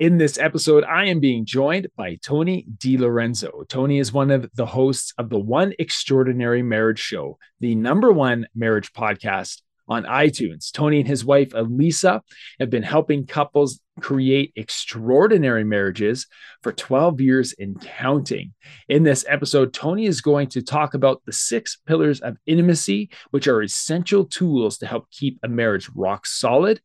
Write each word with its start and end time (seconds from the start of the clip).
In 0.00 0.16
this 0.16 0.38
episode, 0.38 0.82
I 0.84 1.08
am 1.08 1.20
being 1.20 1.44
joined 1.44 1.88
by 1.94 2.14
Tony 2.22 2.66
DiLorenzo. 2.78 3.68
Tony 3.68 3.98
is 3.98 4.14
one 4.14 4.30
of 4.30 4.50
the 4.54 4.64
hosts 4.64 5.12
of 5.18 5.28
the 5.28 5.38
One 5.38 5.74
Extraordinary 5.78 6.62
Marriage 6.62 6.98
Show, 6.98 7.36
the 7.60 7.74
number 7.74 8.10
one 8.10 8.46
marriage 8.54 8.94
podcast 8.94 9.60
on 9.90 10.04
iTunes. 10.04 10.70
Tony 10.72 11.00
and 11.00 11.08
his 11.08 11.24
wife, 11.24 11.50
Alisa, 11.50 12.20
have 12.60 12.70
been 12.70 12.84
helping 12.84 13.26
couples 13.26 13.80
create 14.00 14.52
extraordinary 14.54 15.64
marriages 15.64 16.28
for 16.62 16.72
12 16.72 17.20
years 17.20 17.54
and 17.58 17.78
counting. 17.82 18.54
In 18.88 19.02
this 19.02 19.24
episode, 19.28 19.74
Tony 19.74 20.06
is 20.06 20.20
going 20.20 20.48
to 20.50 20.62
talk 20.62 20.94
about 20.94 21.22
the 21.26 21.32
six 21.32 21.76
pillars 21.86 22.20
of 22.20 22.36
intimacy, 22.46 23.10
which 23.32 23.48
are 23.48 23.62
essential 23.62 24.24
tools 24.24 24.78
to 24.78 24.86
help 24.86 25.10
keep 25.10 25.40
a 25.42 25.48
marriage 25.48 25.90
rock 25.94 26.24
solid, 26.24 26.80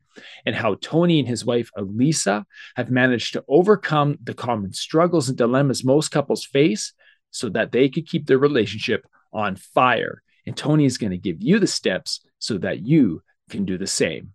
and 0.46 0.56
how 0.56 0.76
Tony 0.82 1.20
and 1.20 1.28
his 1.28 1.46
wife, 1.46 1.70
Alisa, 1.78 2.44
have 2.76 2.90
managed 2.90 3.34
to 3.34 3.46
overcome 3.48 4.18
the 4.24 4.34
common 4.34 4.74
struggles 4.74 5.30
and 5.30 5.38
dilemmas 5.38 5.86
most 5.86 6.10
couples 6.10 6.44
face 6.44 6.94
so 7.30 7.50
that 7.50 7.72
they 7.72 7.88
could 7.88 8.08
keep 8.08 8.26
their 8.26 8.40
relationship 8.40 9.06
on 9.32 9.56
fire. 9.56 10.24
And 10.46 10.56
Tony 10.56 10.86
is 10.86 10.98
going 10.98 11.12
to 11.12 11.18
give 11.18 11.42
you 11.42 11.60
the 11.60 11.68
steps 11.68 12.22
so 12.40 12.58
that 12.60 12.86
you 12.86 13.22
can 13.50 13.66
do 13.66 13.78
the 13.78 13.88
same. 13.88 14.34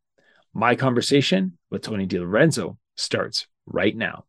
My 0.52 0.74
conversation 0.74 1.58
with 1.70 1.82
Tony 1.82 2.06
DiLorenzo 2.06 2.76
starts 2.96 3.46
right 3.66 3.96
now. 3.96 4.24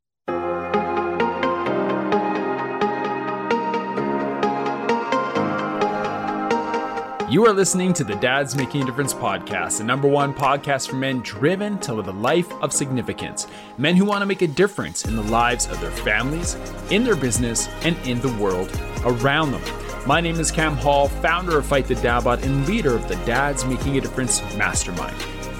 You 7.31 7.45
are 7.45 7.53
listening 7.53 7.93
to 7.93 8.03
the 8.03 8.15
Dads 8.15 8.57
Making 8.57 8.83
a 8.83 8.85
Difference 8.85 9.13
podcast, 9.13 9.77
the 9.77 9.85
number 9.85 10.07
one 10.07 10.33
podcast 10.33 10.89
for 10.89 10.97
men 10.97 11.21
driven 11.21 11.77
to 11.79 11.93
live 11.93 12.09
a 12.09 12.11
life 12.11 12.51
of 12.61 12.73
significance. 12.73 13.47
Men 13.77 13.95
who 13.95 14.03
want 14.03 14.21
to 14.21 14.25
make 14.25 14.41
a 14.41 14.47
difference 14.47 15.05
in 15.05 15.15
the 15.15 15.23
lives 15.23 15.65
of 15.67 15.79
their 15.79 15.91
families, 15.91 16.55
in 16.89 17.05
their 17.05 17.15
business, 17.15 17.69
and 17.83 17.97
in 18.05 18.19
the 18.19 18.33
world 18.33 18.69
around 19.05 19.51
them. 19.51 19.80
My 20.07 20.19
name 20.19 20.39
is 20.39 20.49
Cam 20.49 20.75
Hall, 20.77 21.09
founder 21.09 21.59
of 21.59 21.65
Fight 21.67 21.85
the 21.85 21.93
Dadbot 21.93 22.41
and 22.41 22.65
leader 22.65 22.95
of 22.95 23.07
the 23.07 23.17
Dads 23.17 23.65
Making 23.65 23.99
a 23.99 24.01
Difference 24.01 24.41
Mastermind. 24.55 25.15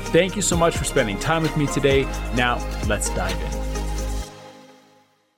Thank 0.08 0.36
you 0.36 0.42
so 0.42 0.58
much 0.58 0.76
for 0.76 0.84
spending 0.84 1.20
time 1.20 1.44
with 1.44 1.56
me 1.58 1.68
today. 1.68 2.06
Now, 2.34 2.58
let's 2.88 3.12
dive 3.12 3.40
in. 3.40 4.32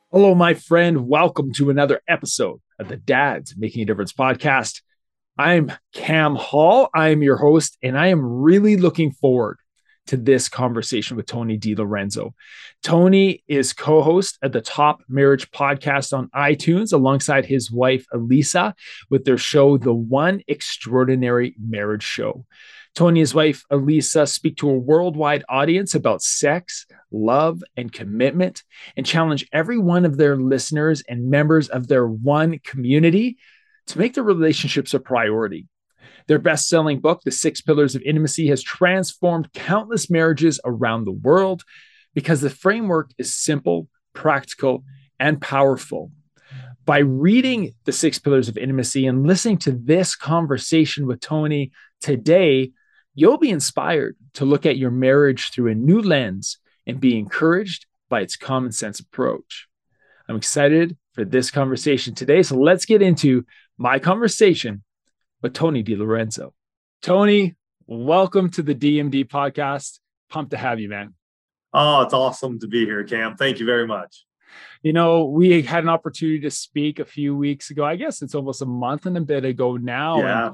Hello, 0.09 0.33
my 0.33 0.53
friend. 0.53 1.09
Welcome 1.09 1.51
to 1.55 1.69
another 1.69 2.01
episode 2.07 2.61
of 2.79 2.87
the 2.87 2.95
Dads 2.95 3.57
Making 3.57 3.81
a 3.81 3.85
Difference 3.87 4.13
podcast. 4.13 4.81
I'm 5.37 5.73
Cam 5.93 6.35
Hall. 6.35 6.89
I 6.95 7.09
am 7.09 7.21
your 7.21 7.35
host, 7.35 7.77
and 7.83 7.99
I 7.99 8.07
am 8.07 8.23
really 8.23 8.77
looking 8.77 9.11
forward 9.11 9.57
to 10.07 10.17
this 10.17 10.49
conversation 10.49 11.17
with 11.17 11.25
Tony 11.25 11.57
DiLorenzo. 11.57 12.33
Tony 12.83 13.43
is 13.47 13.73
co 13.73 14.01
host 14.01 14.37
at 14.41 14.51
the 14.51 14.61
Top 14.61 15.01
Marriage 15.07 15.49
Podcast 15.51 16.17
on 16.17 16.29
iTunes 16.35 16.93
alongside 16.93 17.45
his 17.45 17.71
wife, 17.71 18.05
Alisa, 18.13 18.73
with 19.09 19.25
their 19.25 19.37
show, 19.37 19.77
The 19.77 19.93
One 19.93 20.41
Extraordinary 20.47 21.55
Marriage 21.59 22.03
Show. 22.03 22.45
Tony 22.95 23.19
and 23.19 23.23
his 23.23 23.33
wife, 23.33 23.63
Alisa, 23.71 24.29
speak 24.29 24.57
to 24.57 24.69
a 24.69 24.77
worldwide 24.77 25.43
audience 25.49 25.95
about 25.95 26.21
sex, 26.21 26.85
love, 27.11 27.63
and 27.75 27.91
commitment, 27.91 28.63
and 28.95 29.05
challenge 29.05 29.47
every 29.51 29.79
one 29.79 30.05
of 30.05 30.17
their 30.17 30.37
listeners 30.37 31.01
and 31.09 31.29
members 31.29 31.69
of 31.69 31.87
their 31.87 32.07
one 32.07 32.59
community 32.59 33.37
to 33.87 33.97
make 33.97 34.13
their 34.13 34.23
relationships 34.23 34.93
a 34.93 34.99
priority. 34.99 35.67
Their 36.27 36.39
best 36.39 36.69
selling 36.69 36.99
book, 36.99 37.21
The 37.23 37.31
Six 37.31 37.61
Pillars 37.61 37.95
of 37.95 38.01
Intimacy, 38.03 38.47
has 38.47 38.61
transformed 38.61 39.51
countless 39.53 40.09
marriages 40.09 40.59
around 40.63 41.05
the 41.05 41.11
world 41.11 41.63
because 42.13 42.41
the 42.41 42.49
framework 42.49 43.11
is 43.17 43.35
simple, 43.35 43.87
practical, 44.13 44.83
and 45.19 45.41
powerful. 45.41 46.11
By 46.85 46.99
reading 46.99 47.73
The 47.85 47.91
Six 47.91 48.19
Pillars 48.19 48.49
of 48.49 48.57
Intimacy 48.57 49.07
and 49.07 49.25
listening 49.25 49.57
to 49.59 49.71
this 49.71 50.15
conversation 50.15 51.07
with 51.07 51.19
Tony 51.19 51.71
today, 52.01 52.71
you'll 53.15 53.37
be 53.37 53.49
inspired 53.49 54.17
to 54.33 54.45
look 54.45 54.65
at 54.65 54.77
your 54.77 54.91
marriage 54.91 55.51
through 55.51 55.71
a 55.71 55.75
new 55.75 56.01
lens 56.01 56.57
and 56.85 56.99
be 56.99 57.17
encouraged 57.17 57.85
by 58.09 58.21
its 58.21 58.35
common 58.35 58.71
sense 58.71 58.99
approach. 58.99 59.67
I'm 60.27 60.35
excited 60.35 60.97
for 61.13 61.25
this 61.25 61.51
conversation 61.51 62.15
today. 62.15 62.43
So 62.43 62.57
let's 62.57 62.85
get 62.85 63.01
into 63.01 63.45
my 63.77 63.99
conversation 63.99 64.83
with 65.43 65.53
Tony 65.53 65.83
DiLorenzo. 65.83 66.53
Tony, 67.01 67.53
welcome 67.85 68.49
to 68.51 68.63
the 68.63 68.73
DMD 68.73 69.27
podcast. 69.27 69.99
Pumped 70.29 70.51
to 70.51 70.57
have 70.57 70.79
you, 70.79 70.87
man. 70.87 71.13
Oh, 71.73 72.01
it's 72.01 72.13
awesome 72.13 72.59
to 72.59 72.67
be 72.67 72.85
here, 72.85 73.03
Cam. 73.03 73.35
Thank 73.35 73.59
you 73.59 73.65
very 73.65 73.85
much. 73.85 74.25
You 74.83 74.93
know, 74.93 75.25
we 75.25 75.61
had 75.61 75.83
an 75.83 75.89
opportunity 75.89 76.39
to 76.41 76.49
speak 76.49 76.99
a 76.99 77.05
few 77.05 77.35
weeks 77.35 77.71
ago. 77.71 77.83
I 77.83 77.97
guess 77.97 78.21
it's 78.21 78.35
almost 78.35 78.61
a 78.61 78.65
month 78.65 79.05
and 79.05 79.17
a 79.17 79.21
bit 79.21 79.43
ago 79.43 79.75
now. 79.75 80.19
Yeah. 80.19 80.51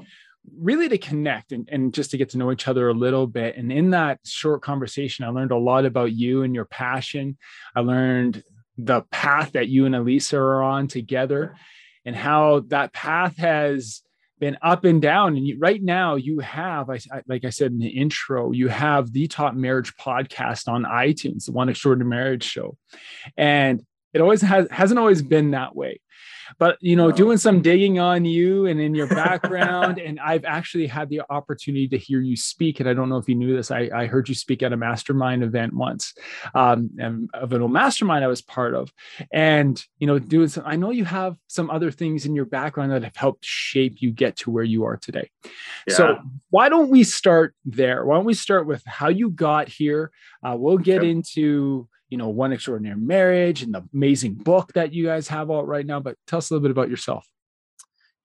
really 0.58 0.88
to 0.88 0.98
connect 0.98 1.52
and, 1.52 1.68
and 1.70 1.94
just 1.94 2.10
to 2.10 2.16
get 2.16 2.30
to 2.30 2.38
know 2.38 2.50
each 2.50 2.66
other 2.66 2.88
a 2.88 2.94
little 2.94 3.28
bit. 3.28 3.56
And 3.56 3.70
in 3.70 3.90
that 3.90 4.18
short 4.24 4.62
conversation, 4.62 5.24
I 5.24 5.28
learned 5.28 5.52
a 5.52 5.56
lot 5.56 5.84
about 5.84 6.12
you 6.12 6.42
and 6.42 6.52
your 6.54 6.64
passion. 6.64 7.38
I 7.76 7.80
learned 7.80 8.42
the 8.76 9.02
path 9.12 9.52
that 9.52 9.68
you 9.68 9.86
and 9.86 9.94
Alisa 9.94 10.34
are 10.34 10.62
on 10.62 10.88
together 10.88 11.54
and 12.04 12.16
how 12.16 12.64
that 12.68 12.92
path 12.92 13.36
has 13.36 14.02
been 14.40 14.58
up 14.62 14.84
and 14.84 15.00
down. 15.00 15.36
And 15.36 15.46
you, 15.46 15.58
right 15.58 15.82
now, 15.82 16.16
you 16.16 16.40
have, 16.40 16.90
I, 16.90 16.94
I, 17.12 17.22
like 17.28 17.44
I 17.44 17.50
said 17.50 17.70
in 17.70 17.78
the 17.78 17.88
intro, 17.88 18.50
you 18.52 18.68
have 18.68 19.12
the 19.12 19.28
Top 19.28 19.54
Marriage 19.54 19.94
podcast 19.96 20.66
on 20.66 20.84
iTunes, 20.84 21.44
the 21.44 21.52
One 21.52 21.68
Extraordinary 21.68 22.10
Marriage 22.10 22.44
Show, 22.44 22.76
and 23.36 23.84
it 24.12 24.20
always 24.20 24.42
has 24.42 24.68
hasn't 24.70 24.98
always 24.98 25.22
been 25.22 25.52
that 25.52 25.74
way. 25.74 26.00
But 26.58 26.78
you 26.80 26.96
know 26.96 27.12
doing 27.12 27.38
some 27.38 27.62
digging 27.62 27.98
on 27.98 28.24
you 28.24 28.66
and 28.66 28.80
in 28.80 28.94
your 28.94 29.06
background 29.06 29.98
and 29.98 30.18
i've 30.20 30.44
actually 30.44 30.86
had 30.86 31.08
the 31.08 31.22
opportunity 31.30 31.86
to 31.88 31.96
hear 31.96 32.20
you 32.20 32.36
speak 32.36 32.80
and 32.80 32.88
i 32.88 32.92
don't 32.92 33.08
know 33.08 33.18
if 33.18 33.28
you 33.28 33.34
knew 33.34 33.54
this 33.54 33.70
i, 33.70 33.88
I 33.94 34.06
heard 34.06 34.28
you 34.28 34.34
speak 34.34 34.62
at 34.62 34.72
a 34.72 34.76
mastermind 34.76 35.42
event 35.42 35.74
once 35.74 36.14
um, 36.54 36.90
and 36.98 37.30
of 37.34 37.52
an 37.52 37.62
old 37.62 37.72
mastermind 37.72 38.24
i 38.24 38.28
was 38.28 38.42
part 38.42 38.74
of. 38.74 38.92
And 39.32 39.82
you 39.98 40.06
know 40.06 40.18
doing 40.18 40.48
some 40.48 40.64
i 40.66 40.76
know 40.76 40.90
you 40.90 41.04
have 41.04 41.36
some 41.46 41.70
other 41.70 41.90
things 41.90 42.26
in 42.26 42.34
your 42.34 42.46
background 42.46 42.92
that 42.92 43.04
have 43.04 43.16
helped 43.16 43.44
shape 43.44 44.00
you 44.00 44.10
get 44.10 44.36
to 44.36 44.50
where 44.50 44.64
you 44.64 44.84
are 44.84 44.96
today. 44.96 45.30
Yeah. 45.86 45.94
so 45.94 46.18
why 46.50 46.68
don't 46.68 46.90
we 46.90 47.04
start 47.04 47.54
there? 47.64 48.04
Why 48.04 48.16
don't 48.16 48.24
we 48.24 48.34
start 48.34 48.66
with 48.66 48.82
how 48.86 49.08
you 49.08 49.30
got 49.30 49.68
here? 49.68 50.10
Uh, 50.42 50.56
we'll 50.58 50.78
get 50.78 51.02
into 51.02 51.88
you 52.10 52.18
know, 52.18 52.28
One 52.28 52.52
Extraordinary 52.52 52.98
Marriage 52.98 53.62
and 53.62 53.72
the 53.72 53.84
amazing 53.94 54.34
book 54.34 54.72
that 54.74 54.92
you 54.92 55.06
guys 55.06 55.28
have 55.28 55.50
out 55.50 55.66
right 55.66 55.86
now. 55.86 56.00
But 56.00 56.16
tell 56.26 56.38
us 56.38 56.50
a 56.50 56.54
little 56.54 56.62
bit 56.62 56.72
about 56.72 56.90
yourself. 56.90 57.26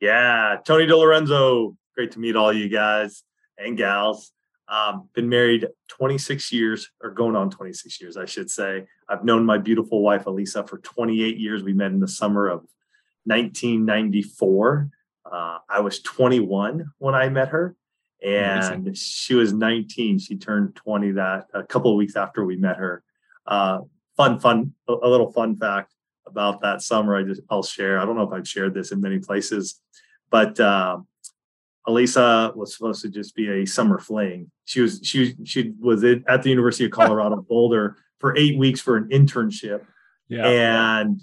Yeah, 0.01 0.57
Tony 0.66 0.85
DiLorenzo. 0.85 1.75
Great 1.96 2.12
to 2.12 2.19
meet 2.19 2.35
all 2.35 2.51
you 2.51 2.68
guys 2.68 3.23
and 3.57 3.78
gals. 3.78 4.31
Um, 4.68 5.09
been 5.13 5.29
married 5.29 5.68
26 5.90 6.51
years, 6.51 6.90
or 7.01 7.12
going 7.12 7.35
on 7.35 7.51
26 7.51 8.01
years, 8.01 8.18
I 8.18 8.25
should 8.25 8.50
say. 8.50 8.85
I've 9.07 9.23
known 9.23 9.46
my 9.46 9.59
beautiful 9.59 10.02
wife, 10.02 10.25
Alisa, 10.25 10.67
for 10.67 10.79
28 10.79 11.38
years. 11.38 11.62
We 11.63 11.73
met 11.73 11.91
in 11.91 12.00
the 12.00 12.07
summer 12.07 12.47
of 12.47 12.66
1994. 13.25 14.90
Uh, 15.31 15.57
I 15.69 15.79
was 15.79 16.02
21 16.02 16.91
when 16.97 17.13
I 17.13 17.29
met 17.29 17.50
her, 17.50 17.75
and 18.23 18.63
Amazing. 18.63 18.94
she 18.96 19.35
was 19.35 19.53
19. 19.53 20.17
She 20.19 20.35
turned 20.35 20.75
20 20.75 21.12
that 21.12 21.46
a 21.53 21.63
couple 21.63 21.91
of 21.91 21.97
weeks 21.97 22.16
after 22.16 22.44
we 22.44 22.56
met 22.57 22.78
her. 22.78 23.03
Uh, 23.45 23.79
fun, 24.17 24.39
fun, 24.39 24.73
a 24.88 25.07
little 25.07 25.31
fun 25.31 25.56
fact 25.56 25.94
about 26.25 26.61
that 26.61 26.81
summer. 26.81 27.16
I 27.16 27.23
just 27.23 27.41
I'll 27.50 27.63
share. 27.63 28.00
I 28.00 28.06
don't 28.06 28.16
know 28.16 28.23
if 28.23 28.33
I've 28.33 28.47
shared 28.47 28.73
this 28.73 28.91
in 28.91 29.01
many 29.01 29.19
places, 29.19 29.81
but 30.29 30.59
uh, 30.59 30.97
Alisa 31.88 32.55
was 32.55 32.75
supposed 32.75 33.01
to 33.03 33.09
just 33.09 33.35
be 33.35 33.50
a 33.50 33.66
summer 33.66 34.00
fling. 34.00 34.51
She 34.66 34.81
was 34.81 35.00
she 35.03 35.35
she 35.44 35.73
was 35.79 36.03
at 36.03 36.44
the 36.44 36.50
University 36.50 36.85
of 36.85 36.91
Colorado 37.00 37.38
Boulder 37.38 37.97
for 38.19 38.35
eight 38.38 38.57
weeks 38.57 38.81
for 38.81 38.97
an 38.97 39.09
internship, 39.09 39.85
yeah. 40.28 40.47
and 40.47 41.22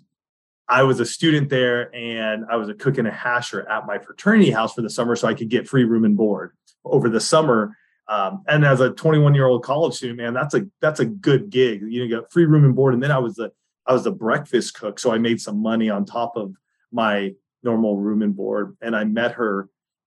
I 0.68 0.84
was 0.84 1.00
a 1.00 1.06
student 1.06 1.48
there, 1.48 1.94
and 1.94 2.44
I 2.50 2.56
was 2.56 2.68
a 2.68 2.74
cook 2.74 2.98
and 2.98 3.08
a 3.08 3.10
hasher 3.10 3.68
at 3.68 3.86
my 3.86 3.98
fraternity 3.98 4.50
house 4.50 4.74
for 4.74 4.82
the 4.82 4.90
summer, 4.90 5.16
so 5.16 5.28
I 5.28 5.34
could 5.34 5.48
get 5.48 5.68
free 5.68 5.84
room 5.84 6.04
and 6.04 6.16
board 6.16 6.52
over 6.84 7.08
the 7.08 7.20
summer. 7.20 7.76
Um, 8.08 8.42
and 8.48 8.64
as 8.64 8.80
a 8.80 8.90
21 8.90 9.34
year 9.34 9.46
old 9.46 9.62
college 9.62 9.94
student, 9.94 10.18
man, 10.18 10.34
that's 10.34 10.54
a 10.54 10.66
that's 10.80 11.00
a 11.00 11.04
good 11.04 11.50
gig. 11.50 11.82
You 11.82 12.06
know, 12.06 12.20
got 12.20 12.32
free 12.32 12.44
room 12.44 12.64
and 12.64 12.74
board, 12.74 12.94
and 12.94 13.02
then 13.02 13.10
I 13.10 13.18
was 13.18 13.36
the 13.36 13.52
I 13.86 13.92
was 13.92 14.04
the 14.04 14.12
breakfast 14.12 14.74
cook, 14.74 14.98
so 14.98 15.12
I 15.12 15.18
made 15.18 15.40
some 15.40 15.62
money 15.62 15.90
on 15.90 16.04
top 16.04 16.36
of 16.36 16.54
my 16.90 17.34
normal 17.62 17.96
room 17.96 18.22
and 18.22 18.36
board. 18.36 18.76
And 18.80 18.96
I 18.96 19.04
met 19.04 19.32
her, 19.32 19.68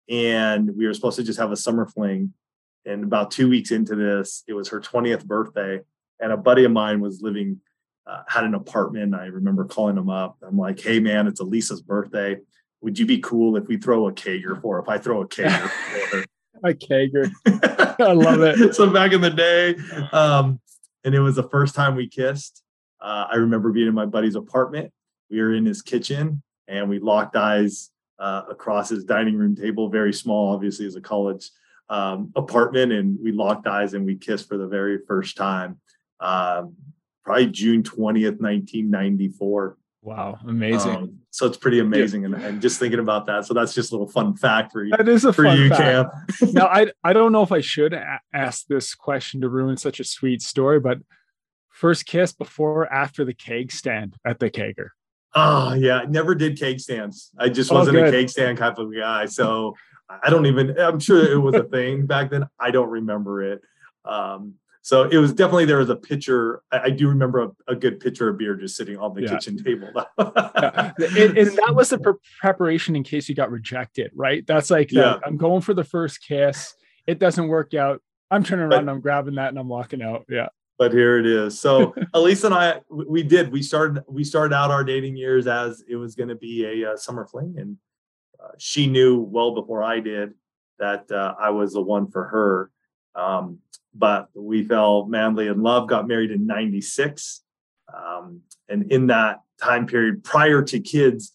and 0.10 0.76
we 0.76 0.86
were 0.86 0.94
supposed 0.94 1.18
to 1.18 1.24
just 1.24 1.40
have 1.40 1.52
a 1.52 1.58
summer 1.58 1.86
fling. 1.86 2.34
And 2.86 3.04
about 3.04 3.32
two 3.32 3.50
weeks 3.50 3.72
into 3.72 3.96
this, 3.96 4.44
it 4.48 4.54
was 4.54 4.70
her 4.70 4.80
20th 4.80 5.26
birthday, 5.26 5.82
and 6.20 6.32
a 6.32 6.38
buddy 6.38 6.64
of 6.64 6.72
mine 6.72 7.02
was 7.02 7.22
living 7.22 7.60
uh, 8.06 8.24
had 8.28 8.44
an 8.44 8.54
apartment. 8.54 9.14
I 9.14 9.26
remember 9.26 9.66
calling 9.66 9.98
him 9.98 10.10
up. 10.10 10.38
I'm 10.42 10.58
like, 10.58 10.80
"Hey, 10.80 11.00
man, 11.00 11.28
it's 11.28 11.42
Alisa's 11.42 11.82
birthday. 11.82 12.38
Would 12.82 13.00
you 13.00 13.06
be 13.06 13.20
cool 13.20 13.58
if 13.58 13.68
we 13.68 13.78
throw 13.78 14.08
a 14.08 14.14
kegger 14.14 14.62
for 14.62 14.76
her? 14.76 14.82
If 14.82 14.90
I 14.90 14.98
throw 14.98 15.22
a 15.22 15.28
kegger 15.28 15.70
for 15.70 16.18
her?" 16.18 16.26
A 16.64 16.74
kegger. 16.74 17.32
I 18.00 18.12
love 18.14 18.42
it. 18.42 18.76
so 18.76 18.90
back 18.90 19.14
in 19.14 19.22
the 19.22 19.30
day, 19.30 19.76
um, 20.12 20.60
and 21.04 21.16
it 21.16 21.20
was 21.20 21.36
the 21.36 21.50
first 21.50 21.76
time 21.76 21.96
we 21.96 22.08
kissed. 22.08 22.64
Uh, 23.00 23.28
I 23.32 23.36
remember 23.36 23.72
being 23.72 23.88
in 23.88 23.94
my 23.94 24.06
buddy's 24.06 24.36
apartment. 24.36 24.92
We 25.30 25.42
were 25.42 25.54
in 25.54 25.66
his 25.66 25.82
kitchen 25.82 26.42
and 26.68 26.90
we 26.90 27.00
locked 27.00 27.36
eyes 27.36 27.92
uh, 28.20 28.44
across 28.50 28.90
his 28.90 29.04
dining 29.04 29.36
room 29.36 29.56
table, 29.56 29.90
very 29.90 30.14
small, 30.14 30.54
obviously, 30.54 30.86
as 30.86 30.96
a 30.96 31.02
college 31.02 31.50
um, 31.90 32.32
apartment. 32.36 32.92
And 32.92 33.18
we 33.22 33.32
locked 33.32 33.68
eyes 33.68 33.94
and 33.94 34.06
we 34.06 34.16
kissed 34.16 34.48
for 34.48 34.58
the 34.58 34.68
very 34.68 35.00
first 35.08 35.38
time, 35.38 35.80
um, 36.20 36.76
probably 37.24 37.48
June 37.48 37.84
20th, 37.84 38.40
1994. 38.40 39.78
Wow, 40.02 40.38
amazing. 40.48 40.96
Um, 40.96 41.20
so 41.32 41.48
it's 41.48 41.58
pretty 41.58 41.80
amazing. 41.80 42.22
Yeah. 42.22 42.28
And, 42.28 42.36
and, 42.36 42.62
just 42.62 42.80
thinking 42.80 43.00
about 43.00 43.26
that. 43.26 43.46
So 43.46 43.54
that's 43.54 43.74
just 43.74 43.92
a 43.92 43.96
little 43.96 44.08
fun 44.08 44.36
fact 44.36 44.72
for 44.72 44.84
you. 44.84 44.92
That 44.96 45.10
is 45.10 45.26
a 45.26 45.34
for 45.34 45.44
fun 45.44 45.58
you, 45.58 45.70
fact. 45.70 46.14
Cam. 46.40 46.54
now, 46.54 46.68
I, 46.72 46.88
I 47.04 47.14
don't 47.14 47.32
know 47.32 47.42
if 47.42 47.52
I 47.52 47.62
should 47.62 47.94
a- 47.94 48.22
ask 48.34 48.68
this 48.68 48.96
question 48.96 49.42
to 49.42 49.50
ruin 49.50 49.76
such 49.76 50.00
a 50.00 50.04
sweet 50.04 50.42
story, 50.42 50.80
but 50.80 51.00
first 51.78 52.06
kiss 52.06 52.34
before 52.34 52.84
or 52.84 52.94
after 52.94 53.24
the 53.24 53.34
keg 53.34 53.72
stand 53.72 54.16
at 54.26 54.40
the 54.40 54.50
kegger? 54.50 54.90
Oh 55.36 55.74
yeah, 55.74 56.00
I 56.00 56.06
never 56.06 56.34
did 56.34 56.60
cake 56.60 56.80
stands. 56.80 57.32
I 57.38 57.50
just 57.50 57.72
oh, 57.72 57.76
wasn't 57.76 57.98
a 57.98 58.10
cake 58.10 58.30
stand 58.30 58.58
kind 58.58 58.78
of 58.78 58.96
guy. 58.96 59.26
So 59.26 59.76
I 60.10 60.30
don't 60.30 60.46
even. 60.46 60.80
I'm 60.80 61.00
sure 61.00 61.32
it 61.32 61.38
was 61.38 61.56
a 61.56 61.64
thing 61.64 62.06
back 62.06 62.32
then. 62.32 62.48
I 62.60 62.72
don't 62.72 62.90
remember 62.90 63.44
it. 63.44 63.62
Um, 64.04 64.56
so 64.88 65.04
it 65.04 65.18
was 65.18 65.34
definitely 65.34 65.66
there 65.66 65.80
was 65.80 65.90
a 65.90 65.98
pitcher. 65.98 66.62
I, 66.72 66.80
I 66.84 66.90
do 66.92 67.10
remember 67.10 67.44
a, 67.44 67.74
a, 67.74 67.76
good 67.76 68.00
pitcher 68.00 68.30
of 68.30 68.38
beer 68.38 68.56
just 68.56 68.78
sitting 68.78 68.98
on 68.98 69.14
the 69.14 69.24
yeah. 69.24 69.32
kitchen 69.32 69.62
table. 69.62 69.90
yeah. 70.18 70.94
and, 70.98 71.38
and, 71.38 71.58
that 71.58 71.74
was 71.76 71.90
the 71.90 71.98
pre- 71.98 72.14
preparation 72.40 72.96
in 72.96 73.04
case 73.04 73.28
you 73.28 73.36
got 73.36 73.52
rejected, 73.52 74.12
right? 74.16 74.48
That's 74.48 74.70
like 74.70 74.94
yeah. 74.94 75.20
I'm 75.26 75.36
going 75.36 75.60
for 75.60 75.74
the 75.74 75.84
first 75.84 76.24
kiss. 76.26 76.74
It 77.06 77.20
doesn't 77.20 77.50
work 77.50 77.74
out. 77.74 78.02
I'm 78.32 78.46
turning 78.46 78.64
around, 78.64 78.88
I'm 78.88 79.02
grabbing 79.02 79.36
that, 79.36 79.50
and 79.50 79.60
I'm 79.60 79.68
walking 79.68 80.02
out. 80.02 80.24
Yeah 80.30 80.48
but 80.80 80.94
here 80.94 81.18
it 81.18 81.26
is. 81.26 81.60
So 81.60 81.96
Elise 82.14 82.44
and 82.44 82.54
I, 82.54 82.82
we 82.90 83.24
did. 83.24 83.52
We 83.52 83.64
started. 83.64 84.04
We 84.08 84.24
started 84.24 84.56
out 84.56 84.70
our 84.70 84.84
dating 84.84 85.18
years 85.18 85.48
as 85.48 85.84
it 85.90 85.96
was 85.96 86.14
going 86.14 86.30
to 86.30 86.36
be 86.36 86.66
a, 86.66 86.92
uh, 86.92 86.96
summer 86.96 87.26
fling, 87.26 87.56
and 87.58 87.78
uh, 88.40 88.52
she 88.60 88.86
knew 88.86 89.20
well 89.20 89.56
before 89.56 89.84
I 89.84 90.00
did 90.00 90.36
that 90.78 91.12
uh, 91.12 91.34
I 91.40 91.50
was 91.50 91.74
the 91.74 91.82
one 91.82 92.12
for 92.12 92.26
her. 92.28 92.72
Um, 93.16 93.58
but 93.98 94.30
we 94.34 94.64
fell 94.64 95.06
madly 95.06 95.48
in 95.48 95.62
love. 95.62 95.88
Got 95.88 96.08
married 96.08 96.32
in 96.32 96.46
'96, 96.46 97.42
um, 97.94 98.42
and 98.70 98.92
in 98.92 99.08
that 99.08 99.42
time 99.62 99.88
period 99.88 100.24
prior 100.24 100.62
to 100.64 100.80
kids, 100.80 101.34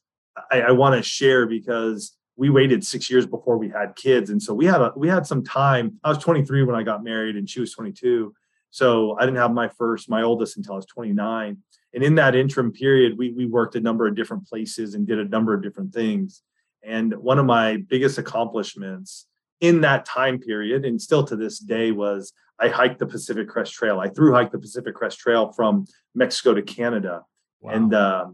I, 0.51 0.63
I 0.63 0.71
want 0.73 0.95
to 0.97 1.03
share 1.03 1.47
because 1.47 2.17
we 2.37 2.51
waited 2.51 2.85
six 2.85 3.11
years 3.11 3.27
before 3.27 3.59
we 3.59 3.69
had 3.69 3.97
kids, 3.97 4.31
and 4.31 4.43
so 4.43 4.55
we 4.55 4.67
had 4.67 4.81
a 4.81 4.93
we 4.97 5.09
had 5.09 5.27
some 5.27 5.45
time. 5.45 5.99
I 6.05 6.09
was 6.09 6.19
23 6.19 6.65
when 6.65 6.77
I 6.77 6.83
got 6.83 7.05
married, 7.05 7.37
and 7.37 7.49
she 7.49 7.61
was 7.61 7.73
22 7.73 8.35
so 8.73 9.17
I 9.19 9.27
didn't 9.27 9.37
have 9.37 9.53
my 9.53 9.69
first, 9.69 10.09
my 10.09 10.23
oldest 10.23 10.57
until 10.57 10.73
I 10.73 10.77
was 10.77 10.87
29. 10.87 11.59
And 11.93 12.03
in 12.03 12.15
that 12.15 12.35
interim 12.35 12.73
period, 12.73 13.19
we, 13.19 13.31
we 13.31 13.45
worked 13.45 13.77
a 13.77 13.81
number 13.81 14.07
of 14.07 14.17
different 14.17 14.49
places 14.49 14.95
and 14.95 15.07
did 15.07 15.19
a 15.19 15.29
number 15.29 15.53
of 15.53 15.63
different 15.63 15.93
things. 15.93 16.43
And 16.83 17.15
one 17.19 17.39
of 17.39 17.45
my 17.45 17.77
biggest 17.77 18.17
accomplishments 18.17 19.27
in 19.61 19.83
that 19.83 20.07
time 20.07 20.39
period, 20.39 20.87
and 20.87 21.01
still 21.01 21.23
to 21.25 21.37
this 21.37 21.59
day, 21.59 21.93
was 21.93 22.33
I 22.61 22.69
hiked 22.69 22.99
the 22.99 23.07
Pacific 23.07 23.49
Crest 23.49 23.73
Trail. 23.73 23.99
I 23.99 24.09
through 24.09 24.33
hiked 24.33 24.53
the 24.53 24.59
Pacific 24.59 24.95
Crest 24.95 25.19
Trail 25.19 25.53
from 25.53 25.87
Mexico 26.15 26.55
to 26.55 26.63
Canada. 26.63 27.25
Wow. 27.61 27.73
And 27.73 27.95
uh, 27.95 28.27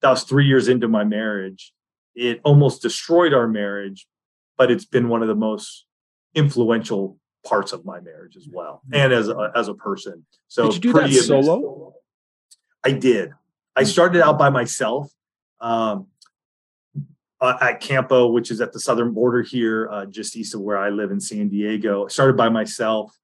that 0.00 0.10
was 0.10 0.24
three 0.24 0.46
years 0.46 0.68
into 0.68 0.88
my 0.88 1.04
marriage. 1.04 1.72
It 2.14 2.40
almost 2.44 2.82
destroyed 2.82 3.34
our 3.34 3.48
marriage, 3.48 4.06
but 4.56 4.70
it's 4.70 4.84
been 4.84 5.08
one 5.08 5.22
of 5.22 5.28
the 5.28 5.34
most 5.34 5.86
influential 6.34 7.18
parts 7.44 7.72
of 7.72 7.84
my 7.84 8.00
marriage 8.00 8.36
as 8.36 8.48
well 8.50 8.82
mm-hmm. 8.86 8.94
and 8.94 9.12
as 9.12 9.28
a, 9.28 9.52
as 9.54 9.68
a 9.68 9.74
person 9.74 10.24
so 10.48 10.70
did 10.70 10.84
you 10.84 10.92
do 10.92 11.02
that 11.02 11.12
solo 11.12 11.94
i 12.82 12.90
did 12.90 13.30
i 13.76 13.82
mm. 13.82 13.86
started 13.86 14.22
out 14.22 14.38
by 14.38 14.48
myself 14.48 15.10
um, 15.60 16.06
at 17.40 17.80
campo 17.80 18.26
which 18.28 18.50
is 18.50 18.60
at 18.60 18.72
the 18.72 18.80
southern 18.80 19.12
border 19.12 19.42
here 19.42 19.88
uh, 19.90 20.06
just 20.06 20.36
east 20.36 20.54
of 20.54 20.62
where 20.62 20.78
i 20.78 20.88
live 20.88 21.10
in 21.10 21.20
san 21.20 21.48
diego 21.48 22.06
I 22.06 22.08
started 22.08 22.36
by 22.36 22.48
myself 22.48 23.14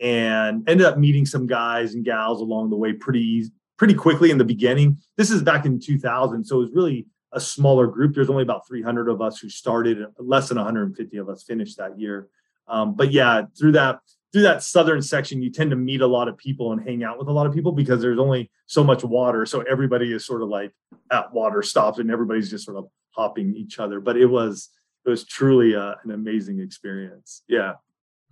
and 0.00 0.68
ended 0.68 0.86
up 0.86 0.98
meeting 0.98 1.26
some 1.26 1.46
guys 1.46 1.94
and 1.94 2.04
gals 2.04 2.40
along 2.40 2.70
the 2.70 2.76
way 2.76 2.92
pretty 2.92 3.44
pretty 3.76 3.94
quickly 3.94 4.30
in 4.30 4.38
the 4.38 4.44
beginning 4.44 4.98
this 5.16 5.30
is 5.30 5.42
back 5.42 5.64
in 5.64 5.80
2000 5.80 6.44
so 6.44 6.56
it 6.56 6.60
was 6.60 6.72
really 6.72 7.06
a 7.32 7.40
smaller 7.40 7.86
group 7.86 8.14
there's 8.14 8.30
only 8.30 8.42
about 8.42 8.66
300 8.66 9.08
of 9.08 9.20
us 9.20 9.38
who 9.38 9.48
started 9.48 10.04
less 10.18 10.48
than 10.48 10.56
150 10.56 11.16
of 11.16 11.28
us 11.28 11.42
finished 11.42 11.76
that 11.76 11.98
year 11.98 12.28
um, 12.68 12.94
but 12.94 13.10
yeah, 13.10 13.42
through 13.58 13.72
that 13.72 14.00
through 14.32 14.42
that 14.42 14.62
southern 14.62 15.00
section, 15.00 15.40
you 15.40 15.50
tend 15.50 15.70
to 15.70 15.76
meet 15.76 16.02
a 16.02 16.06
lot 16.06 16.28
of 16.28 16.36
people 16.36 16.72
and 16.72 16.82
hang 16.82 17.02
out 17.02 17.18
with 17.18 17.28
a 17.28 17.32
lot 17.32 17.46
of 17.46 17.54
people 17.54 17.72
because 17.72 18.02
there's 18.02 18.18
only 18.18 18.50
so 18.66 18.84
much 18.84 19.02
water. 19.02 19.46
So 19.46 19.62
everybody 19.62 20.12
is 20.12 20.26
sort 20.26 20.42
of 20.42 20.50
like 20.50 20.72
at 21.10 21.32
water 21.32 21.62
stops 21.62 21.98
and 21.98 22.10
everybody's 22.10 22.50
just 22.50 22.66
sort 22.66 22.76
of 22.76 22.88
hopping 23.10 23.56
each 23.56 23.78
other. 23.78 24.00
But 24.00 24.18
it 24.18 24.26
was 24.26 24.68
it 25.06 25.10
was 25.10 25.24
truly 25.24 25.72
a, 25.72 25.80
uh, 25.80 25.94
an 26.04 26.10
amazing 26.10 26.60
experience. 26.60 27.42
Yeah. 27.48 27.74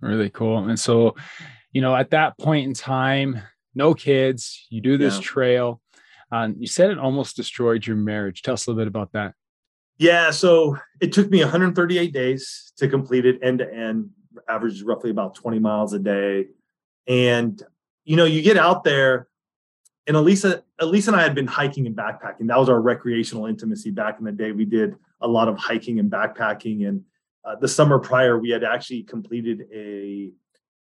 Really 0.01 0.29
cool. 0.29 0.69
And 0.69 0.79
so, 0.79 1.15
you 1.71 1.81
know, 1.81 1.95
at 1.95 2.11
that 2.11 2.37
point 2.37 2.67
in 2.67 2.73
time, 2.73 3.41
no 3.75 3.93
kids, 3.93 4.65
you 4.69 4.81
do 4.81 4.97
this 4.97 5.15
yeah. 5.15 5.21
trail. 5.21 5.81
Um, 6.31 6.55
you 6.59 6.67
said 6.67 6.91
it 6.91 6.99
almost 6.99 7.35
destroyed 7.35 7.85
your 7.85 7.95
marriage. 7.95 8.41
Tell 8.41 8.53
us 8.53 8.67
a 8.67 8.69
little 8.69 8.81
bit 8.81 8.87
about 8.87 9.13
that. 9.13 9.33
Yeah, 9.97 10.29
so 10.31 10.77
it 11.01 11.11
took 11.11 11.29
me 11.29 11.39
138 11.41 12.13
days 12.13 12.71
to 12.77 12.87
complete 12.87 13.25
it 13.25 13.39
end 13.41 13.59
to 13.59 13.73
end 13.73 14.09
averages 14.47 14.83
roughly 14.83 15.09
about 15.09 15.35
20 15.35 15.59
miles 15.59 15.93
a 15.93 15.99
day. 15.99 16.47
And, 17.07 17.61
you 18.03 18.15
know, 18.15 18.25
you 18.25 18.41
get 18.41 18.57
out 18.57 18.83
there 18.83 19.27
and 20.05 20.15
Alisa, 20.15 20.61
Alisa 20.79 21.07
and 21.07 21.17
I 21.17 21.23
had 21.23 21.35
been 21.35 21.47
hiking 21.47 21.85
and 21.85 21.95
backpacking. 21.95 22.47
That 22.47 22.57
was 22.57 22.69
our 22.69 22.79
recreational 22.79 23.45
intimacy 23.45 23.91
back 23.91 24.19
in 24.19 24.25
the 24.25 24.31
day. 24.31 24.51
We 24.51 24.65
did 24.65 24.95
a 25.21 25.27
lot 25.27 25.49
of 25.49 25.57
hiking 25.57 25.99
and 25.99 26.09
backpacking. 26.09 26.87
And 26.87 27.03
uh, 27.47 27.55
the 27.55 27.67
summer 27.67 27.97
prior, 27.97 28.37
we 28.37 28.49
had 28.49 28.63
actually 28.63 29.03
completed 29.03 29.67
a, 29.73 30.31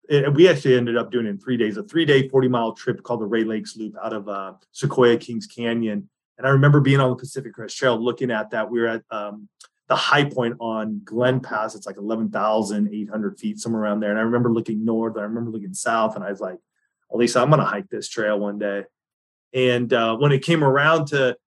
it, 0.10 0.34
we 0.34 0.50
actually 0.50 0.76
ended 0.76 0.98
up 0.98 1.12
doing 1.12 1.28
in 1.28 1.38
three 1.38 1.58
days, 1.58 1.78
a 1.78 1.84
three 1.84 2.06
day, 2.06 2.28
40 2.28 2.48
mile 2.48 2.74
trip 2.74 3.04
called 3.04 3.22
the 3.22 3.26
Rae 3.26 3.44
Lakes 3.44 3.78
Loop 3.78 3.96
out 4.04 4.14
of 4.14 4.28
uh, 4.28 4.54
Sequoia 4.72 5.18
Kings 5.18 5.46
Canyon. 5.46 6.10
And 6.40 6.48
I 6.48 6.50
remember 6.50 6.82
being 6.82 7.00
on 7.00 7.12
the 7.12 7.16
Pacific 7.16 7.54
Crest 7.54 7.78
Trail 7.78 8.04
looking 8.04 8.32
at 8.32 8.50
that. 8.50 8.72
We 8.72 8.80
were 8.80 8.88
at 8.88 9.04
um, 9.12 9.48
the 9.90 9.96
high 9.96 10.24
point 10.24 10.56
on 10.60 11.02
Glen 11.04 11.40
Pass. 11.40 11.76
It's 11.76 11.86
like 11.86 11.98
11,800 11.98 13.40
feet, 13.40 13.60
somewhere 13.60 13.84
around 13.84 14.00
there. 14.00 14.10
And 14.10 14.20
I 14.20 14.24
remember 14.24 14.52
looking 14.52 14.84
north, 14.84 15.18
I 15.18 15.24
remember 15.24 15.52
looking 15.52 15.74
south, 15.76 16.16
and 16.16 16.24
I 16.24 16.32
was 16.32 16.40
like, 16.40 16.58
Alisa, 17.12 17.42
I'm 17.42 17.50
going 17.50 17.60
to 17.60 17.66
hike 17.66 17.90
this 17.90 18.10
trail 18.10 18.40
one 18.40 18.58
day. 18.58 18.86
And 19.54 19.92
uh, 19.94 20.16
when 20.18 20.32
it 20.32 20.44
came 20.44 20.64
around 20.64 21.08
to 21.08 21.38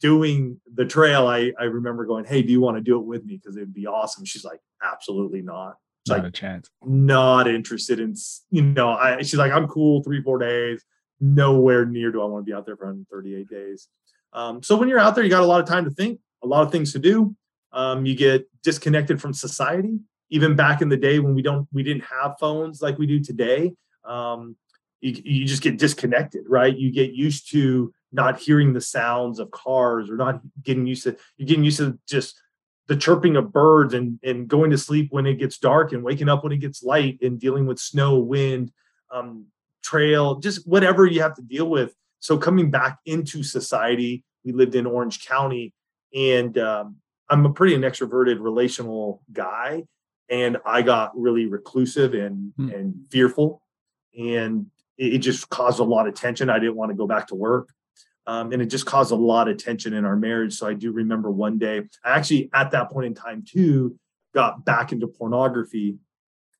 doing 0.00 0.60
the 0.74 0.84
trail, 0.84 1.26
I, 1.26 1.52
I 1.58 1.64
remember 1.64 2.04
going, 2.06 2.24
Hey, 2.24 2.42
do 2.42 2.52
you 2.52 2.60
want 2.60 2.76
to 2.76 2.82
do 2.82 2.98
it 2.98 3.04
with 3.04 3.24
me? 3.24 3.36
Because 3.36 3.56
it'd 3.56 3.74
be 3.74 3.86
awesome. 3.86 4.24
She's 4.24 4.44
like, 4.44 4.60
Absolutely 4.82 5.42
not. 5.42 5.76
not 6.08 6.18
like, 6.18 6.28
a 6.28 6.30
chance. 6.30 6.68
Not 6.84 7.48
interested 7.48 8.00
in, 8.00 8.14
you 8.50 8.62
know, 8.62 8.90
I, 8.90 9.18
she's 9.22 9.36
like, 9.36 9.52
I'm 9.52 9.68
cool 9.68 10.02
three, 10.02 10.22
four 10.22 10.38
days. 10.38 10.84
Nowhere 11.20 11.84
near 11.84 12.12
do 12.12 12.22
I 12.22 12.26
want 12.26 12.44
to 12.44 12.50
be 12.50 12.54
out 12.54 12.64
there 12.64 12.76
for 12.76 12.86
138 12.86 13.48
days. 13.48 13.88
Um, 14.32 14.62
so 14.62 14.76
when 14.76 14.88
you're 14.88 14.98
out 14.98 15.14
there, 15.14 15.24
you 15.24 15.30
got 15.30 15.42
a 15.42 15.46
lot 15.46 15.60
of 15.60 15.66
time 15.66 15.84
to 15.84 15.90
think, 15.90 16.20
a 16.42 16.46
lot 16.46 16.62
of 16.62 16.70
things 16.70 16.92
to 16.92 16.98
do 16.98 17.34
um, 17.72 18.06
you 18.06 18.16
get 18.16 18.48
disconnected 18.62 19.20
from 19.20 19.32
society 19.32 19.98
even 20.30 20.54
back 20.56 20.82
in 20.82 20.88
the 20.88 20.96
day 20.96 21.18
when 21.18 21.34
we 21.34 21.42
don't 21.42 21.68
we 21.72 21.82
didn't 21.82 22.04
have 22.04 22.36
phones 22.38 22.82
like 22.82 22.98
we 22.98 23.06
do 23.06 23.20
today 23.20 23.72
um, 24.04 24.56
you, 25.00 25.20
you 25.24 25.44
just 25.44 25.62
get 25.62 25.78
disconnected 25.78 26.44
right 26.48 26.76
you 26.76 26.90
get 26.90 27.12
used 27.12 27.50
to 27.50 27.92
not 28.12 28.38
hearing 28.38 28.72
the 28.72 28.80
sounds 28.80 29.38
of 29.38 29.50
cars 29.50 30.10
or 30.10 30.16
not 30.16 30.40
getting 30.62 30.86
used 30.86 31.04
to 31.04 31.16
you're 31.36 31.46
getting 31.46 31.64
used 31.64 31.78
to 31.78 31.98
just 32.08 32.40
the 32.86 32.96
chirping 32.96 33.36
of 33.36 33.52
birds 33.52 33.94
and 33.94 34.18
and 34.22 34.48
going 34.48 34.70
to 34.70 34.78
sleep 34.78 35.08
when 35.10 35.26
it 35.26 35.34
gets 35.34 35.58
dark 35.58 35.92
and 35.92 36.02
waking 36.02 36.28
up 36.28 36.42
when 36.42 36.52
it 36.52 36.58
gets 36.58 36.82
light 36.82 37.18
and 37.22 37.38
dealing 37.38 37.66
with 37.66 37.78
snow 37.78 38.18
wind 38.18 38.72
um, 39.10 39.46
trail 39.82 40.36
just 40.36 40.66
whatever 40.66 41.06
you 41.06 41.20
have 41.20 41.34
to 41.34 41.42
deal 41.42 41.68
with 41.68 41.94
so 42.20 42.36
coming 42.38 42.70
back 42.70 42.98
into 43.04 43.42
society 43.42 44.24
we 44.44 44.52
lived 44.52 44.74
in 44.74 44.86
orange 44.86 45.26
county 45.26 45.74
and 46.14 46.56
um, 46.58 46.96
I'm 47.28 47.44
a 47.44 47.52
pretty 47.52 47.74
an 47.74 47.82
extroverted 47.82 48.38
relational 48.40 49.22
guy 49.32 49.84
and 50.30 50.58
I 50.64 50.82
got 50.82 51.18
really 51.18 51.46
reclusive 51.46 52.14
and 52.14 52.52
hmm. 52.56 52.70
and 52.70 52.94
fearful 53.10 53.62
and 54.18 54.66
it, 54.96 55.14
it, 55.14 55.18
just 55.18 55.48
caused 55.48 55.80
a 55.80 55.84
lot 55.84 56.08
of 56.08 56.14
tension. 56.14 56.50
I 56.50 56.58
didn't 56.58 56.76
want 56.76 56.90
to 56.90 56.96
go 56.96 57.06
back 57.06 57.28
to 57.28 57.34
work. 57.34 57.70
Um, 58.28 58.52
and 58.52 58.60
it 58.60 58.66
just 58.66 58.84
caused 58.84 59.10
a 59.10 59.16
lot 59.16 59.48
of 59.48 59.56
tension 59.56 59.94
in 59.94 60.04
our 60.04 60.14
marriage. 60.14 60.52
So 60.52 60.66
I 60.66 60.74
do 60.74 60.92
remember 60.92 61.30
one 61.30 61.56
day, 61.56 61.80
I 62.04 62.10
actually 62.10 62.50
at 62.52 62.72
that 62.72 62.90
point 62.90 63.06
in 63.06 63.14
time 63.14 63.42
too 63.42 63.98
got 64.34 64.66
back 64.66 64.92
into 64.92 65.06
pornography 65.06 65.96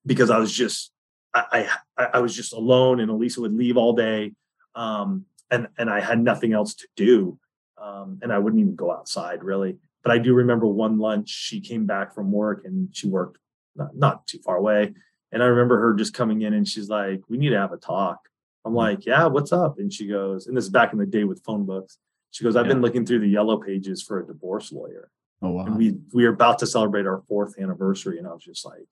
because 0.07 0.31
I 0.31 0.39
was 0.39 0.51
just 0.51 0.91
I 1.35 1.69
I, 1.99 2.05
I 2.15 2.19
was 2.21 2.35
just 2.35 2.55
alone 2.55 3.01
and 3.01 3.11
Alisa 3.11 3.39
would 3.39 3.53
leave 3.53 3.77
all 3.77 3.93
day. 3.93 4.33
Um, 4.75 5.27
and 5.51 5.69
and 5.77 5.91
I 5.91 6.01
had 6.01 6.19
nothing 6.19 6.55
else 6.55 6.75
to 6.77 6.89
do. 6.97 7.39
Um, 7.77 8.19
and 8.23 8.33
I 8.33 8.39
wouldn't 8.39 8.61
even 8.61 8.75
go 8.75 8.91
outside 8.91 9.45
really. 9.45 9.77
But 10.03 10.13
I 10.13 10.19
do 10.19 10.33
remember 10.33 10.67
one 10.67 10.99
lunch, 10.99 11.29
she 11.29 11.61
came 11.61 11.85
back 11.85 12.15
from 12.15 12.33
work 12.33 12.63
and 12.65 12.89
she 12.93 13.09
worked 13.09 13.37
not, 13.77 13.95
not 13.95 14.27
too 14.27 14.39
far 14.39 14.57
away. 14.57 14.95
And 15.33 15.43
I 15.43 15.47
remember 15.47 15.79
her 15.81 15.93
just 15.93 16.15
coming 16.15 16.41
in 16.41 16.55
and 16.55 16.67
she's 16.67 16.89
like, 16.89 17.21
We 17.29 17.37
need 17.37 17.51
to 17.51 17.59
have 17.59 17.73
a 17.73 17.77
talk. 17.77 18.28
I'm 18.65 18.75
like, 18.75 19.07
yeah, 19.07 19.27
what's 19.27 19.53
up? 19.53 19.79
And 19.79 19.93
she 19.93 20.07
goes, 20.07 20.47
and 20.47 20.57
this 20.57 20.65
is 20.65 20.71
back 20.71 20.93
in 20.93 20.99
the 20.99 21.07
day 21.07 21.25
with 21.25 21.43
phone 21.45 21.65
books. 21.65 21.99
She 22.31 22.45
goes, 22.45 22.57
I've 22.57 22.67
yeah. 22.67 22.75
been 22.75 22.83
looking 22.83 23.07
through 23.07 23.21
the 23.21 23.29
yellow 23.29 23.57
pages 23.59 24.03
for 24.03 24.21
a 24.21 24.27
divorce 24.27 24.73
lawyer. 24.73 25.11
Oh 25.41 25.50
wow. 25.50 25.67
And 25.67 25.77
we 25.77 25.97
we 26.12 26.25
are 26.27 26.33
about 26.33 26.59
to 26.61 26.67
celebrate 26.67 27.07
our 27.07 27.23
fourth 27.29 27.59
anniversary. 27.59 28.19
And 28.19 28.27
I 28.27 28.33
was 28.33 28.43
just 28.43 28.65
like, 28.65 28.87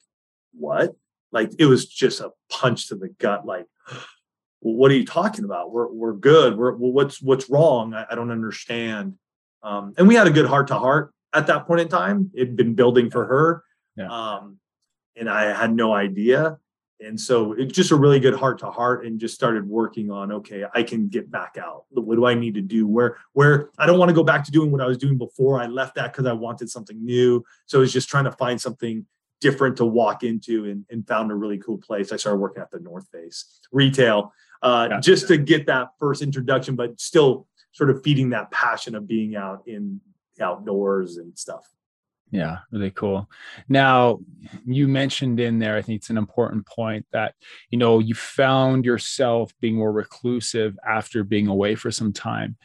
what? 0.53 0.95
Like 1.33 1.53
it 1.59 1.67
was 1.67 1.87
just 1.87 2.21
a 2.21 2.31
punch 2.49 2.89
to 2.89 2.95
the 2.95 3.09
gut, 3.09 3.45
like, 3.45 3.67
what 4.61 4.91
are 4.91 4.95
you 4.95 5.05
talking 5.05 5.45
about? 5.45 5.73
We're 5.73 5.89
we're 5.93 6.15
good. 6.15 6.57
We're 6.57 6.75
well, 6.77 6.93
what's 6.93 7.21
what's 7.21 7.51
wrong? 7.51 7.95
I, 7.95 8.07
I 8.11 8.15
don't 8.15 8.31
understand. 8.31 9.15
Um, 9.63 9.95
and 9.99 10.07
we 10.07 10.15
had 10.15 10.29
a 10.29 10.31
good 10.31 10.47
heart 10.47 10.69
to 10.69 10.79
heart 10.79 11.13
at 11.35 11.49
that 11.49 11.67
point 11.67 11.81
in 11.81 11.89
time. 11.89 12.31
It'd 12.35 12.57
been 12.57 12.75
building 12.75 13.11
for 13.11 13.27
her. 13.27 13.65
Yeah. 13.97 14.09
Um, 14.09 14.59
and 15.17 15.29
I 15.29 15.53
had 15.59 15.75
no 15.75 15.93
idea. 15.93 16.59
And 17.01 17.21
so 17.21 17.53
it's 17.53 17.75
just 17.75 17.91
a 17.91 17.97
really 17.97 18.19
good 18.19 18.35
heart 18.35 18.59
to 18.61 18.71
heart 18.71 19.05
and 19.05 19.21
just 19.21 19.35
started 19.35 19.69
working 19.69 20.11
on, 20.11 20.33
okay, 20.33 20.65
I 20.75 20.83
can 20.83 21.09
get 21.09 21.31
back 21.31 21.57
out. 21.61 21.85
What 21.91 22.15
do 22.15 22.25
I 22.25 22.35
need 22.35 22.55
to 22.55 22.63
do? 22.63 22.87
Where, 22.87 23.19
where 23.33 23.71
I 23.79 23.87
don't 23.87 23.99
want 23.99 24.09
to 24.09 24.15
go 24.15 24.25
back 24.25 24.45
to 24.45 24.51
doing 24.51 24.71
what 24.71 24.81
I 24.81 24.87
was 24.87 24.97
doing 24.97 25.19
before. 25.19 25.61
I 25.61 25.67
left 25.67 25.97
that 25.97 26.13
because 26.13 26.27
I 26.27 26.33
wanted 26.33 26.71
something 26.71 27.05
new. 27.05 27.45
So 27.67 27.83
it's 27.83 27.93
just 27.93 28.09
trying 28.09 28.25
to 28.25 28.33
find 28.33 28.61
something 28.61 29.05
different 29.41 29.77
to 29.77 29.85
walk 29.85 30.23
into 30.23 30.65
and, 30.65 30.87
and 30.91 31.07
found 31.07 31.31
a 31.31 31.35
really 31.35 31.59
cool 31.59 31.79
place. 31.79 32.13
I 32.13 32.17
started 32.17 32.39
working 32.39 32.63
at 32.63 32.71
the 32.71 32.81
North 32.81 33.09
Face 33.13 33.61
retail 33.71 34.33
uh, 34.63 34.89
yeah. 34.91 35.01
just 35.01 35.29
to 35.29 35.37
get 35.37 35.67
that 35.67 35.89
first 35.99 36.23
introduction, 36.23 36.77
but 36.77 36.99
still 36.99 37.47
sort 37.73 37.91
of 37.91 38.03
feeding 38.03 38.31
that 38.31 38.51
passion 38.51 38.95
of 38.95 39.07
being 39.07 39.37
out 39.37 39.63
in 39.67 40.01
outdoors 40.41 41.19
and 41.19 41.37
stuff. 41.39 41.69
Yeah, 42.33 42.59
really 42.73 42.91
cool. 42.91 43.31
Now, 43.69 44.19
you 44.65 44.89
mentioned 44.89 45.39
in 45.39 45.59
there, 45.59 45.77
I 45.77 45.83
think 45.83 45.99
it's 45.99 46.11
an 46.11 46.19
important 46.19 46.67
point 46.67 47.07
that, 47.13 47.35
you 47.71 47.79
know, 47.79 48.01
you 48.01 48.15
found 48.15 48.85
yourself 48.85 49.53
being 49.61 49.77
more 49.77 49.93
reclusive 49.93 50.77
after 50.87 51.23
being 51.23 51.47
away 51.47 51.77
for 51.77 51.91
some 51.91 52.13
time, 52.13 52.57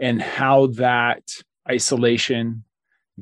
and 0.00 0.20
how 0.20 0.66
that 0.68 1.22
isolation, 1.70 2.64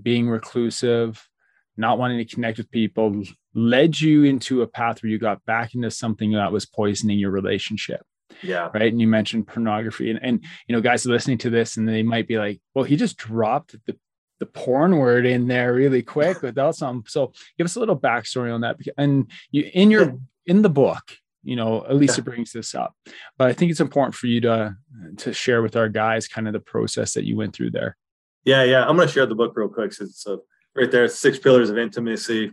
being 0.00 0.29
reclusive, 0.29 1.29
not 1.76 1.99
wanting 1.99 2.19
to 2.19 2.35
connect 2.35 2.59
with 2.59 2.71
people 2.71 3.23
led 3.55 4.00
you 4.00 4.25
into 4.25 4.62
a 4.62 4.67
path 4.67 5.03
where 5.03 5.11
you 5.11 5.19
got 5.19 5.45
back 5.45 5.75
into 5.75 5.91
something 5.91 6.33
that 6.33 6.53
was 6.53 6.67
poisoning 6.67 7.19
your 7.19 7.31
relationship. 7.31 8.03
Yeah. 8.43 8.71
Right. 8.75 8.91
And 8.91 9.00
you 9.00 9.07
mentioned 9.07 9.47
pornography. 9.47 10.11
And, 10.11 10.19
and 10.23 10.45
you 10.67 10.75
know, 10.75 10.81
guys 10.81 11.07
are 11.07 11.11
listening 11.11 11.38
to 11.38 11.50
this 11.50 11.76
and 11.76 11.88
they 11.88 12.03
might 12.03 12.26
be 12.26 12.37
like, 12.37 12.61
well, 12.75 12.85
he 12.85 12.97
just 12.97 13.17
dropped 13.17 13.76
the 13.87 13.97
the 14.45 14.61
porn 14.61 14.99
word 14.99 15.27
in 15.27 15.49
there 15.49 15.73
really 15.73 16.03
quick 16.03 16.43
without 16.43 16.77
some. 16.77 17.05
So 17.07 17.33
give 17.57 17.65
us 17.65 17.77
a 17.77 17.81
little 17.81 17.99
backstory 17.99 18.53
on 18.53 18.61
that. 18.61 18.77
And 18.99 19.31
you 19.51 19.71
in 19.73 19.91
your 19.91 20.19
in 20.47 20.63
the 20.63 20.69
book, 20.69 21.17
you 21.43 21.57
know, 21.57 21.85
Alisa 21.91 22.19
yeah. 22.19 22.25
brings 22.25 22.53
this 22.53 22.75
up, 22.75 22.95
but 23.39 23.49
I 23.49 23.53
think 23.53 23.71
it's 23.71 23.81
important 23.81 24.15
for 24.15 24.27
you 24.27 24.41
to 24.43 24.77
to 25.19 25.33
share 25.33 25.63
with 25.63 25.77
our 25.77 25.89
guys 25.89 26.29
kind 26.29 26.47
of 26.47 26.53
the 26.53 26.61
process 26.61 27.15
that 27.15 27.25
you 27.25 27.37
went 27.37 27.55
through 27.55 27.71
there. 27.71 27.97
Yeah, 28.45 28.65
yeah. 28.65 28.87
I'm 28.87 28.97
going 28.97 29.09
to 29.09 29.15
share 29.15 29.27
the 29.27 29.35
book 29.35 29.55
real 29.57 29.69
quick. 29.69 29.95
So 29.95 30.05
it's 30.05 30.27
a, 30.27 30.39
right 30.77 30.91
there, 30.91 31.09
Six 31.09 31.39
Pillars 31.39 31.71
of 31.71 31.79
Intimacy, 31.79 32.53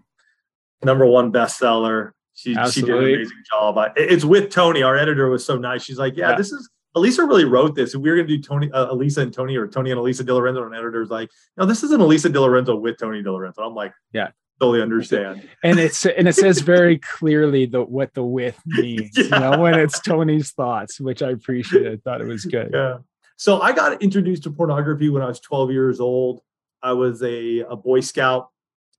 number 0.83 1.05
one 1.05 1.33
bestseller. 1.33 2.11
She, 2.33 2.55
she 2.71 2.81
did 2.81 2.91
an 2.91 3.03
amazing 3.03 3.43
job. 3.51 3.77
I, 3.77 3.91
it's 3.97 4.23
with 4.23 4.49
Tony. 4.51 4.83
Our 4.83 4.95
editor 4.95 5.29
was 5.29 5.45
so 5.45 5.57
nice. 5.57 5.83
She's 5.83 5.99
like, 5.99 6.15
yeah, 6.15 6.29
yeah. 6.29 6.37
this 6.37 6.53
is 6.53 6.69
Alisa 6.95 7.19
really 7.19 7.45
wrote 7.45 7.75
this. 7.75 7.93
If 7.93 8.01
we 8.01 8.09
were 8.09 8.17
going 8.17 8.27
to 8.27 8.37
do 8.37 8.41
Tony, 8.43 8.71
uh, 8.71 8.93
Alisa 8.93 9.21
and 9.21 9.33
Tony, 9.33 9.55
or 9.55 9.67
Tony 9.67 9.91
and 9.91 9.99
Alisa 9.99 10.23
DiLorenzo, 10.23 10.65
and 10.65 10.75
editors 10.75 11.09
like, 11.09 11.29
no, 11.57 11.65
this 11.65 11.83
isn't 11.83 12.01
Alisa 12.01 12.31
DiLorenzo 12.31 12.79
with 12.79 12.97
Tony 12.97 13.23
DiLorenzo. 13.23 13.59
I'm 13.59 13.75
like, 13.75 13.93
yeah, 14.13 14.31
totally 14.59 14.81
understand. 14.81 15.47
And 15.63 15.79
it's 15.79 16.05
and 16.05 16.27
it 16.27 16.35
says 16.35 16.59
very 16.61 16.97
clearly 16.97 17.65
the 17.65 17.83
what 17.83 18.13
the 18.13 18.23
with 18.23 18.59
means. 18.65 19.11
yeah. 19.15 19.23
You 19.23 19.29
know, 19.29 19.59
when 19.59 19.79
it's 19.79 19.99
Tony's 19.99 20.51
thoughts, 20.51 20.99
which 20.99 21.21
I 21.21 21.29
appreciated. 21.31 21.93
I 21.93 22.09
thought 22.09 22.21
it 22.21 22.27
was 22.27 22.45
good. 22.45 22.71
Yeah. 22.73 22.97
So 23.37 23.61
I 23.61 23.71
got 23.71 24.01
introduced 24.01 24.43
to 24.43 24.51
pornography 24.51 25.09
when 25.09 25.23
I 25.23 25.27
was 25.27 25.39
12 25.39 25.71
years 25.71 25.99
old. 25.99 26.41
I 26.83 26.93
was 26.93 27.23
a, 27.23 27.59
a 27.59 27.75
Boy 27.75 28.01
Scout, 28.01 28.49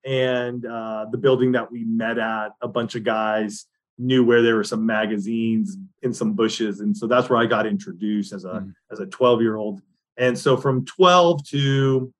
and 0.05 0.65
uh, 0.65 1.07
the 1.11 1.19
building 1.19 1.53
that 1.53 1.71
we 1.71 1.85
met 1.85 2.19
at, 2.19 2.53
a 2.61 2.69
bunch 2.69 2.95
of 2.95 3.05
guys 3.05 3.67
knew 4.03 4.25
where 4.25 4.43
there 4.43 4.57
were 4.57 4.65
some 4.65 4.85
magazines 4.85 5.77
in 6.03 6.13
some 6.13 6.33
bushes 6.33 6.81
and 6.81 6.97
so 6.97 7.07
that's 7.07 7.31
where 7.31 7.39
i 7.39 7.47
got 7.47 7.67
introduced 7.67 8.33
as 8.33 8.45
a 8.45 8.55
mm. 8.55 8.75
as 8.91 9.01
a 9.01 9.07
12 9.07 9.41
year 9.41 9.57
old 9.57 9.81
and 10.17 10.39
so 10.39 10.57
from 10.57 10.85
12 10.85 11.47
to 11.47 12.13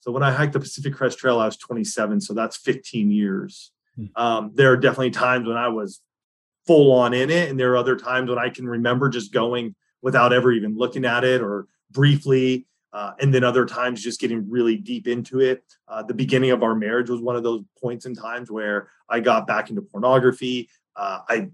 so 0.00 0.10
when 0.10 0.22
i 0.22 0.32
hiked 0.32 0.52
the 0.52 0.60
pacific 0.60 0.94
crest 0.94 1.18
trail 1.18 1.40
i 1.40 1.46
was 1.46 1.56
27 1.56 2.20
so 2.20 2.32
that's 2.32 2.56
15 2.56 3.10
years 3.10 3.72
mm. 3.98 4.08
um, 4.16 4.52
there 4.54 4.72
are 4.72 4.76
definitely 4.76 5.10
times 5.10 5.46
when 5.46 5.56
i 5.56 5.68
was 5.68 6.00
full 6.66 6.92
on 6.92 7.12
in 7.12 7.30
it 7.30 7.50
and 7.50 7.58
there 7.58 7.72
are 7.72 7.76
other 7.76 7.96
times 7.96 8.30
when 8.30 8.38
i 8.38 8.48
can 8.48 8.68
remember 8.68 9.08
just 9.08 9.32
going 9.32 9.74
without 10.02 10.32
ever 10.32 10.52
even 10.52 10.76
looking 10.76 11.04
at 11.04 11.24
it 11.24 11.40
or 11.42 11.66
briefly 11.90 12.66
uh, 12.92 13.12
and 13.20 13.34
then 13.34 13.44
other 13.44 13.66
times 13.66 14.02
just 14.02 14.18
getting 14.18 14.48
really 14.48 14.74
deep 14.74 15.06
into 15.06 15.40
it. 15.40 15.62
Uh, 15.86 16.02
the 16.02 16.14
beginning 16.14 16.50
of 16.50 16.62
our 16.62 16.74
marriage 16.74 17.10
was 17.10 17.20
one 17.20 17.36
of 17.36 17.42
those 17.42 17.62
points 17.78 18.06
in 18.06 18.14
times 18.14 18.50
where 18.50 18.88
I 19.06 19.20
got 19.20 19.46
back 19.46 19.68
into 19.68 19.82
pornography 19.82 20.70
uh, 20.96 21.20
I 21.28 21.48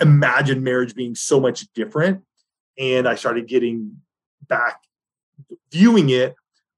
imagined 0.00 0.62
marriage 0.62 0.94
being 0.94 1.14
so 1.14 1.40
much 1.40 1.72
different. 1.72 2.22
And 2.78 3.08
I 3.08 3.14
started 3.14 3.46
getting 3.46 4.02
back 4.48 4.82
viewing 5.70 6.10
it, 6.10 6.34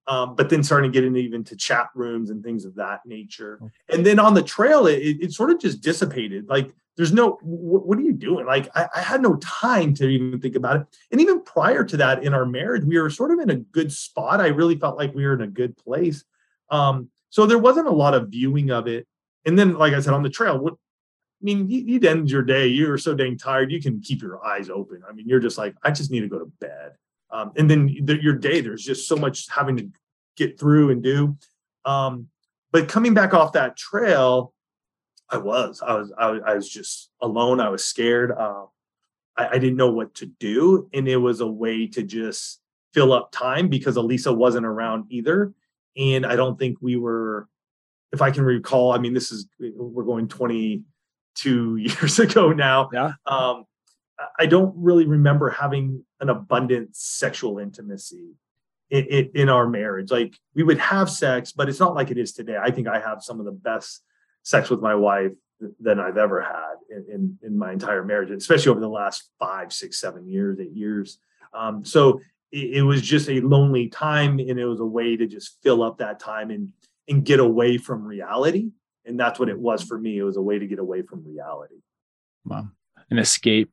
um, 0.07 0.35
but 0.35 0.49
then 0.49 0.63
starting 0.63 0.91
getting 0.91 1.17
even 1.17 1.45
to 1.45 1.57
chat 1.57 1.89
rooms 1.95 2.31
and 2.31 2.43
things 2.43 2.65
of 2.65 2.75
that 2.77 3.01
nature. 3.05 3.59
Okay. 3.63 3.97
And 3.97 4.07
then 4.07 4.19
on 4.19 4.35
the 4.35 4.43
trail, 4.43 4.87
it, 4.87 4.99
it, 4.99 5.33
sort 5.33 5.51
of 5.51 5.61
just 5.61 5.81
dissipated. 5.81 6.49
Like, 6.49 6.73
there's 6.97 7.13
no, 7.13 7.39
what, 7.43 7.87
what 7.87 7.99
are 7.99 8.03
you 8.03 8.13
doing? 8.13 8.47
Like, 8.47 8.69
I, 8.77 8.89
I, 8.95 9.01
had 9.01 9.23
no 9.23 9.37
time 9.37 9.95
to 9.95 10.09
even 10.09 10.41
think 10.41 10.57
about 10.57 10.77
it. 10.81 10.87
And 11.13 11.21
even 11.21 11.43
prior 11.43 11.85
to 11.85 11.97
that, 11.99 12.25
in 12.25 12.35
our 12.35 12.47
marriage, 12.47 12.85
we 12.85 12.99
were 12.99 13.11
sort 13.11 13.31
of 13.31 13.39
in 13.39 13.51
a 13.51 13.57
good 13.57 13.93
spot. 13.93 14.41
I 14.41 14.49
really 14.49 14.77
felt 14.77 14.97
like 14.97 15.15
we 15.15 15.25
were 15.25 15.35
in 15.35 15.43
a 15.43 15.47
good 15.47 15.77
place. 15.77 16.25
Um, 16.71 17.11
so 17.31 17.47
there 17.47 17.59
wasn't 17.59 17.87
a 17.87 17.93
lot 17.93 18.15
of 18.15 18.29
viewing 18.29 18.71
of 18.71 18.89
it. 18.89 19.07
And 19.45 19.59
then, 19.59 19.75
like 19.75 19.93
I 19.93 20.01
said, 20.01 20.15
on 20.15 20.23
the 20.23 20.31
trail, 20.31 20.59
what 20.59 20.75
I 21.41 21.45
mean, 21.45 21.71
you, 21.71 21.95
would 21.95 22.05
end 22.05 22.31
your 22.31 22.43
day. 22.43 22.67
You're 22.67 22.99
so 22.99 23.15
dang 23.15 23.39
tired. 23.39 23.71
You 23.71 23.81
can 23.81 24.01
keep 24.01 24.23
your 24.23 24.45
eyes 24.45 24.69
open. 24.71 25.03
I 25.09 25.13
mean, 25.13 25.29
you're 25.29 25.39
just 25.41 25.57
like, 25.57 25.75
I 25.85 25.93
just 25.93 26.11
need 26.11 26.21
to 26.21 26.29
go 26.29 26.41
to 26.41 26.53
bed. 26.61 26.93
Um, 27.31 27.53
and 27.57 27.71
then 27.71 27.95
the, 28.03 28.21
your 28.21 28.35
day, 28.35 28.61
there's 28.61 28.85
just 28.85 29.07
so 29.07 29.15
much 29.15 29.47
having 29.49 29.77
to 29.77 29.89
get 30.37 30.59
through 30.59 30.91
and 30.91 31.03
do. 31.03 31.37
Um, 31.85 32.29
but 32.73 32.89
coming 32.89 33.15
back 33.15 33.35
off 33.35 33.53
that 33.53 33.77
trail, 33.77 34.53
I 35.31 35.37
was, 35.37 35.81
I 35.87 35.95
was, 35.95 36.13
I 36.19 36.31
was, 36.31 36.43
I 36.45 36.55
was 36.55 36.69
just 36.69 37.11
alone. 37.21 37.61
I 37.61 37.69
was 37.69 37.85
scared. 37.85 38.33
Uh, 38.33 38.65
I, 39.37 39.49
I 39.49 39.59
didn't 39.59 39.77
know 39.77 39.91
what 39.91 40.15
to 40.17 40.27
do, 40.27 40.89
and 40.93 41.07
it 41.07 41.17
was 41.17 41.41
a 41.41 41.47
way 41.47 41.87
to 41.89 42.03
just 42.03 42.61
fill 42.93 43.13
up 43.13 43.31
time 43.31 43.69
because 43.69 43.97
Alisa 43.97 44.35
wasn't 44.35 44.67
around 44.67 45.05
either, 45.11 45.53
and 45.97 46.27
I 46.27 46.35
don't 46.37 46.59
think 46.59 46.79
we 46.81 46.97
were. 46.97 47.49
If 48.11 48.23
I 48.23 48.31
can 48.31 48.43
recall, 48.43 48.93
I 48.93 48.99
mean, 48.99 49.13
this 49.13 49.31
is 49.31 49.47
we're 49.61 50.05
going 50.05 50.29
20 50.29 50.83
two 51.39 51.77
years 51.77 52.19
ago 52.19 52.53
now. 52.53 52.91
Yeah. 52.93 53.13
Um, 53.27 53.65
I 54.39 54.47
don't 54.47 54.75
really 54.77 55.07
remember 55.07 55.49
having 55.49 56.05
an 56.21 56.29
abundant 56.29 56.97
sexual 56.97 57.59
intimacy 57.59 58.33
in, 58.91 59.05
in, 59.05 59.31
in, 59.35 59.49
our 59.49 59.69
marriage. 59.69 60.11
Like 60.11 60.35
we 60.55 60.65
would 60.65 60.79
have 60.79 61.09
sex, 61.09 61.53
but 61.53 61.69
it's 61.69 61.79
not 61.79 61.95
like 61.95 62.11
it 62.11 62.19
is 62.19 62.33
today. 62.33 62.57
I 62.61 62.73
think 62.73 62.89
I 62.89 62.99
have 62.99 63.23
some 63.23 63.39
of 63.39 63.47
the 63.47 63.53
best 63.53 64.03
sex 64.43 64.71
with 64.71 64.81
my 64.81 64.97
wife 64.97 65.33
than 65.81 66.01
I've 66.01 66.17
ever 66.17 66.43
had 66.43 66.75
in, 66.91 67.05
in, 67.13 67.39
in 67.45 67.59
my 67.59 67.73
entire 67.73 68.05
marriage, 68.05 68.31
especially 68.31 68.71
over 68.71 68.81
the 68.81 68.89
last 68.89 69.31
five, 69.39 69.73
six, 69.73 70.01
seven 70.01 70.27
years, 70.27 70.59
eight 70.59 70.73
years. 70.73 71.19
Um, 71.55 71.85
so 71.85 72.21
it, 72.51 72.79
it 72.79 72.83
was 72.83 73.03
just 73.03 73.29
a 73.29 73.41
lonely 73.41 73.89
time, 73.89 74.39
and 74.39 74.59
it 74.59 74.67
was 74.67 74.81
a 74.81 74.87
way 74.87 75.17
to 75.17 75.27
just 75.27 75.59
fill 75.63 75.83
up 75.83 75.99
that 75.99 76.19
time 76.19 76.51
and 76.51 76.73
and 77.09 77.25
get 77.25 77.41
away 77.41 77.79
from 77.79 78.05
reality 78.05 78.71
and 79.09 79.19
that's 79.19 79.39
what 79.39 79.49
it 79.49 79.59
was 79.59 79.83
for 79.83 79.99
me. 79.99 80.19
It 80.19 80.23
was 80.23 80.37
a 80.37 80.43
way 80.43 80.59
to 80.59 80.67
get 80.67 80.79
away 80.79 81.03
from 81.03 81.25
reality. 81.27 81.81
Wow, 82.45 82.69
an 83.11 83.19
escape. 83.19 83.73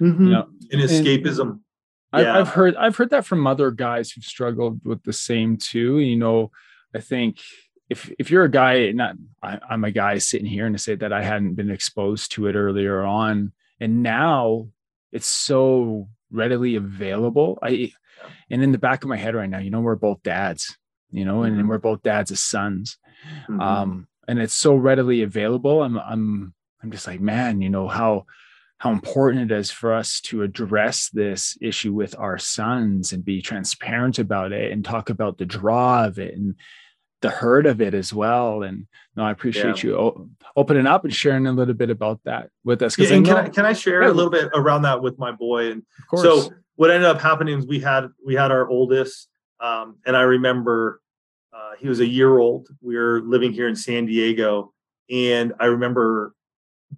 Mm-hmm. 0.00 0.24
You 0.24 0.32
know, 0.32 0.48
an 0.72 0.80
escapism. 0.80 1.60
Yeah. 2.12 2.38
I've 2.38 2.48
heard 2.48 2.76
I've 2.76 2.96
heard 2.96 3.10
that 3.10 3.24
from 3.24 3.46
other 3.46 3.70
guys 3.70 4.10
who've 4.10 4.24
struggled 4.24 4.84
with 4.84 5.02
the 5.04 5.12
same 5.12 5.56
too. 5.56 5.98
You 5.98 6.16
know, 6.16 6.50
I 6.94 7.00
think 7.00 7.38
if 7.88 8.12
if 8.18 8.30
you're 8.30 8.44
a 8.44 8.50
guy, 8.50 8.90
not 8.92 9.16
I, 9.42 9.58
am 9.70 9.84
a 9.84 9.90
guy 9.90 10.18
sitting 10.18 10.46
here 10.46 10.66
and 10.66 10.76
to 10.76 10.82
say 10.82 10.94
that 10.96 11.12
I 11.12 11.22
hadn't 11.22 11.54
been 11.54 11.70
exposed 11.70 12.32
to 12.32 12.46
it 12.46 12.54
earlier 12.54 13.02
on, 13.02 13.52
and 13.80 14.02
now 14.02 14.68
it's 15.12 15.26
so 15.26 16.08
readily 16.30 16.76
available. 16.76 17.58
I 17.62 17.92
and 18.50 18.62
in 18.62 18.72
the 18.72 18.78
back 18.78 19.02
of 19.02 19.08
my 19.08 19.16
head 19.16 19.34
right 19.34 19.50
now, 19.50 19.58
you 19.58 19.70
know, 19.70 19.80
we're 19.80 19.96
both 19.96 20.22
dads, 20.22 20.76
you 21.10 21.24
know, 21.24 21.40
mm-hmm. 21.40 21.58
and, 21.58 21.68
we're 21.68 21.78
both 21.78 22.02
dads 22.02 22.30
as 22.30 22.40
sons. 22.40 22.98
Mm-hmm. 23.48 23.60
Um, 23.60 24.08
and 24.28 24.38
it's 24.38 24.54
so 24.54 24.74
readily 24.74 25.22
available 25.22 25.82
i'm 25.82 25.98
i'm 25.98 26.54
i'm 26.82 26.90
just 26.90 27.06
like 27.06 27.20
man 27.20 27.60
you 27.60 27.70
know 27.70 27.88
how 27.88 28.24
how 28.78 28.90
important 28.90 29.50
it 29.50 29.56
is 29.56 29.70
for 29.70 29.94
us 29.94 30.20
to 30.20 30.42
address 30.42 31.08
this 31.10 31.56
issue 31.62 31.92
with 31.92 32.14
our 32.18 32.36
sons 32.36 33.12
and 33.12 33.24
be 33.24 33.40
transparent 33.40 34.18
about 34.18 34.52
it 34.52 34.72
and 34.72 34.84
talk 34.84 35.08
about 35.08 35.38
the 35.38 35.46
draw 35.46 36.04
of 36.04 36.18
it 36.18 36.34
and 36.34 36.56
the 37.24 37.30
hurt 37.30 37.64
of 37.64 37.80
it 37.80 37.94
as 37.94 38.12
well. 38.12 38.62
And 38.62 38.86
no, 39.16 39.24
I 39.24 39.30
appreciate 39.30 39.82
yeah. 39.82 39.90
you 39.90 40.30
opening 40.54 40.86
up 40.86 41.04
and 41.04 41.14
sharing 41.14 41.46
a 41.46 41.52
little 41.52 41.72
bit 41.72 41.88
about 41.88 42.20
that 42.24 42.50
with 42.62 42.82
us. 42.82 42.98
Yeah, 42.98 43.14
and 43.14 43.24
can 43.24 43.36
I, 43.38 43.48
can 43.48 43.64
I 43.64 43.72
share 43.72 44.02
yeah. 44.02 44.10
a 44.10 44.12
little 44.12 44.30
bit 44.30 44.50
around 44.54 44.82
that 44.82 45.00
with 45.00 45.18
my 45.18 45.32
boy? 45.32 45.70
And 45.70 45.82
so 46.14 46.50
what 46.76 46.90
ended 46.90 47.08
up 47.08 47.22
happening 47.22 47.58
is 47.58 47.66
we 47.66 47.80
had 47.80 48.08
we 48.26 48.34
had 48.34 48.50
our 48.50 48.68
oldest, 48.68 49.30
um, 49.58 49.96
and 50.04 50.14
I 50.14 50.22
remember 50.22 51.00
uh, 51.54 51.72
he 51.78 51.88
was 51.88 52.00
a 52.00 52.06
year 52.06 52.38
old. 52.38 52.68
We 52.80 52.96
were 52.96 53.22
living 53.22 53.52
here 53.52 53.68
in 53.68 53.76
San 53.76 54.06
Diego, 54.06 54.72
and 55.10 55.52
I 55.60 55.66
remember 55.66 56.34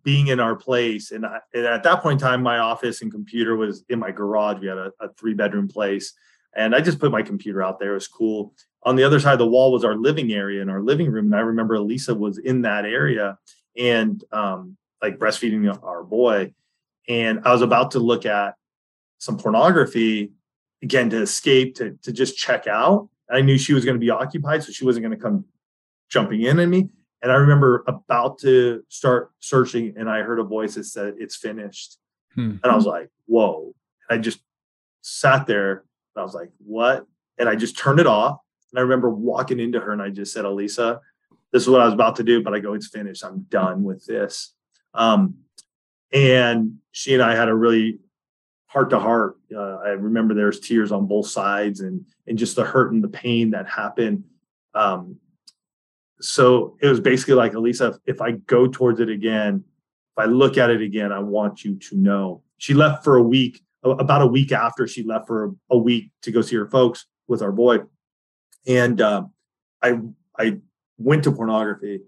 being 0.03 0.29
in 0.29 0.41
our 0.41 0.57
place. 0.57 1.11
And, 1.11 1.25
I, 1.25 1.41
and 1.55 1.67
at 1.67 1.83
that 1.83 2.03
point 2.03 2.21
in 2.21 2.27
time, 2.27 2.43
my 2.43 2.59
office 2.59 3.03
and 3.03 3.11
computer 3.11 3.57
was 3.57 3.85
in 3.89 3.99
my 3.99 4.11
garage. 4.11 4.61
We 4.61 4.69
had 4.69 4.79
a, 4.79 4.93
a 5.01 5.09
three 5.19 5.35
bedroom 5.35 5.69
place, 5.69 6.15
and 6.55 6.75
I 6.75 6.81
just 6.81 6.99
put 6.99 7.13
my 7.13 7.23
computer 7.23 7.63
out 7.63 7.79
there. 7.79 7.93
It 7.93 7.95
was 7.95 8.09
cool. 8.09 8.55
On 8.85 8.97
the 8.97 9.05
other 9.05 9.21
side 9.21 9.33
of 9.33 9.39
the 9.41 9.47
wall 9.47 9.73
was 9.73 9.85
our 9.85 9.97
living 9.97 10.33
area 10.33 10.63
and 10.63 10.71
our 10.71 10.81
living 10.81 11.11
room. 11.11 11.27
And 11.27 11.35
I 11.35 11.41
remember 11.41 11.77
Alisa 11.77 12.17
was 12.17 12.39
in 12.39 12.63
that 12.63 12.85
area 12.85 13.37
and 13.77 14.23
um, 14.33 14.77
like 15.03 15.19
breastfeeding 15.19 15.83
our 15.83 16.05
boy. 16.05 16.55
And 17.09 17.41
I 17.45 17.53
was 17.53 17.63
about 17.63 17.93
to 17.93 17.99
look 17.99 18.27
at 18.27 18.55
some 19.19 19.39
pornography 19.39 20.33
again 20.83 21.11
to 21.11 21.21
escape 21.21 21.75
to, 21.77 21.99
to 22.03 22.13
just 22.13 22.37
check 22.37 22.67
out. 22.67 23.09
I 23.31 23.41
knew 23.41 23.59
she 23.59 23.75
was 23.75 23.85
going 23.85 23.97
to 23.97 24.01
be 24.01 24.11
occupied, 24.11 24.63
so 24.63 24.73
she 24.73 24.85
wasn't 24.85 25.05
going 25.05 25.17
to 25.17 25.23
come 25.23 25.45
jumping 26.09 26.43
in 26.43 26.61
on 26.61 26.71
me. 26.71 26.89
And 27.23 27.33
I 27.33 27.37
remember 27.37 27.85
about 27.89 28.39
to 28.41 28.85
start 28.89 29.33
searching, 29.41 29.95
and 29.97 30.09
I 30.09 30.23
heard 30.23 30.39
a 30.39 30.45
voice 30.45 30.75
that 30.75 30.85
said, 30.85 31.15
It's 31.19 31.37
finished. 31.37 31.99
Hmm. 32.35 32.57
And 32.63 32.67
I 32.67 32.75
was 32.75 32.87
like, 32.87 33.09
Whoa. 33.27 33.75
And 34.09 34.19
I 34.19 34.23
just 34.23 34.41
sat 35.03 35.47
there 35.47 35.73
and 36.15 36.21
I 36.21 36.23
was 36.23 36.35
like, 36.35 36.51
What? 36.59 37.07
And 37.39 37.49
I 37.49 37.57
just 37.57 37.79
turned 37.79 38.01
it 38.01 38.07
off. 38.07 38.39
And 38.73 38.79
I 38.79 38.83
remember 38.83 39.11
walking 39.11 39.61
into 39.61 39.81
her 39.81 39.93
and 39.93 40.03
I 40.03 40.11
just 40.11 40.33
said, 40.33 40.45
Alisa, 40.45 41.01
this 41.53 41.63
is 41.63 41.69
what 41.69 41.81
I 41.81 41.85
was 41.85 41.95
about 41.95 42.17
to 42.17 42.23
do, 42.23 42.43
but 42.43 42.55
I 42.55 42.61
go, 42.61 42.75
It's 42.75 42.89
finished. 42.89 43.25
I'm 43.25 43.47
done 43.49 43.83
with 43.83 44.05
this. 44.07 44.55
Um, 44.95 45.37
and 46.13 46.79
she 46.93 47.15
and 47.15 47.23
I 47.23 47.35
had 47.35 47.49
a 47.49 47.55
really 47.55 47.99
heart 48.77 48.91
to 48.91 48.99
heart. 48.99 49.39
Uh, 49.57 49.77
I 49.77 49.89
remember 49.93 50.35
there's 50.35 50.61
tears 50.61 50.93
on 50.93 51.07
both 51.07 51.29
sides 51.29 51.81
and 51.81 52.05
and 52.27 52.37
just 52.37 52.57
the 52.57 52.65
hurt 52.65 52.93
and 52.93 53.03
the 53.03 53.09
pain 53.09 53.53
that 53.53 53.67
happened. 53.67 54.25
Um, 54.75 55.17
so 56.21 56.77
it 56.83 56.87
was 56.87 57.01
basically 57.01 57.37
like 57.37 57.53
Alisa, 57.53 57.99
if 58.05 58.21
I 58.21 58.33
go 58.33 58.67
towards 58.67 59.01
it 59.01 59.09
again, 59.09 59.65
if 60.13 60.19
I 60.19 60.27
look 60.27 60.59
at 60.59 60.69
it 60.69 60.83
again, 60.83 61.11
I 61.11 61.21
want 61.21 61.65
you 61.65 61.77
to 61.89 61.97
know. 61.97 62.43
She 62.59 62.75
left 62.75 63.03
for 63.03 63.17
a 63.17 63.23
week, 63.23 63.63
about 63.83 64.21
a 64.21 64.27
week 64.27 64.53
after 64.53 64.87
she 64.87 65.03
left 65.03 65.27
for 65.27 65.55
a 65.71 65.79
week 65.79 66.11
to 66.23 66.31
go 66.31 66.43
see 66.43 66.57
her 66.57 66.69
folks 66.69 67.07
with 67.29 67.41
our 67.41 67.53
boy, 67.53 67.79
and 68.67 69.01
uh, 69.01 69.25
I 69.83 70.01
I 70.39 70.59
went 70.99 71.25
to 71.25 71.33
pornography, 71.33 72.03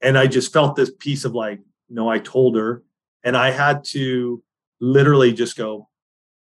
and 0.00 0.18
I 0.18 0.26
just 0.26 0.52
felt 0.52 0.74
this 0.74 0.90
piece 0.98 1.24
of 1.24 1.32
like, 1.32 1.60
no, 1.88 2.08
I 2.08 2.18
told 2.18 2.56
her, 2.56 2.82
and 3.22 3.36
I 3.36 3.52
had 3.52 3.84
to 3.92 4.42
literally 4.80 5.32
just 5.32 5.56
go. 5.56 5.88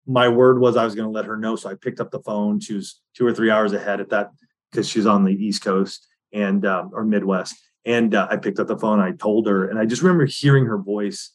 My 0.07 0.29
word 0.29 0.61
was 0.61 0.77
I 0.77 0.85
was 0.85 0.95
going 0.95 1.09
to 1.09 1.13
let 1.13 1.25
her 1.25 1.37
know, 1.37 1.57
so 1.57 1.69
I 1.69 1.75
picked 1.75 2.01
up 2.01 2.11
the 2.11 2.21
phone. 2.21 2.61
She 2.61 2.75
was 2.75 3.01
two 3.15 3.27
or 3.27 3.33
three 3.33 3.51
hours 3.51 3.73
ahead 3.73 4.01
at 4.01 4.11
that 4.11 4.31
because 4.71 4.89
she's 4.89 5.07
on 5.07 5.25
the 5.25 5.33
East 5.33 5.63
Coast 5.63 6.07
and 6.33 6.65
um, 6.67 6.91
or 6.93 7.05
Midwest. 7.05 7.57
And 7.85 8.15
uh, 8.15 8.27
I 8.31 8.37
picked 8.37 8.59
up 8.59 8.67
the 8.67 8.79
phone. 8.79 9.01
I 9.01 9.13
told 9.13 9.47
her, 9.47 9.69
and 9.69 9.79
I 9.79 9.87
just 9.87 10.03
remember 10.03 10.27
hearing 10.27 10.67
her 10.67 10.79
voice, 10.79 11.33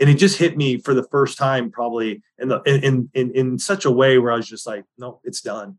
and 0.00 0.08
it 0.08 0.14
just 0.14 0.38
hit 0.38 0.56
me 0.56 0.78
for 0.78 0.94
the 0.94 1.04
first 1.04 1.38
time, 1.38 1.70
probably 1.70 2.22
in 2.38 2.48
the 2.48 2.60
in 2.62 3.10
in 3.14 3.30
in 3.32 3.58
such 3.58 3.84
a 3.84 3.90
way 3.90 4.18
where 4.18 4.32
I 4.32 4.36
was 4.36 4.48
just 4.48 4.66
like, 4.66 4.84
no, 4.98 5.20
it's 5.24 5.40
done. 5.40 5.78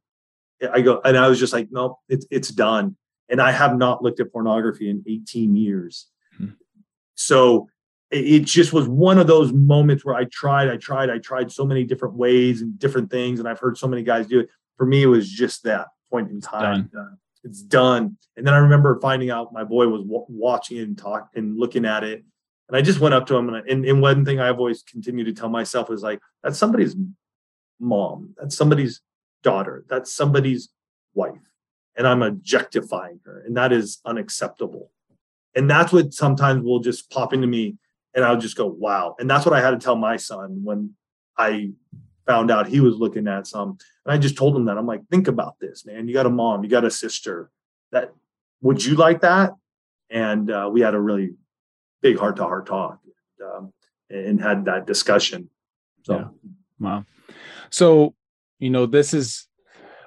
I 0.72 0.82
go, 0.82 1.02
and 1.04 1.18
I 1.18 1.28
was 1.28 1.40
just 1.40 1.54
like, 1.54 1.70
no, 1.72 2.00
it's 2.10 2.26
it's 2.32 2.50
done. 2.50 2.96
And 3.30 3.42
I 3.42 3.52
have 3.52 3.76
not 3.76 4.04
looked 4.04 4.20
at 4.20 4.32
pornography 4.32 4.90
in 4.90 5.04
18 5.08 5.56
years. 5.56 6.08
Hmm. 6.38 6.50
So 7.16 7.70
it 8.14 8.42
just 8.42 8.74
was 8.74 8.88
one 8.88 9.18
of 9.18 9.28
those 9.28 9.52
moments 9.52 10.06
where 10.06 10.16
I 10.16 10.26
tried, 10.26 10.70
I 10.70 10.78
tried, 10.78 11.10
I 11.10 11.18
tried 11.18 11.52
so 11.52 11.66
many 11.66 11.84
different 11.84 12.16
ways 12.16 12.62
and 12.62 12.78
different 12.78 13.10
things, 13.10 13.40
and 13.40 13.48
I've 13.48 13.60
heard 13.60 13.78
so 13.78 13.88
many 13.88 14.04
guys 14.04 14.28
do 14.28 14.42
it. 14.42 14.50
For 14.78 14.86
me, 14.86 15.04
it 15.04 15.08
was 15.08 15.30
just 15.30 15.64
that 15.64 15.88
point 16.12 16.30
in 16.32 16.42
time. 16.42 16.92
Uh, 16.98 17.16
it's 17.44 17.62
done. 17.62 18.18
And 18.38 18.48
then 18.48 18.54
I 18.54 18.58
remember 18.58 19.00
finding 19.02 19.30
out 19.30 19.52
my 19.52 19.64
boy 19.64 19.88
was 19.88 20.02
w- 20.04 20.26
watching 20.30 20.78
it 20.78 20.84
and 20.84 20.98
talk 20.98 21.30
and 21.36 21.58
looking 21.58 21.86
at 21.86 22.04
it. 22.04 22.24
And 22.70 22.78
I 22.78 22.82
just 22.82 23.00
went 23.00 23.14
up 23.14 23.26
to 23.28 23.36
him. 23.36 23.50
And, 23.50 23.68
and, 23.68 23.86
and 23.86 24.02
one 24.02 24.24
thing 24.24 24.40
I've 24.40 24.60
always 24.60 24.82
continued 24.84 25.26
to 25.26 25.34
tell 25.34 25.50
myself 25.50 25.92
is 25.92 26.02
like, 26.02 26.20
that's 26.42 26.58
somebody's 26.58 26.96
mom. 27.80 28.34
That's 28.38 28.56
somebody's 28.56 29.02
daughter. 29.44 29.86
That's 29.90 30.14
somebody's 30.14 30.70
wife. 31.14 31.52
And 31.96 32.08
I'm 32.08 32.22
objectifying 32.22 33.20
her. 33.26 33.44
And 33.46 33.58
that 33.58 33.74
is 33.74 34.00
unacceptable. 34.06 34.90
And 35.54 35.70
that's 35.70 35.92
what 35.92 36.14
sometimes 36.14 36.64
will 36.64 36.80
just 36.80 37.12
pop 37.12 37.34
into 37.34 37.48
me. 37.48 37.78
And 38.16 38.24
I'll 38.24 38.38
just 38.38 38.56
go, 38.56 38.68
wow. 38.68 39.16
And 39.20 39.30
that's 39.30 39.46
what 39.46 39.54
I 39.54 39.62
had 39.62 39.72
to 39.72 39.78
tell 39.78 39.96
my 39.96 40.18
son 40.18 40.62
when 40.64 40.94
I 41.38 41.72
found 42.26 42.52
out 42.52 42.68
he 42.68 42.80
was 42.80 42.96
looking 42.96 43.28
at 43.28 43.48
some. 43.48 43.78
And 44.06 44.14
I 44.14 44.18
just 44.18 44.38
told 44.38 44.56
him 44.56 44.66
that 44.66 44.78
I'm 44.78 44.86
like, 44.86 45.08
think 45.10 45.28
about 45.28 45.60
this, 45.60 45.86
man. 45.86 46.08
You 46.08 46.14
got 46.14 46.26
a 46.26 46.30
mom, 46.30 46.64
you 46.64 46.70
got 46.70 46.86
a 46.86 46.92
sister. 46.92 47.50
That 47.92 48.14
would 48.62 48.84
you 48.84 48.96
like 48.96 49.22
that? 49.22 49.52
And 50.10 50.50
uh, 50.52 50.70
we 50.72 50.82
had 50.82 50.94
a 50.94 51.02
really 51.02 51.32
big 52.02 52.18
heart 52.18 52.36
to 52.38 52.44
heart 52.44 52.66
talk 52.66 53.00
um, 53.44 53.74
and 54.10 54.42
had 54.42 54.66
that 54.66 54.86
discussion. 54.86 55.50
So, 56.04 56.16
yeah. 56.16 56.28
wow. 56.80 57.06
So, 57.70 58.14
you 58.60 58.70
know, 58.70 58.86
this 58.86 59.14
is 59.14 59.48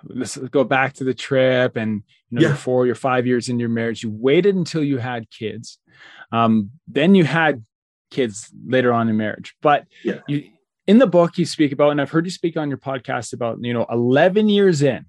let's 0.09 0.37
go 0.37 0.65
back 0.65 0.93
to 0.95 1.05
the 1.05 1.15
trip 1.15 1.77
and 1.77 2.03
you 2.31 2.39
know 2.39 2.49
yeah. 2.49 2.55
four 2.55 2.87
you're 2.87 2.95
five 2.95 3.27
years 3.27 3.49
in 3.49 3.59
your 3.59 3.69
marriage 3.69 4.03
you 4.03 4.11
waited 4.11 4.55
until 4.55 4.85
you 4.85 4.99
had 4.99 5.29
kids 5.31 5.79
um, 6.33 6.71
then 6.87 7.15
you 7.15 7.25
had 7.25 7.65
kids 8.11 8.51
later 8.67 8.93
on 8.93 9.09
in 9.09 9.17
marriage 9.17 9.55
but 9.61 9.87
yeah. 10.03 10.21
you 10.27 10.51
in 10.87 10.99
the 10.99 11.07
book 11.07 11.39
you 11.39 11.45
speak 11.45 11.73
about, 11.73 11.91
and 11.91 12.01
I've 12.01 12.11
heard 12.11 12.25
you 12.25 12.31
speak 12.31 12.57
on 12.57 12.69
your 12.69 12.79
podcast 12.79 13.33
about, 13.33 13.59
you 13.61 13.75
know, 13.75 13.87
11 13.91 14.49
years 14.49 14.83
in, 14.83 15.07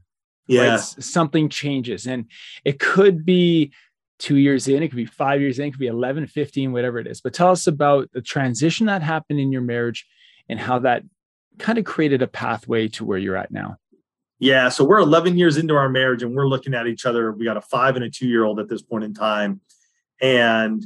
yeah, 0.48 0.72
right, 0.72 0.80
something 0.80 1.50
changes. 1.50 2.08
And 2.08 2.26
it 2.66 2.80
could 2.80 3.26
be 3.26 3.72
two 4.20 4.38
years 4.38 4.68
in, 4.68 4.82
it 4.82 4.88
could 4.88 4.98
be 4.98 5.06
five 5.06 5.40
years 5.40 5.60
in, 5.60 5.68
it 5.68 5.72
could 5.72 5.80
be 5.80 5.88
11, 5.88 6.28
15, 6.28 6.72
whatever 6.72 6.98
it 6.98 7.08
is. 7.08 7.22
But 7.22 7.34
tell 7.34 7.52
us 7.52 7.68
about 7.68 8.12
the 8.14 8.22
transition 8.22 8.88
that 8.88 9.04
happened 9.04 9.40
in 9.40 9.52
your 9.52 9.62
marriage 9.62 10.08
and 10.50 10.60
how 10.60 10.80
that 10.80 11.04
kind 11.60 11.78
of 11.78 11.86
created 11.86 12.22
a 12.22 12.28
pathway 12.28 12.88
to 12.88 13.06
where 13.06 13.18
you're 13.18 13.38
at 13.38 13.52
now. 13.52 13.78
Yeah. 14.40 14.70
So 14.70 14.84
we're 14.84 15.00
11 15.00 15.38
years 15.38 15.58
into 15.58 15.76
our 15.76 15.90
marriage 15.90 16.22
and 16.22 16.36
we're 16.36 16.48
looking 16.48 16.74
at 16.74 16.88
each 16.88 17.06
other. 17.06 17.32
We 17.32 17.46
got 17.46 17.58
a 17.58 17.62
five 17.62 17.96
and 17.96 18.06
a 18.06 18.10
two 18.10 18.28
year 18.28 18.44
old 18.44 18.60
at 18.60 18.70
this 18.70 18.84
point 18.84 19.04
in 19.04 19.14
time. 19.14 19.62
And 20.22 20.86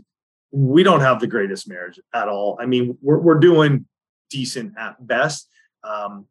we 0.52 0.84
don't 0.84 1.02
have 1.02 1.20
the 1.20 1.28
greatest 1.28 1.68
marriage 1.68 2.00
at 2.14 2.28
all. 2.28 2.58
I 2.60 2.66
mean, 2.66 2.98
we're, 3.02 3.20
we're 3.20 3.40
doing 3.40 3.86
decent 4.30 4.74
at 4.78 5.06
best. 5.06 5.48
Um, 5.84 6.28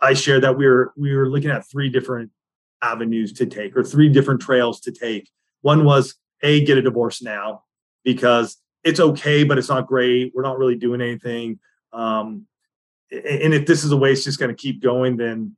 I 0.00 0.14
shared 0.14 0.42
that 0.42 0.56
we 0.56 0.66
were 0.66 0.92
we 0.96 1.14
were 1.14 1.28
looking 1.28 1.50
at 1.50 1.68
three 1.68 1.90
different 1.90 2.30
avenues 2.82 3.32
to 3.34 3.46
take 3.46 3.76
or 3.76 3.84
three 3.84 4.08
different 4.08 4.40
trails 4.40 4.80
to 4.80 4.92
take. 4.92 5.30
One 5.60 5.84
was 5.84 6.14
a 6.42 6.64
get 6.64 6.78
a 6.78 6.82
divorce 6.82 7.22
now 7.22 7.64
because 8.04 8.56
it's 8.82 9.00
okay, 9.00 9.44
but 9.44 9.58
it's 9.58 9.68
not 9.68 9.86
great. 9.86 10.32
We're 10.34 10.42
not 10.42 10.58
really 10.58 10.76
doing 10.76 11.00
anything. 11.00 11.58
Um, 11.92 12.46
and 13.10 13.52
if 13.52 13.66
this 13.66 13.84
is 13.84 13.92
a 13.92 13.96
way 13.96 14.12
it's 14.12 14.24
just 14.24 14.38
going 14.38 14.54
to 14.54 14.60
keep 14.60 14.82
going, 14.82 15.16
then 15.16 15.56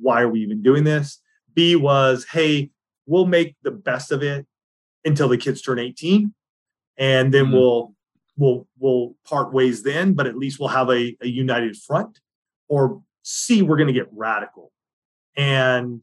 why 0.00 0.22
are 0.22 0.28
we 0.28 0.40
even 0.40 0.62
doing 0.62 0.82
this? 0.82 1.20
B 1.54 1.76
was, 1.76 2.26
hey, 2.30 2.70
we'll 3.06 3.26
make 3.26 3.54
the 3.62 3.70
best 3.70 4.10
of 4.12 4.22
it 4.22 4.46
until 5.04 5.28
the 5.28 5.36
kids 5.36 5.62
turn 5.62 5.78
18, 5.78 6.34
and 6.98 7.32
then 7.32 7.46
mm-hmm. 7.46 7.54
we'll 7.54 7.94
we'll 8.36 8.66
we'll 8.78 9.14
part 9.24 9.52
ways 9.52 9.82
then, 9.82 10.14
but 10.14 10.26
at 10.26 10.36
least 10.36 10.58
we'll 10.58 10.68
have 10.68 10.90
a, 10.90 11.16
a 11.20 11.26
united 11.26 11.76
front. 11.76 12.20
Or 12.68 13.02
C, 13.22 13.62
we're 13.62 13.76
going 13.76 13.86
to 13.88 13.92
get 13.92 14.08
radical. 14.12 14.72
And 15.36 16.02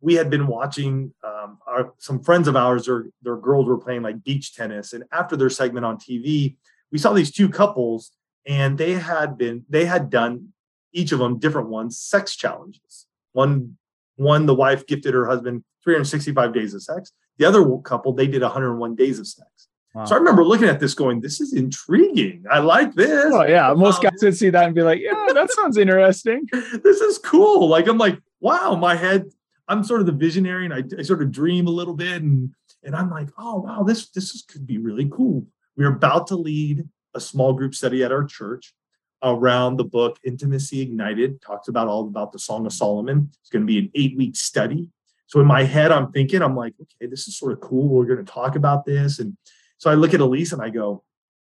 we 0.00 0.14
had 0.14 0.30
been 0.30 0.46
watching 0.46 1.14
um, 1.24 1.58
our, 1.66 1.92
some 1.98 2.22
friends 2.22 2.48
of 2.48 2.56
ours, 2.56 2.88
or 2.88 3.06
their 3.22 3.36
girls 3.36 3.66
were 3.66 3.78
playing 3.78 4.02
like 4.02 4.24
beach 4.24 4.54
tennis, 4.54 4.92
and 4.92 5.04
after 5.12 5.36
their 5.36 5.50
segment 5.50 5.86
on 5.86 5.96
TV, 5.96 6.56
we 6.90 6.98
saw 6.98 7.12
these 7.12 7.30
two 7.30 7.48
couples, 7.48 8.12
and 8.46 8.76
they 8.76 8.92
had 8.92 9.38
been 9.38 9.64
they 9.68 9.84
had 9.84 10.10
done 10.10 10.48
each 10.92 11.12
of 11.12 11.18
them 11.18 11.38
different 11.38 11.68
ones 11.68 11.98
sex 11.98 12.36
challenges. 12.36 13.06
One 13.32 13.76
one 14.16 14.46
the 14.46 14.54
wife 14.54 14.86
gifted 14.86 15.14
her 15.14 15.26
husband 15.26 15.64
365 15.84 16.52
days 16.52 16.74
of 16.74 16.82
sex. 16.82 17.12
The 17.38 17.44
other 17.44 17.64
couple 17.78 18.12
they 18.12 18.26
did 18.26 18.42
101 18.42 18.94
days 18.94 19.18
of 19.18 19.26
sex. 19.26 19.68
Wow. 19.94 20.06
So 20.06 20.14
I 20.14 20.18
remember 20.18 20.44
looking 20.44 20.68
at 20.68 20.80
this 20.80 20.94
going, 20.94 21.20
this 21.20 21.40
is 21.40 21.52
intriguing. 21.52 22.44
I 22.50 22.60
like 22.60 22.94
this. 22.94 23.30
Oh, 23.32 23.44
yeah. 23.44 23.72
Most 23.74 24.02
um, 24.02 24.10
guys 24.10 24.22
would 24.22 24.36
see 24.36 24.48
that 24.48 24.64
and 24.64 24.74
be 24.74 24.82
like, 24.82 25.00
yeah, 25.00 25.26
that 25.34 25.50
sounds 25.54 25.76
interesting. 25.76 26.48
this 26.82 27.00
is 27.00 27.18
cool. 27.18 27.68
Like, 27.68 27.88
I'm 27.88 27.98
like, 27.98 28.18
wow, 28.40 28.74
my 28.74 28.96
head, 28.96 29.26
I'm 29.68 29.84
sort 29.84 30.00
of 30.00 30.06
the 30.06 30.12
visionary 30.12 30.64
and 30.64 30.72
I, 30.72 30.82
I 30.98 31.02
sort 31.02 31.22
of 31.22 31.30
dream 31.30 31.66
a 31.66 31.70
little 31.70 31.94
bit. 31.94 32.22
And, 32.22 32.54
and 32.82 32.96
I'm 32.96 33.10
like, 33.10 33.28
oh, 33.36 33.60
wow, 33.60 33.82
this, 33.82 34.08
this 34.08 34.34
is, 34.34 34.42
could 34.42 34.66
be 34.66 34.78
really 34.78 35.08
cool. 35.10 35.46
We're 35.76 35.94
about 35.94 36.26
to 36.28 36.36
lead 36.36 36.88
a 37.14 37.20
small 37.20 37.52
group 37.52 37.74
study 37.74 38.02
at 38.02 38.12
our 38.12 38.24
church 38.24 38.74
around 39.22 39.76
the 39.76 39.84
book 39.84 40.18
Intimacy 40.24 40.80
Ignited, 40.80 41.40
talks 41.42 41.68
about 41.68 41.86
all 41.86 42.06
about 42.06 42.32
the 42.32 42.38
Song 42.38 42.66
of 42.66 42.72
Solomon. 42.72 43.30
It's 43.40 43.50
going 43.50 43.62
to 43.62 43.66
be 43.66 43.78
an 43.78 43.90
eight 43.94 44.16
week 44.16 44.36
study. 44.36 44.90
So 45.26 45.40
in 45.40 45.46
my 45.46 45.62
head, 45.64 45.92
I'm 45.92 46.12
thinking, 46.12 46.42
I'm 46.42 46.56
like, 46.56 46.74
okay, 46.80 47.08
this 47.08 47.28
is 47.28 47.38
sort 47.38 47.52
of 47.52 47.60
cool. 47.60 47.88
We're 47.88 48.06
going 48.06 48.24
to 48.24 48.30
talk 48.30 48.56
about 48.56 48.84
this. 48.84 49.18
And 49.18 49.36
so 49.82 49.90
I 49.90 49.94
look 49.94 50.14
at 50.14 50.20
Elise 50.20 50.52
and 50.52 50.62
I 50.62 50.70
go, 50.70 51.02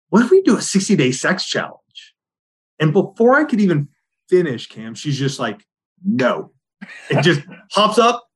what 0.10 0.22
if 0.22 0.32
we 0.32 0.42
do 0.42 0.58
a 0.58 0.62
60 0.62 0.98
day 0.98 1.14
sex 1.14 1.46
challenge? 1.46 2.14
And 2.78 2.92
before 2.92 3.36
I 3.36 3.46
could 3.46 3.62
even 3.62 3.88
finish, 4.28 4.68
Cam, 4.68 4.96
she's 4.96 5.18
just 5.18 5.40
like, 5.40 5.66
no. 6.04 6.52
It 7.10 7.22
just 7.22 7.40
hops 7.72 7.98
up, 7.98 8.28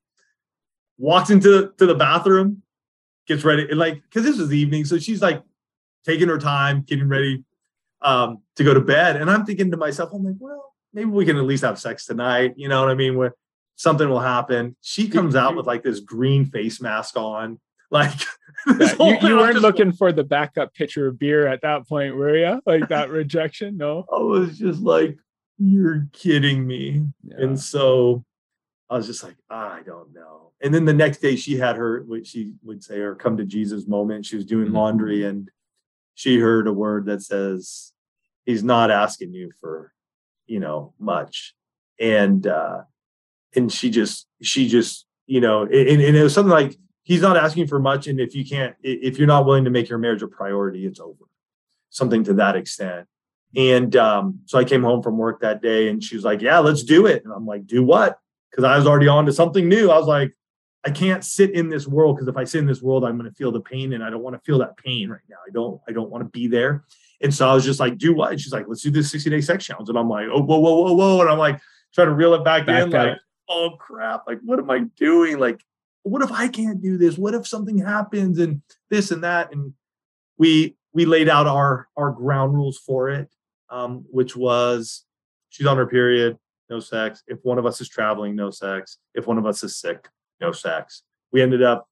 walks 0.98 1.30
into 1.30 1.74
to 1.78 1.86
the 1.86 1.94
bathroom, 1.94 2.64
gets 3.28 3.44
ready. 3.44 3.68
And 3.70 3.78
like, 3.78 4.02
because 4.04 4.24
this 4.24 4.38
was 4.38 4.48
the 4.48 4.58
evening. 4.58 4.86
So 4.86 4.98
she's 4.98 5.22
like 5.22 5.44
taking 6.06 6.30
her 6.30 6.38
time, 6.38 6.84
getting 6.88 7.10
ready 7.10 7.44
um, 8.02 8.44
to 8.56 8.64
go 8.64 8.74
to 8.74 8.80
bed. 8.80 9.18
And 9.18 9.30
I'm 9.30 9.46
thinking 9.46 9.72
to 9.72 9.78
myself, 9.78 10.12
I'm 10.14 10.24
like, 10.24 10.36
well, 10.40 10.74
maybe 10.94 11.10
we 11.10 11.26
can 11.26 11.36
at 11.36 11.44
least 11.44 11.66
have 11.66 11.78
sex 11.78 12.06
tonight. 12.06 12.54
You 12.56 12.70
know 12.70 12.80
what 12.80 12.92
I 12.92 12.96
mean? 12.96 13.18
Where 13.18 13.36
something 13.76 14.08
will 14.08 14.22
happen. 14.22 14.78
She 14.80 15.10
comes 15.10 15.36
out 15.36 15.58
with 15.58 15.68
like 15.68 15.84
this 15.84 16.00
green 16.00 16.46
face 16.46 16.80
mask 16.80 17.18
on. 17.18 17.60
Like 17.92 18.22
yeah, 18.68 18.94
you, 19.00 19.18
you 19.28 19.36
weren't 19.38 19.60
looking 19.60 19.92
for 19.92 20.12
the 20.12 20.24
backup 20.24 20.74
pitcher 20.74 21.08
of 21.08 21.20
beer 21.20 21.46
at 21.48 21.62
that 21.62 21.88
point, 21.88 22.16
were 22.16 22.38
you? 22.38 22.62
Like 22.66 22.88
that 22.90 23.10
rejection? 23.12 23.78
No. 23.78 24.06
I 24.12 24.20
was 24.20 24.58
just 24.58 24.82
like, 24.82 25.18
you're 25.58 26.08
kidding 26.14 26.66
me. 26.66 27.06
Yeah. 27.24 27.36
And 27.40 27.60
so 27.60 28.24
I 28.90 28.98
was 28.98 29.08
just 29.08 29.24
like, 29.24 29.36
I 29.50 29.82
don't 29.86 30.14
know. 30.14 30.52
And 30.62 30.74
then 30.74 30.86
the 30.86 30.94
next 30.94 31.20
day 31.20 31.36
she 31.36 31.58
had 31.58 31.76
her 31.76 32.04
what 32.08 32.26
she 32.26 32.54
would 32.64 32.84
say 32.84 33.00
her 33.00 33.16
come 33.16 33.38
to 33.38 33.46
Jesus 33.46 33.88
moment. 33.88 34.26
She 34.26 34.36
was 34.36 34.46
doing 34.46 34.68
mm-hmm. 34.68 34.76
laundry 34.76 35.26
and 35.26 35.50
she 36.16 36.40
heard 36.40 36.68
a 36.68 36.74
word 36.74 37.06
that 37.06 37.22
says, 37.22 37.92
He's 38.46 38.64
not 38.64 38.90
asking 38.90 39.34
you 39.34 39.52
for, 39.60 39.94
you 40.48 40.60
know, 40.60 40.94
much. 41.00 41.54
And 42.00 42.46
uh 42.48 42.82
and 43.56 43.72
she 43.72 43.90
just 43.90 44.28
she 44.42 44.68
just, 44.68 45.06
you 45.28 45.42
know, 45.42 45.64
and, 45.64 45.74
and 45.74 46.16
it 46.16 46.24
was 46.24 46.34
something 46.34 46.52
like 46.52 46.76
he's 47.12 47.22
not 47.22 47.36
asking 47.36 47.68
for 47.68 47.78
much. 47.78 48.08
And 48.08 48.22
if 48.22 48.34
you 48.34 48.46
can't, 48.46 48.74
if 48.82 49.18
you're 49.18 49.28
not 49.28 49.46
willing 49.46 49.66
to 49.66 49.70
make 49.70 49.90
your 49.90 49.98
marriage 49.98 50.22
a 50.22 50.30
priority, 50.30 50.86
it's 50.86 51.02
over. 51.02 51.26
Something 51.90 52.24
to 52.24 52.36
that 52.36 52.56
extent. 52.56 53.06
And 53.54 53.94
um, 53.98 54.40
so 54.46 54.58
I 54.58 54.64
came 54.64 54.82
home 54.82 55.04
from 55.04 55.18
work 55.18 55.42
that 55.42 55.62
day 55.62 55.90
and 55.90 56.02
she 56.02 56.16
was 56.16 56.24
like, 56.24 56.42
Yeah, 56.42 56.60
let's 56.60 56.84
do 56.84 57.08
it. 57.08 57.26
And 57.26 57.34
I'm 57.34 57.46
like, 57.46 57.68
Do 57.68 57.84
what? 57.84 58.18
Because 58.50 58.64
I 58.64 58.78
was 58.78 58.88
already 58.88 59.10
on 59.10 59.26
to 59.26 59.34
something 59.34 59.68
new. 59.68 59.92
I 59.92 59.98
was 59.98 60.08
like, 60.08 60.32
I 60.86 60.90
can't 60.90 61.22
sit 61.22 61.52
in 61.52 61.68
this 61.68 61.86
world 61.86 62.16
because 62.16 62.30
if 62.30 62.38
I 62.38 62.46
sit 62.46 62.60
in 62.60 62.66
this 62.66 62.82
world, 62.82 63.04
I'm 63.04 63.18
going 63.18 63.30
to 63.30 63.36
feel 63.36 63.52
the 63.52 63.60
pain 63.60 63.92
and 63.92 64.02
I 64.02 64.10
don't 64.10 64.24
want 64.24 64.38
to 64.38 64.42
feel 64.46 64.60
that 64.60 64.78
pain 64.78 65.10
right 65.10 65.20
now. 65.30 65.36
I 65.46 65.52
don't, 65.52 65.82
I 65.90 65.92
don't 65.92 66.10
want 66.10 66.24
to 66.24 66.30
be 66.30 66.48
there. 66.48 66.86
And 67.22 67.34
so 67.34 67.50
I 67.50 67.54
was 67.54 67.66
just 67.66 67.82
like, 67.82 67.98
do 67.98 68.14
what? 68.14 68.32
And 68.32 68.40
she's 68.40 68.54
like, 68.54 68.68
let's 68.70 68.82
do 68.82 68.90
this 68.90 69.12
60 69.12 69.30
day 69.30 69.42
sex 69.42 69.66
challenge. 69.66 69.90
And 69.90 69.98
I'm 69.98 70.10
like, 70.10 70.28
oh, 70.32 70.42
whoa, 70.42 70.60
whoa, 70.60 70.82
whoa, 70.82 70.94
whoa. 70.94 71.22
And 71.22 71.30
I'm 71.30 71.38
like, 71.38 71.60
trying 71.94 72.08
to 72.08 72.14
reel 72.14 72.34
it 72.36 72.46
back, 72.46 72.66
back 72.66 72.84
in, 72.84 72.90
like, 72.90 73.18
oh 73.50 73.72
crap, 73.78 74.24
like 74.28 74.40
what 74.46 74.60
am 74.60 74.72
I 74.72 74.80
doing? 74.96 75.38
Like, 75.38 75.62
what 76.04 76.22
if 76.22 76.32
I 76.32 76.48
can't 76.48 76.82
do 76.82 76.98
this? 76.98 77.18
What 77.18 77.34
if 77.34 77.48
something 77.48 77.78
happens 77.78 78.40
and 78.40 78.62
this 78.90 79.12
and 79.12 79.24
that? 79.24 79.54
And 79.54 79.74
we 80.38 80.76
we 80.94 81.06
laid 81.06 81.30
out 81.30 81.48
our 81.48 81.88
our 81.96 82.12
ground 82.12 82.54
rules 82.54 82.78
for 82.78 83.10
it, 83.10 83.30
um, 83.70 84.06
which 84.10 84.36
was 84.36 85.06
she's 85.50 85.68
on 85.68 85.78
her 85.78 85.88
period, 85.88 86.38
no 86.70 86.80
sex. 86.80 87.24
If 87.28 87.40
one 87.44 87.58
of 87.58 87.66
us 87.66 87.82
is 87.82 87.90
traveling, 87.90 88.36
no 88.36 88.50
sex. 88.50 88.98
If 89.14 89.28
one 89.28 89.38
of 89.38 89.46
us 89.46 89.64
is 89.64 89.78
sick, 89.78 90.08
no 90.40 90.52
sex. 90.52 91.04
We 91.32 91.42
ended 91.42 91.62
up 91.62 91.88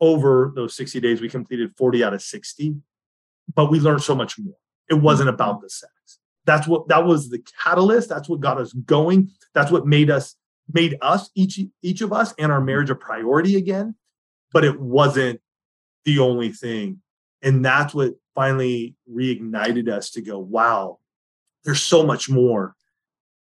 over 0.00 0.52
those 0.56 0.74
60 0.74 1.00
days, 1.00 1.20
we 1.20 1.28
completed 1.28 1.70
40 1.76 2.02
out 2.02 2.12
of 2.12 2.22
60, 2.22 2.74
but 3.54 3.70
we 3.70 3.78
learned 3.78 4.02
so 4.02 4.16
much 4.16 4.36
more. 4.36 4.56
It 4.90 4.94
wasn't 4.94 5.28
about 5.28 5.62
the 5.62 5.70
sex. 5.70 5.92
That's 6.44 6.66
what 6.66 6.88
that 6.88 7.04
was 7.04 7.30
the 7.30 7.42
catalyst. 7.62 8.08
That's 8.08 8.28
what 8.28 8.40
got 8.40 8.58
us 8.58 8.72
going. 8.72 9.30
That's 9.54 9.70
what 9.70 9.86
made 9.86 10.10
us 10.10 10.34
made 10.72 10.96
us 11.00 11.30
each 11.34 11.60
each 11.82 12.00
of 12.00 12.12
us 12.12 12.34
and 12.38 12.52
our 12.52 12.60
marriage 12.60 12.90
a 12.90 12.94
priority 12.94 13.56
again 13.56 13.94
but 14.52 14.64
it 14.64 14.78
wasn't 14.78 15.40
the 16.04 16.18
only 16.18 16.52
thing. 16.52 17.00
And 17.42 17.64
that's 17.64 17.94
what 17.94 18.14
finally 18.34 18.96
reignited 19.10 19.88
us 19.88 20.10
to 20.10 20.22
go 20.22 20.38
wow 20.38 20.98
there's 21.64 21.82
so 21.82 22.04
much 22.04 22.28
more. 22.28 22.74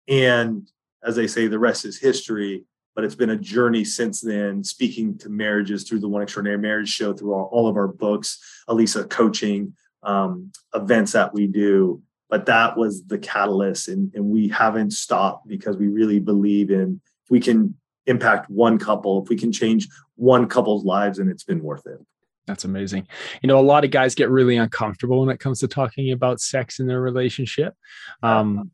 And 0.07 0.69
as 1.03 1.15
they 1.15 1.27
say 1.27 1.47
the 1.47 1.59
rest 1.59 1.85
is 1.85 1.99
history 1.99 2.65
but 2.93 3.05
it's 3.05 3.15
been 3.15 3.29
a 3.29 3.37
journey 3.37 3.85
since 3.85 4.19
then 4.19 4.63
speaking 4.63 5.17
to 5.17 5.29
marriages 5.29 5.87
through 5.87 5.99
the 5.99 6.09
one 6.09 6.21
extraordinary 6.21 6.59
marriage 6.59 6.89
show 6.89 7.13
through 7.13 7.33
all, 7.33 7.49
all 7.51 7.67
of 7.67 7.77
our 7.77 7.87
books 7.87 8.37
alisa 8.67 9.09
coaching 9.09 9.73
um, 10.03 10.51
events 10.73 11.13
that 11.13 11.33
we 11.33 11.47
do. 11.47 12.01
But 12.29 12.45
that 12.47 12.77
was 12.77 13.05
the 13.05 13.17
catalyst 13.17 13.87
and, 13.87 14.13
and 14.13 14.25
we 14.25 14.49
haven't 14.49 14.91
stopped 14.91 15.47
because 15.47 15.77
we 15.77 15.87
really 15.87 16.19
believe 16.19 16.69
in 16.69 17.01
we 17.31 17.39
can 17.39 17.75
impact 18.05 18.49
one 18.49 18.77
couple, 18.77 19.23
if 19.23 19.29
we 19.29 19.37
can 19.37 19.51
change 19.51 19.87
one 20.15 20.47
couple's 20.47 20.83
lives, 20.83 21.17
and 21.17 21.31
it's 21.31 21.45
been 21.45 21.63
worth 21.63 21.87
it. 21.87 21.97
That's 22.45 22.65
amazing. 22.65 23.07
You 23.41 23.47
know, 23.47 23.57
a 23.57 23.61
lot 23.61 23.85
of 23.85 23.91
guys 23.91 24.15
get 24.15 24.29
really 24.29 24.57
uncomfortable 24.57 25.21
when 25.21 25.33
it 25.33 25.39
comes 25.39 25.59
to 25.61 25.67
talking 25.67 26.11
about 26.11 26.41
sex 26.41 26.79
in 26.79 26.87
their 26.87 26.99
relationship. 26.99 27.73
Um, 28.21 28.71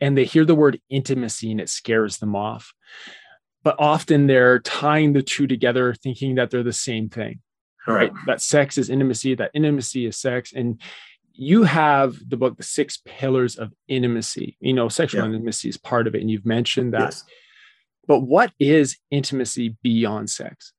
and 0.00 0.16
they 0.16 0.24
hear 0.24 0.44
the 0.44 0.54
word 0.54 0.80
intimacy 0.88 1.50
and 1.50 1.60
it 1.60 1.68
scares 1.68 2.18
them 2.18 2.34
off. 2.34 2.72
But 3.64 3.76
often 3.78 4.28
they're 4.28 4.60
tying 4.60 5.12
the 5.12 5.22
two 5.22 5.46
together, 5.46 5.92
thinking 5.92 6.36
that 6.36 6.50
they're 6.50 6.62
the 6.62 6.72
same 6.72 7.08
thing. 7.08 7.40
Right. 7.86 8.12
right? 8.12 8.26
That 8.26 8.40
sex 8.40 8.78
is 8.78 8.88
intimacy, 8.88 9.34
that 9.34 9.50
intimacy 9.52 10.06
is 10.06 10.16
sex. 10.16 10.52
And 10.54 10.80
you 11.32 11.64
have 11.64 12.16
the 12.26 12.36
book, 12.36 12.56
The 12.56 12.62
Six 12.62 13.02
Pillars 13.04 13.56
of 13.56 13.72
Intimacy. 13.88 14.56
You 14.60 14.72
know, 14.72 14.88
sexual 14.88 15.22
yeah. 15.22 15.34
intimacy 15.34 15.68
is 15.68 15.76
part 15.76 16.06
of 16.06 16.14
it. 16.14 16.20
And 16.20 16.30
you've 16.30 16.46
mentioned 16.46 16.94
that. 16.94 17.00
Yes. 17.00 17.24
But 18.08 18.20
what 18.20 18.52
is 18.58 18.96
intimacy 19.10 19.76
beyond 19.82 20.30
sex? 20.30 20.72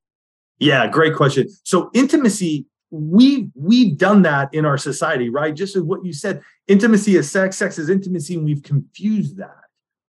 Yeah, 0.58 0.86
great 0.88 1.14
question. 1.14 1.48
So 1.62 1.90
intimacy, 1.94 2.66
we 2.90 3.48
we've 3.54 3.96
done 3.96 4.22
that 4.22 4.52
in 4.52 4.66
our 4.66 4.76
society, 4.76 5.30
right? 5.30 5.54
Just 5.54 5.76
as 5.76 5.82
what 5.82 6.04
you 6.04 6.12
said, 6.12 6.42
intimacy 6.66 7.16
is 7.16 7.30
sex, 7.30 7.56
sex 7.56 7.78
is 7.78 7.88
intimacy, 7.88 8.34
and 8.34 8.44
we've 8.44 8.64
confused 8.64 9.38
that. 9.38 9.56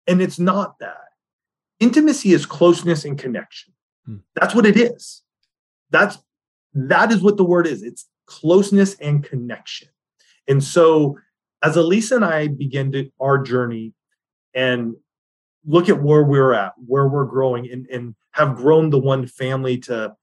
And 0.06 0.20
it's 0.20 0.38
not 0.38 0.78
that. 0.80 0.96
Intimacy 1.78 2.32
is 2.32 2.46
closeness 2.46 3.04
and 3.04 3.18
connection. 3.18 3.74
Hmm. 4.06 4.16
That's 4.34 4.54
what 4.54 4.66
it 4.66 4.78
is. 4.78 5.22
That's 5.90 6.18
that 6.72 7.12
is 7.12 7.20
what 7.20 7.36
the 7.36 7.44
word 7.44 7.66
is. 7.66 7.82
It's 7.82 8.08
closeness 8.26 8.94
and 8.94 9.22
connection. 9.22 9.88
And 10.48 10.64
so 10.64 11.18
as 11.62 11.76
Alisa 11.76 12.16
and 12.16 12.24
I 12.24 12.48
begin 12.48 12.92
to, 12.92 13.10
our 13.20 13.38
journey 13.38 13.92
and 14.54 14.94
look 15.64 15.88
at 15.88 16.02
where 16.02 16.22
we're 16.22 16.52
at, 16.52 16.72
where 16.86 17.08
we're 17.08 17.24
growing, 17.24 17.70
and, 17.70 17.86
and 17.88 18.14
have 18.32 18.56
grown 18.56 18.90
the 18.90 18.98
one 18.98 19.26
family 19.26 19.78
to 19.78 20.14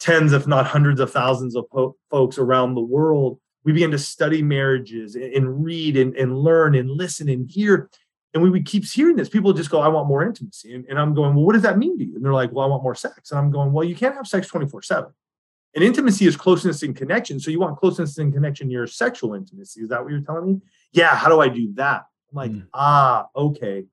tens, 0.00 0.32
if 0.32 0.46
not 0.46 0.66
hundreds 0.66 1.00
of 1.00 1.10
thousands 1.10 1.56
of 1.56 1.68
po- 1.70 1.96
folks 2.10 2.38
around 2.38 2.74
the 2.74 2.80
world. 2.80 3.38
We 3.64 3.72
began 3.72 3.90
to 3.92 3.98
study 3.98 4.42
marriages 4.42 5.14
and, 5.14 5.24
and 5.24 5.64
read 5.64 5.96
and, 5.96 6.14
and, 6.16 6.38
learn 6.38 6.74
and 6.74 6.90
listen 6.90 7.28
and 7.28 7.50
hear. 7.50 7.88
And 8.34 8.42
we, 8.42 8.50
we 8.50 8.62
keep 8.62 8.84
hearing 8.84 9.16
this. 9.16 9.28
People 9.28 9.52
just 9.52 9.70
go, 9.70 9.80
I 9.80 9.88
want 9.88 10.08
more 10.08 10.22
intimacy. 10.22 10.74
And, 10.74 10.84
and 10.88 10.98
I'm 10.98 11.14
going, 11.14 11.34
well, 11.34 11.46
what 11.46 11.54
does 11.54 11.62
that 11.62 11.78
mean 11.78 11.96
to 11.98 12.04
you? 12.04 12.16
And 12.16 12.24
they're 12.24 12.34
like, 12.34 12.52
well, 12.52 12.66
I 12.66 12.68
want 12.68 12.82
more 12.82 12.94
sex. 12.94 13.30
And 13.30 13.38
I'm 13.38 13.50
going, 13.50 13.72
well, 13.72 13.84
you 13.84 13.94
can't 13.94 14.14
have 14.14 14.26
sex 14.26 14.48
24 14.48 14.82
7. 14.82 15.10
And 15.74 15.82
intimacy 15.82 16.26
is 16.26 16.36
closeness 16.36 16.82
and 16.82 16.94
connection. 16.94 17.40
So 17.40 17.50
you 17.50 17.58
want 17.58 17.78
closeness 17.78 18.18
and 18.18 18.32
connection 18.32 18.70
your 18.70 18.86
sexual 18.86 19.34
intimacy. 19.34 19.80
Is 19.80 19.88
that 19.88 20.02
what 20.02 20.10
you're 20.12 20.20
telling 20.20 20.46
me? 20.46 20.60
Yeah. 20.92 21.16
How 21.16 21.28
do 21.28 21.40
I 21.40 21.48
do 21.48 21.72
that? 21.74 22.04
I'm 22.30 22.36
like, 22.36 22.50
mm. 22.50 22.66
ah, 22.74 23.26
okay. 23.34 23.84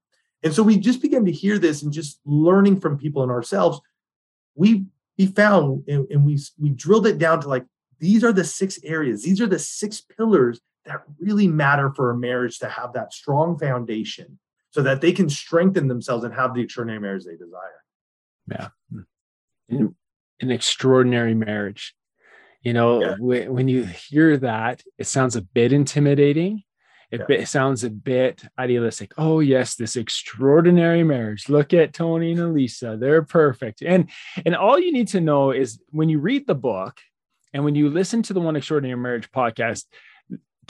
And 0.44 0.54
so 0.54 0.64
we 0.64 0.78
just 0.78 1.02
began 1.02 1.26
to 1.26 1.32
hear 1.32 1.60
this 1.60 1.84
and 1.84 1.94
just 1.94 2.20
learning 2.26 2.80
from 2.80 2.98
people 2.98 3.22
and 3.24 3.32
ourselves. 3.32 3.80
We 4.56 4.86
we 5.18 5.28
found 5.28 5.84
and, 5.88 6.08
and 6.10 6.26
we 6.26 6.40
we 6.60 6.70
drilled 6.70 7.08
it 7.08 7.18
down 7.18 7.42
to 7.42 7.48
like 7.48 7.66
these 8.00 8.24
are 8.24 8.34
the 8.34 8.44
six 8.44 8.80
areas. 8.84 9.24
These 9.24 9.40
are 9.42 9.48
the 9.48 9.60
six 9.60 10.02
pillars 10.02 10.60
that 10.86 11.04
really 11.20 11.48
matter 11.48 11.92
for 11.94 12.10
a 12.10 12.18
marriage 12.18 12.58
to 12.60 12.70
have 12.70 12.94
that 12.94 13.14
strong 13.14 13.58
foundation 13.58 14.40
so 14.72 14.82
that 14.82 15.02
they 15.02 15.12
can 15.12 15.30
strengthen 15.30 15.88
themselves 15.88 16.24
and 16.24 16.34
have 16.34 16.56
the 16.56 16.62
extraordinary 16.62 17.00
marriage 17.00 17.24
they 17.26 17.36
desire. 17.36 17.84
Yeah. 18.48 18.68
An 20.40 20.52
extraordinary 20.52 21.36
marriage. 21.36 21.94
You 22.64 22.74
know, 22.74 23.02
yeah. 23.02 23.48
when 23.48 23.68
you 23.68 23.84
hear 23.84 24.38
that, 24.38 24.82
it 24.98 25.06
sounds 25.06 25.36
a 25.36 25.42
bit 25.42 25.72
intimidating 25.72 26.64
it, 27.12 27.26
yeah. 27.28 27.44
sounds 27.44 27.84
a 27.84 27.90
bit 27.90 28.44
idealistic. 28.58 29.12
Oh, 29.18 29.42
yes, 29.42 29.76
this 29.76 29.96
extraordinary 29.96 31.04
marriage. 31.04 31.50
Look 31.50 31.74
at 31.74 31.94
Tony 31.94 32.32
and 32.32 32.40
Alisa. 32.40 33.00
They're 33.00 33.24
perfect. 33.24 33.82
And 33.82 34.10
and 34.46 34.56
all 34.56 34.80
you 34.80 34.94
need 34.94 35.10
to 35.10 35.22
know 35.22 35.52
is 35.52 35.80
when 35.90 36.10
you 36.10 36.20
read 36.20 36.48
the 36.48 36.56
book 36.56 37.00
and 37.54 37.66
when 37.66 37.76
you 37.76 37.90
listen 37.90 38.22
to 38.24 38.34
the 38.34 38.40
One 38.40 38.56
Extraordinary 38.56 39.00
Marriage 39.00 39.30
podcast, 39.30 39.86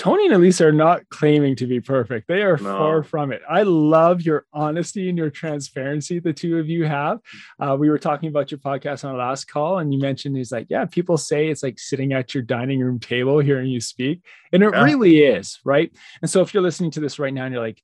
Tony 0.01 0.25
and 0.25 0.33
Alisa 0.33 0.61
are 0.61 0.71
not 0.71 1.07
claiming 1.09 1.55
to 1.57 1.67
be 1.67 1.79
perfect. 1.79 2.27
They 2.27 2.41
are 2.41 2.57
no. 2.57 2.75
far 2.75 3.03
from 3.03 3.31
it. 3.31 3.43
I 3.47 3.61
love 3.61 4.23
your 4.23 4.47
honesty 4.51 5.09
and 5.09 5.15
your 5.15 5.29
transparency 5.29 6.17
the 6.17 6.33
two 6.33 6.57
of 6.57 6.67
you 6.67 6.85
have. 6.85 7.19
Uh, 7.59 7.77
we 7.79 7.87
were 7.87 7.99
talking 7.99 8.27
about 8.27 8.49
your 8.49 8.57
podcast 8.57 9.05
on 9.05 9.11
the 9.11 9.19
last 9.19 9.45
call, 9.45 9.77
and 9.77 9.93
you 9.93 9.99
mentioned 9.99 10.35
he's 10.35 10.51
like, 10.51 10.65
yeah, 10.71 10.85
people 10.85 11.19
say 11.19 11.49
it's 11.49 11.61
like 11.61 11.77
sitting 11.77 12.13
at 12.13 12.33
your 12.33 12.41
dining 12.41 12.79
room 12.79 12.97
table 12.97 13.37
hearing 13.37 13.69
you 13.69 13.79
speak, 13.79 14.25
and 14.51 14.63
it 14.63 14.73
yeah. 14.73 14.83
really 14.83 15.19
is, 15.19 15.59
right? 15.63 15.95
And 16.23 16.31
so 16.31 16.41
if 16.41 16.51
you're 16.51 16.63
listening 16.63 16.89
to 16.91 16.99
this 16.99 17.19
right 17.19 17.31
now 17.31 17.45
and 17.45 17.53
you're 17.53 17.63
like, 17.63 17.83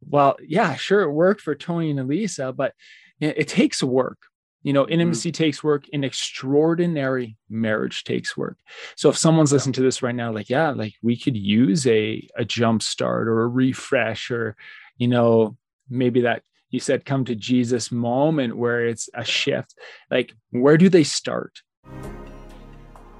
well, 0.00 0.36
yeah, 0.44 0.74
sure, 0.74 1.02
it 1.02 1.12
worked 1.12 1.40
for 1.40 1.54
Tony 1.54 1.88
and 1.92 2.00
Alisa, 2.00 2.54
but 2.56 2.74
it, 3.20 3.38
it 3.38 3.46
takes 3.46 3.80
work 3.80 4.18
You 4.64 4.72
know, 4.72 4.82
mm-hmm. 4.82 4.92
intimacy 4.94 5.30
mm-hmm. 5.30 5.44
takes 5.44 5.62
work, 5.62 5.84
an 5.92 6.02
extraordinary 6.02 7.36
marriage 7.48 8.02
takes 8.02 8.36
work. 8.36 8.56
So 8.96 9.10
if 9.10 9.16
someone's 9.16 9.52
yeah. 9.52 9.56
listening 9.56 9.74
to 9.74 9.82
this 9.82 10.02
right 10.02 10.14
now, 10.14 10.32
like, 10.32 10.50
yeah, 10.50 10.70
like 10.70 10.94
we 11.02 11.16
could 11.16 11.36
use 11.36 11.86
a 11.86 12.26
a 12.36 12.44
jump 12.44 12.82
start 12.82 13.28
or 13.28 13.42
a 13.42 13.48
refresh 13.48 14.30
or, 14.30 14.56
you 14.96 15.06
know, 15.06 15.56
maybe 15.88 16.22
that 16.22 16.42
you 16.70 16.80
said 16.80 17.04
come 17.04 17.24
to 17.26 17.36
Jesus 17.36 17.92
moment 17.92 18.56
where 18.56 18.86
it's 18.86 19.08
a 19.14 19.24
shift. 19.24 19.74
Like, 20.10 20.32
where 20.50 20.78
do 20.78 20.88
they 20.88 21.04
start? 21.04 21.60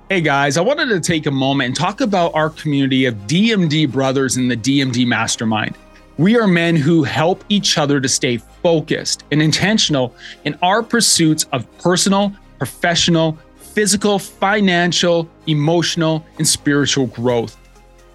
Hey 0.08 0.22
guys, 0.22 0.56
I 0.56 0.60
wanted 0.60 0.86
to 0.86 1.00
take 1.00 1.26
a 1.26 1.30
moment 1.30 1.68
and 1.68 1.76
talk 1.76 2.00
about 2.00 2.34
our 2.34 2.50
community 2.50 3.04
of 3.04 3.14
DMD 3.26 3.90
brothers 3.90 4.36
in 4.36 4.48
the 4.48 4.56
DMD 4.56 5.06
Mastermind. 5.06 5.76
We 6.16 6.38
are 6.38 6.46
men 6.46 6.76
who 6.76 7.02
help 7.02 7.44
each 7.48 7.76
other 7.76 8.00
to 8.00 8.08
stay 8.08 8.38
focused 8.64 9.24
and 9.30 9.42
intentional 9.42 10.14
in 10.46 10.58
our 10.62 10.82
pursuits 10.82 11.44
of 11.52 11.70
personal, 11.78 12.32
professional, 12.58 13.38
physical, 13.58 14.18
financial, 14.18 15.28
emotional, 15.46 16.24
and 16.38 16.48
spiritual 16.48 17.06
growth. 17.08 17.58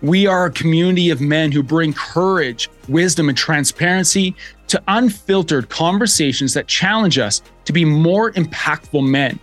We 0.02 0.26
are 0.26 0.46
a 0.46 0.52
community 0.52 1.12
of 1.12 1.22
men 1.22 1.52
who 1.52 1.62
bring 1.62 1.94
courage, 1.94 2.68
wisdom, 2.88 3.30
and 3.30 3.38
transparency 3.38 4.36
to 4.70 4.82
unfiltered 4.88 5.70
conversations 5.70 6.54
that 6.56 6.66
challenge 6.66 7.20
us 7.20 7.44
to 7.66 7.74
be 7.74 7.86
more 7.86 8.32
impactful 8.32 9.08
men, 9.08 9.38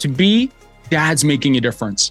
to 0.00 0.08
be 0.08 0.50
dads 0.90 1.24
making 1.24 1.56
a 1.56 1.60
difference. 1.60 2.10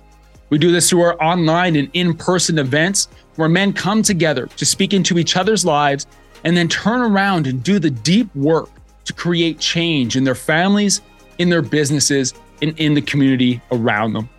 We 0.49 0.57
do 0.57 0.71
this 0.71 0.89
through 0.89 1.01
our 1.01 1.21
online 1.21 1.75
and 1.75 1.89
in 1.93 2.13
person 2.13 2.59
events 2.59 3.09
where 3.35 3.49
men 3.49 3.73
come 3.73 4.03
together 4.03 4.47
to 4.47 4.65
speak 4.65 4.93
into 4.93 5.17
each 5.17 5.35
other's 5.35 5.65
lives 5.65 6.07
and 6.43 6.57
then 6.57 6.67
turn 6.67 7.01
around 7.01 7.47
and 7.47 7.63
do 7.63 7.79
the 7.79 7.89
deep 7.89 8.33
work 8.35 8.69
to 9.05 9.13
create 9.13 9.59
change 9.59 10.15
in 10.15 10.23
their 10.23 10.35
families, 10.35 11.01
in 11.37 11.49
their 11.49 11.61
businesses, 11.61 12.33
and 12.61 12.77
in 12.79 12.93
the 12.93 13.01
community 13.01 13.61
around 13.71 14.13
them. 14.13 14.29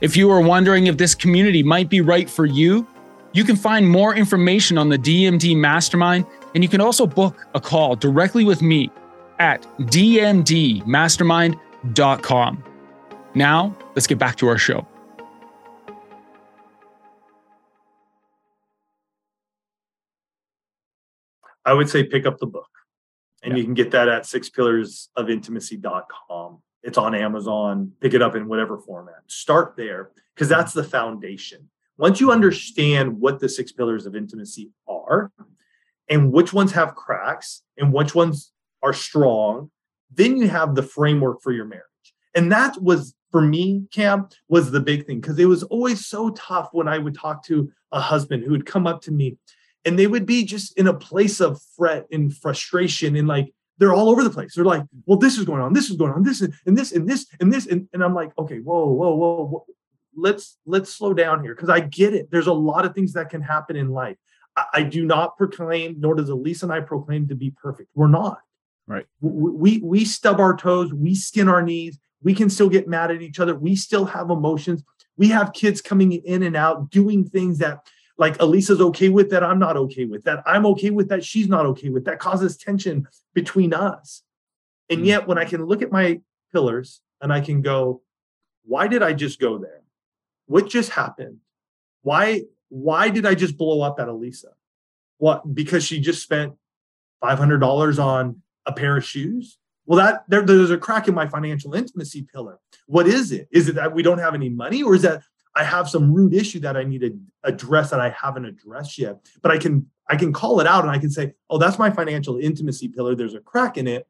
If 0.00 0.16
you 0.16 0.30
are 0.30 0.40
wondering 0.40 0.86
if 0.86 0.96
this 0.96 1.14
community 1.14 1.62
might 1.62 1.88
be 1.88 2.00
right 2.00 2.30
for 2.30 2.46
you, 2.46 2.86
you 3.32 3.44
can 3.44 3.56
find 3.56 3.88
more 3.88 4.14
information 4.14 4.78
on 4.78 4.88
the 4.88 4.98
DMD 4.98 5.56
Mastermind, 5.56 6.24
and 6.54 6.64
you 6.64 6.68
can 6.68 6.80
also 6.80 7.06
book 7.06 7.46
a 7.54 7.60
call 7.60 7.96
directly 7.96 8.44
with 8.44 8.62
me 8.62 8.90
at 9.38 9.62
dmdmastermind.com. 9.80 12.64
Now, 13.34 13.76
let's 13.94 14.06
get 14.06 14.18
back 14.18 14.36
to 14.36 14.48
our 14.48 14.58
show. 14.58 14.86
I 21.68 21.74
would 21.74 21.90
say 21.90 22.02
pick 22.02 22.24
up 22.24 22.38
the 22.38 22.46
book. 22.46 22.70
And 23.42 23.52
yeah. 23.52 23.58
you 23.58 23.64
can 23.64 23.74
get 23.74 23.90
that 23.90 24.08
at 24.08 24.22
sixpillarsofintimacy.com. 24.22 26.62
It's 26.82 26.96
on 26.96 27.14
Amazon. 27.14 27.92
Pick 28.00 28.14
it 28.14 28.22
up 28.22 28.34
in 28.34 28.48
whatever 28.48 28.78
format. 28.78 29.16
Start 29.26 29.74
there 29.76 30.12
because 30.34 30.48
that's 30.48 30.72
the 30.72 30.82
foundation. 30.82 31.68
Once 31.98 32.20
you 32.20 32.32
understand 32.32 33.20
what 33.20 33.38
the 33.38 33.50
six 33.50 33.70
pillars 33.70 34.06
of 34.06 34.16
intimacy 34.16 34.70
are 34.88 35.30
and 36.08 36.32
which 36.32 36.54
ones 36.54 36.72
have 36.72 36.94
cracks 36.94 37.60
and 37.76 37.92
which 37.92 38.14
ones 38.14 38.50
are 38.82 38.94
strong, 38.94 39.70
then 40.10 40.38
you 40.38 40.48
have 40.48 40.74
the 40.74 40.82
framework 40.82 41.42
for 41.42 41.52
your 41.52 41.66
marriage. 41.66 41.84
And 42.34 42.50
that 42.50 42.80
was 42.80 43.14
for 43.30 43.42
me, 43.42 43.84
Cam, 43.92 44.26
was 44.48 44.70
the 44.70 44.80
big 44.80 45.06
thing 45.06 45.20
because 45.20 45.38
it 45.38 45.44
was 45.44 45.64
always 45.64 46.06
so 46.06 46.30
tough 46.30 46.70
when 46.72 46.88
I 46.88 46.96
would 46.96 47.14
talk 47.14 47.44
to 47.44 47.70
a 47.92 48.00
husband 48.00 48.44
who 48.44 48.52
would 48.52 48.64
come 48.64 48.86
up 48.86 49.02
to 49.02 49.12
me 49.12 49.36
and 49.88 49.98
they 49.98 50.06
would 50.06 50.26
be 50.26 50.44
just 50.44 50.76
in 50.78 50.86
a 50.86 50.92
place 50.92 51.40
of 51.40 51.60
fret 51.74 52.06
and 52.12 52.36
frustration 52.36 53.16
and 53.16 53.26
like 53.26 53.54
they're 53.78 53.94
all 53.94 54.10
over 54.10 54.22
the 54.22 54.28
place. 54.28 54.54
They're 54.54 54.64
like, 54.66 54.82
well, 55.06 55.18
this 55.18 55.38
is 55.38 55.46
going 55.46 55.62
on, 55.62 55.72
this 55.72 55.88
is 55.88 55.96
going 55.96 56.12
on, 56.12 56.22
this 56.22 56.42
and, 56.42 56.52
and 56.66 56.76
this 56.76 56.92
and 56.92 57.08
this 57.08 57.26
and 57.40 57.50
this. 57.50 57.66
And, 57.66 57.88
and 57.94 58.04
I'm 58.04 58.14
like, 58.14 58.32
okay, 58.38 58.58
whoa, 58.58 58.86
whoa, 58.86 59.14
whoa, 59.14 59.46
whoa. 59.46 59.66
Let's 60.14 60.58
let's 60.66 60.94
slow 60.94 61.14
down 61.14 61.42
here 61.42 61.54
because 61.54 61.70
I 61.70 61.80
get 61.80 62.12
it. 62.12 62.30
There's 62.30 62.48
a 62.48 62.52
lot 62.52 62.84
of 62.84 62.94
things 62.94 63.14
that 63.14 63.30
can 63.30 63.40
happen 63.40 63.76
in 63.76 63.88
life. 63.88 64.16
I, 64.56 64.64
I, 64.74 64.82
do 64.82 65.06
not 65.06 65.38
proclaim, 65.38 65.96
nor 66.00 66.16
does 66.16 66.28
Alisa 66.28 66.64
and 66.64 66.72
I 66.72 66.80
proclaim 66.80 67.28
to 67.28 67.34
be 67.34 67.50
perfect. 67.50 67.88
We're 67.94 68.08
not. 68.08 68.40
Right. 68.86 69.06
We, 69.20 69.50
we 69.52 69.78
we 69.78 70.04
stub 70.04 70.38
our 70.38 70.56
toes, 70.56 70.92
we 70.92 71.14
skin 71.14 71.48
our 71.48 71.62
knees, 71.62 71.98
we 72.22 72.34
can 72.34 72.50
still 72.50 72.68
get 72.68 72.88
mad 72.88 73.10
at 73.10 73.22
each 73.22 73.40
other. 73.40 73.54
We 73.54 73.74
still 73.74 74.04
have 74.06 74.28
emotions. 74.28 74.82
We 75.16 75.28
have 75.28 75.52
kids 75.52 75.80
coming 75.80 76.12
in 76.12 76.42
and 76.42 76.56
out 76.56 76.90
doing 76.90 77.24
things 77.24 77.58
that 77.58 77.86
like 78.18 78.36
Alisa's 78.38 78.80
okay 78.80 79.08
with 79.08 79.30
that 79.30 79.44
I'm 79.44 79.58
not 79.58 79.76
okay 79.76 80.04
with 80.04 80.24
that 80.24 80.42
I'm 80.44 80.66
okay 80.66 80.90
with 80.90 81.08
that 81.08 81.24
she's 81.24 81.48
not 81.48 81.64
okay 81.66 81.88
with 81.88 82.04
that 82.04 82.18
causes 82.18 82.56
tension 82.56 83.06
between 83.34 83.72
us. 83.72 84.22
And 84.90 85.00
hmm. 85.00 85.06
yet 85.06 85.26
when 85.26 85.38
I 85.38 85.44
can 85.44 85.64
look 85.64 85.82
at 85.82 85.92
my 85.92 86.20
pillars 86.52 87.00
and 87.20 87.32
I 87.32 87.40
can 87.40 87.62
go 87.62 88.02
why 88.64 88.86
did 88.86 89.02
I 89.02 89.14
just 89.14 89.40
go 89.40 89.56
there? 89.58 89.82
What 90.46 90.68
just 90.68 90.90
happened? 90.90 91.38
Why 92.02 92.42
why 92.68 93.08
did 93.08 93.24
I 93.24 93.34
just 93.34 93.56
blow 93.56 93.80
up 93.80 93.98
at 93.98 94.08
Alisa? 94.08 94.52
What 95.18 95.54
because 95.54 95.84
she 95.84 96.00
just 96.00 96.22
spent 96.22 96.54
$500 97.22 98.04
on 98.04 98.42
a 98.66 98.72
pair 98.72 98.96
of 98.96 99.04
shoes? 99.04 99.58
Well, 99.86 99.98
that 99.98 100.24
there, 100.28 100.42
there's 100.42 100.70
a 100.70 100.76
crack 100.76 101.08
in 101.08 101.14
my 101.14 101.26
financial 101.26 101.74
intimacy 101.74 102.22
pillar. 102.22 102.58
What 102.86 103.06
is 103.08 103.32
it? 103.32 103.48
Is 103.50 103.68
it 103.68 103.76
that 103.76 103.94
we 103.94 104.02
don't 104.02 104.18
have 104.18 104.34
any 104.34 104.50
money, 104.50 104.82
or 104.82 104.94
is 104.94 105.02
that 105.02 105.22
I 105.58 105.64
have 105.64 105.90
some 105.90 106.12
root 106.14 106.32
issue 106.32 106.60
that 106.60 106.76
I 106.76 106.84
need 106.84 107.00
to 107.00 107.18
address 107.42 107.90
that 107.90 107.98
I 107.98 108.10
haven't 108.10 108.44
addressed 108.44 108.96
yet. 108.96 109.26
But 109.42 109.50
I 109.50 109.58
can 109.58 109.86
I 110.08 110.16
can 110.16 110.32
call 110.32 110.60
it 110.60 110.66
out 110.66 110.84
and 110.84 110.90
I 110.90 110.98
can 110.98 111.10
say, 111.10 111.34
oh, 111.50 111.58
that's 111.58 111.78
my 111.78 111.90
financial 111.90 112.38
intimacy 112.38 112.88
pillar. 112.88 113.14
There's 113.14 113.34
a 113.34 113.40
crack 113.40 113.76
in 113.76 113.88
it. 113.88 114.06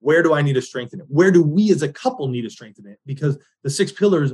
Where 0.00 0.22
do 0.22 0.34
I 0.34 0.42
need 0.42 0.54
to 0.54 0.62
strengthen 0.62 1.00
it? 1.00 1.06
Where 1.08 1.30
do 1.30 1.42
we 1.42 1.70
as 1.70 1.82
a 1.82 1.92
couple 1.92 2.26
need 2.28 2.42
to 2.42 2.50
strengthen 2.50 2.86
it? 2.86 2.98
Because 3.06 3.38
the 3.62 3.70
six 3.70 3.92
pillars 3.92 4.32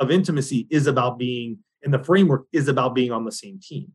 of 0.00 0.10
intimacy 0.10 0.66
is 0.70 0.86
about 0.86 1.18
being, 1.18 1.58
and 1.82 1.92
the 1.92 2.02
framework 2.02 2.46
is 2.52 2.68
about 2.68 2.94
being 2.94 3.12
on 3.12 3.24
the 3.24 3.32
same 3.32 3.60
team. 3.60 3.92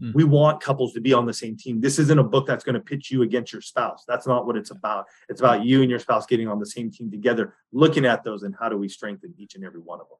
Hmm. 0.00 0.12
We 0.14 0.24
want 0.24 0.60
couples 0.60 0.92
to 0.94 1.00
be 1.00 1.12
on 1.12 1.26
the 1.26 1.32
same 1.32 1.56
team. 1.56 1.80
This 1.80 1.98
isn't 1.98 2.18
a 2.18 2.24
book 2.24 2.46
that's 2.46 2.64
going 2.64 2.74
to 2.74 2.80
pitch 2.80 3.10
you 3.10 3.22
against 3.22 3.52
your 3.52 3.62
spouse. 3.62 4.04
That's 4.06 4.26
not 4.26 4.46
what 4.46 4.56
it's 4.56 4.70
about. 4.70 5.06
It's 5.28 5.40
about 5.40 5.64
you 5.64 5.82
and 5.82 5.90
your 5.90 6.00
spouse 6.00 6.26
getting 6.26 6.48
on 6.48 6.60
the 6.60 6.66
same 6.66 6.90
team 6.90 7.10
together, 7.10 7.54
looking 7.72 8.04
at 8.04 8.22
those 8.22 8.42
and 8.42 8.54
how 8.58 8.68
do 8.68 8.76
we 8.76 8.88
strengthen 8.88 9.34
each 9.36 9.54
and 9.54 9.64
every 9.64 9.80
one 9.80 10.00
of 10.00 10.08
them. 10.08 10.18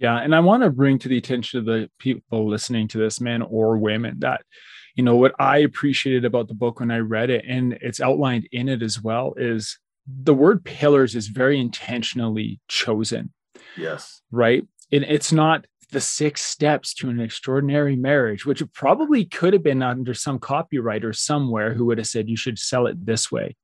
Yeah. 0.00 0.16
And 0.16 0.34
I 0.34 0.40
want 0.40 0.62
to 0.62 0.70
bring 0.70 0.98
to 1.00 1.08
the 1.08 1.18
attention 1.18 1.60
of 1.60 1.66
the 1.66 1.88
people 1.98 2.48
listening 2.48 2.88
to 2.88 2.98
this, 2.98 3.20
men 3.20 3.42
or 3.42 3.76
women, 3.78 4.20
that, 4.20 4.40
you 4.96 5.04
know, 5.04 5.14
what 5.14 5.34
I 5.38 5.58
appreciated 5.58 6.24
about 6.24 6.48
the 6.48 6.54
book 6.54 6.80
when 6.80 6.90
I 6.90 6.98
read 6.98 7.30
it, 7.30 7.44
and 7.46 7.74
it's 7.74 8.00
outlined 8.00 8.48
in 8.50 8.68
it 8.68 8.82
as 8.82 9.00
well, 9.00 9.34
is 9.36 9.78
the 10.06 10.34
word 10.34 10.64
pillars 10.64 11.14
is 11.14 11.28
very 11.28 11.60
intentionally 11.60 12.58
chosen. 12.66 13.32
Yes. 13.76 14.22
Right. 14.32 14.66
And 14.90 15.04
it's 15.04 15.30
not 15.32 15.66
the 15.92 16.00
six 16.00 16.40
steps 16.40 16.94
to 16.94 17.10
an 17.10 17.20
extraordinary 17.20 17.96
marriage, 17.96 18.46
which 18.46 18.62
probably 18.72 19.24
could 19.24 19.52
have 19.52 19.62
been 19.62 19.82
under 19.82 20.14
some 20.14 20.38
copywriter 20.38 21.14
somewhere 21.14 21.74
who 21.74 21.84
would 21.86 21.98
have 21.98 22.06
said 22.06 22.28
you 22.28 22.36
should 22.36 22.58
sell 22.58 22.86
it 22.86 23.04
this 23.04 23.30
way. 23.30 23.56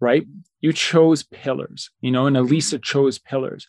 Right. 0.00 0.26
You 0.60 0.72
chose 0.72 1.22
pillars, 1.22 1.90
you 2.00 2.10
know, 2.10 2.26
and 2.26 2.36
Alisa 2.36 2.82
chose 2.82 3.18
pillars. 3.18 3.66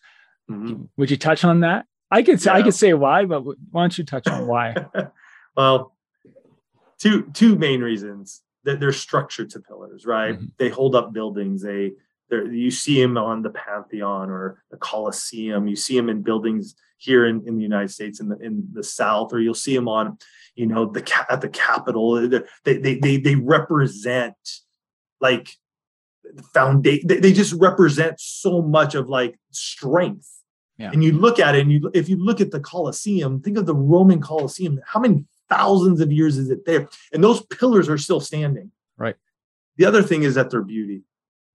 Mm-hmm. 0.50 0.84
Would 0.96 1.10
you 1.10 1.16
touch 1.16 1.44
on 1.44 1.60
that? 1.60 1.86
I 2.12 2.22
could 2.22 2.40
say 2.40 2.50
yeah. 2.50 2.58
I 2.58 2.62
could 2.62 2.74
say 2.74 2.92
why, 2.92 3.24
but 3.24 3.42
why 3.42 3.82
don't 3.82 3.96
you 3.96 4.04
touch 4.04 4.26
on 4.28 4.46
why? 4.46 4.74
well, 5.56 5.94
two 6.98 7.30
two 7.32 7.56
main 7.56 7.80
reasons 7.80 8.42
that 8.64 8.78
they're 8.78 8.92
structured 8.92 9.50
to 9.50 9.60
pillars, 9.60 10.04
right? 10.04 10.34
Mm-hmm. 10.34 10.46
They 10.58 10.68
hold 10.68 10.94
up 10.94 11.12
buildings. 11.12 11.62
They 11.62 11.92
you 12.30 12.70
see 12.70 13.00
them 13.00 13.16
on 13.18 13.42
the 13.42 13.50
Pantheon 13.50 14.30
or 14.30 14.62
the 14.70 14.76
Colosseum. 14.76 15.66
You 15.66 15.76
see 15.76 15.96
them 15.96 16.08
in 16.08 16.22
buildings 16.22 16.74
here 16.98 17.26
in, 17.26 17.46
in 17.46 17.56
the 17.56 17.62
United 17.62 17.90
States 17.90 18.20
in 18.20 18.28
the 18.28 18.38
in 18.38 18.68
the 18.72 18.84
South, 18.84 19.32
or 19.32 19.40
you'll 19.40 19.54
see 19.54 19.74
them 19.74 19.88
on, 19.88 20.18
you 20.54 20.66
know, 20.66 20.84
the 20.84 21.24
at 21.30 21.40
the 21.40 21.48
Capitol. 21.48 22.28
They 22.64 22.78
they 22.78 22.98
they 22.98 23.16
they 23.16 23.34
represent 23.36 24.36
like 25.18 25.56
foundation. 26.52 27.08
They, 27.08 27.20
they 27.20 27.32
just 27.32 27.54
represent 27.54 28.20
so 28.20 28.60
much 28.60 28.94
of 28.94 29.08
like 29.08 29.38
strength 29.50 30.41
yeah. 30.82 30.90
And 30.92 31.04
you 31.04 31.12
look 31.12 31.38
at 31.38 31.54
it, 31.54 31.60
and 31.60 31.70
you 31.70 31.90
if 31.94 32.08
you 32.08 32.16
look 32.16 32.40
at 32.40 32.50
the 32.50 32.58
Colosseum, 32.58 33.40
think 33.40 33.56
of 33.56 33.66
the 33.66 33.74
Roman 33.74 34.20
Colosseum. 34.20 34.80
How 34.84 34.98
many 34.98 35.24
thousands 35.48 36.00
of 36.00 36.10
years 36.10 36.36
is 36.36 36.50
it 36.50 36.64
there? 36.66 36.88
And 37.12 37.22
those 37.22 37.46
pillars 37.46 37.88
are 37.88 37.98
still 37.98 38.18
standing. 38.18 38.72
Right. 38.96 39.14
The 39.76 39.84
other 39.84 40.02
thing 40.02 40.24
is 40.24 40.34
that 40.34 40.50
their 40.50 40.62
beauty. 40.62 41.02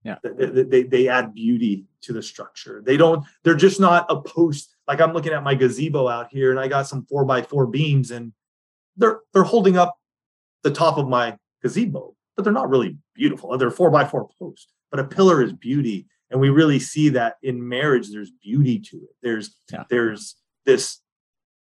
Yeah. 0.02 0.16
They, 0.22 0.62
they, 0.62 0.82
they 0.84 1.08
add 1.08 1.34
beauty 1.34 1.84
to 2.02 2.14
the 2.14 2.22
structure. 2.22 2.82
They 2.82 2.96
don't, 2.96 3.26
they're 3.42 3.54
just 3.54 3.80
not 3.80 4.06
a 4.08 4.18
post. 4.18 4.74
Like 4.86 5.02
I'm 5.02 5.12
looking 5.12 5.32
at 5.32 5.42
my 5.42 5.54
gazebo 5.54 6.08
out 6.08 6.28
here 6.30 6.50
and 6.50 6.58
I 6.58 6.68
got 6.68 6.86
some 6.86 7.04
four 7.04 7.26
by 7.26 7.42
four 7.42 7.66
beams 7.66 8.10
and 8.10 8.32
they're 8.96 9.20
they're 9.34 9.42
holding 9.42 9.76
up 9.76 9.98
the 10.62 10.70
top 10.70 10.96
of 10.96 11.08
my 11.08 11.36
gazebo, 11.62 12.14
but 12.34 12.44
they're 12.44 12.52
not 12.52 12.70
really 12.70 12.96
beautiful. 13.14 13.56
They're 13.58 13.70
four 13.70 13.90
by 13.90 14.06
four 14.06 14.28
posts. 14.38 14.72
But 14.90 15.00
a 15.00 15.04
pillar 15.04 15.42
is 15.42 15.52
beauty 15.52 16.06
and 16.30 16.40
we 16.40 16.50
really 16.50 16.78
see 16.78 17.08
that 17.10 17.36
in 17.42 17.66
marriage 17.66 18.10
there's 18.10 18.30
beauty 18.30 18.78
to 18.78 18.96
it 18.96 19.16
there's 19.22 19.56
yeah. 19.72 19.84
there's 19.90 20.36
this 20.66 21.00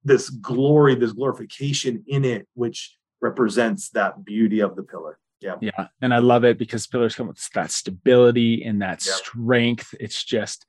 this 0.05 0.31
glory 0.31 0.95
this 0.95 1.13
glorification 1.13 2.05
in 2.07 2.25
it 2.25 2.47
which 2.55 2.97
represents 3.21 3.91
that 3.91 4.25
beauty 4.25 4.61
of 4.61 4.77
the 4.77 4.83
pillar 4.83 5.19
Yeah. 5.41 5.57
Yeah. 5.61 5.89
And 6.01 6.15
I 6.15 6.19
love 6.19 6.45
it 6.45 6.59
because 6.59 6.87
pillars 6.87 7.15
come 7.15 7.29
with 7.29 7.49
that 7.55 7.71
stability 7.71 8.65
and 8.65 8.83
that 8.83 9.05
yeah. 9.05 9.13
strength. 9.13 9.95
It's 10.01 10.25
just, 10.25 10.67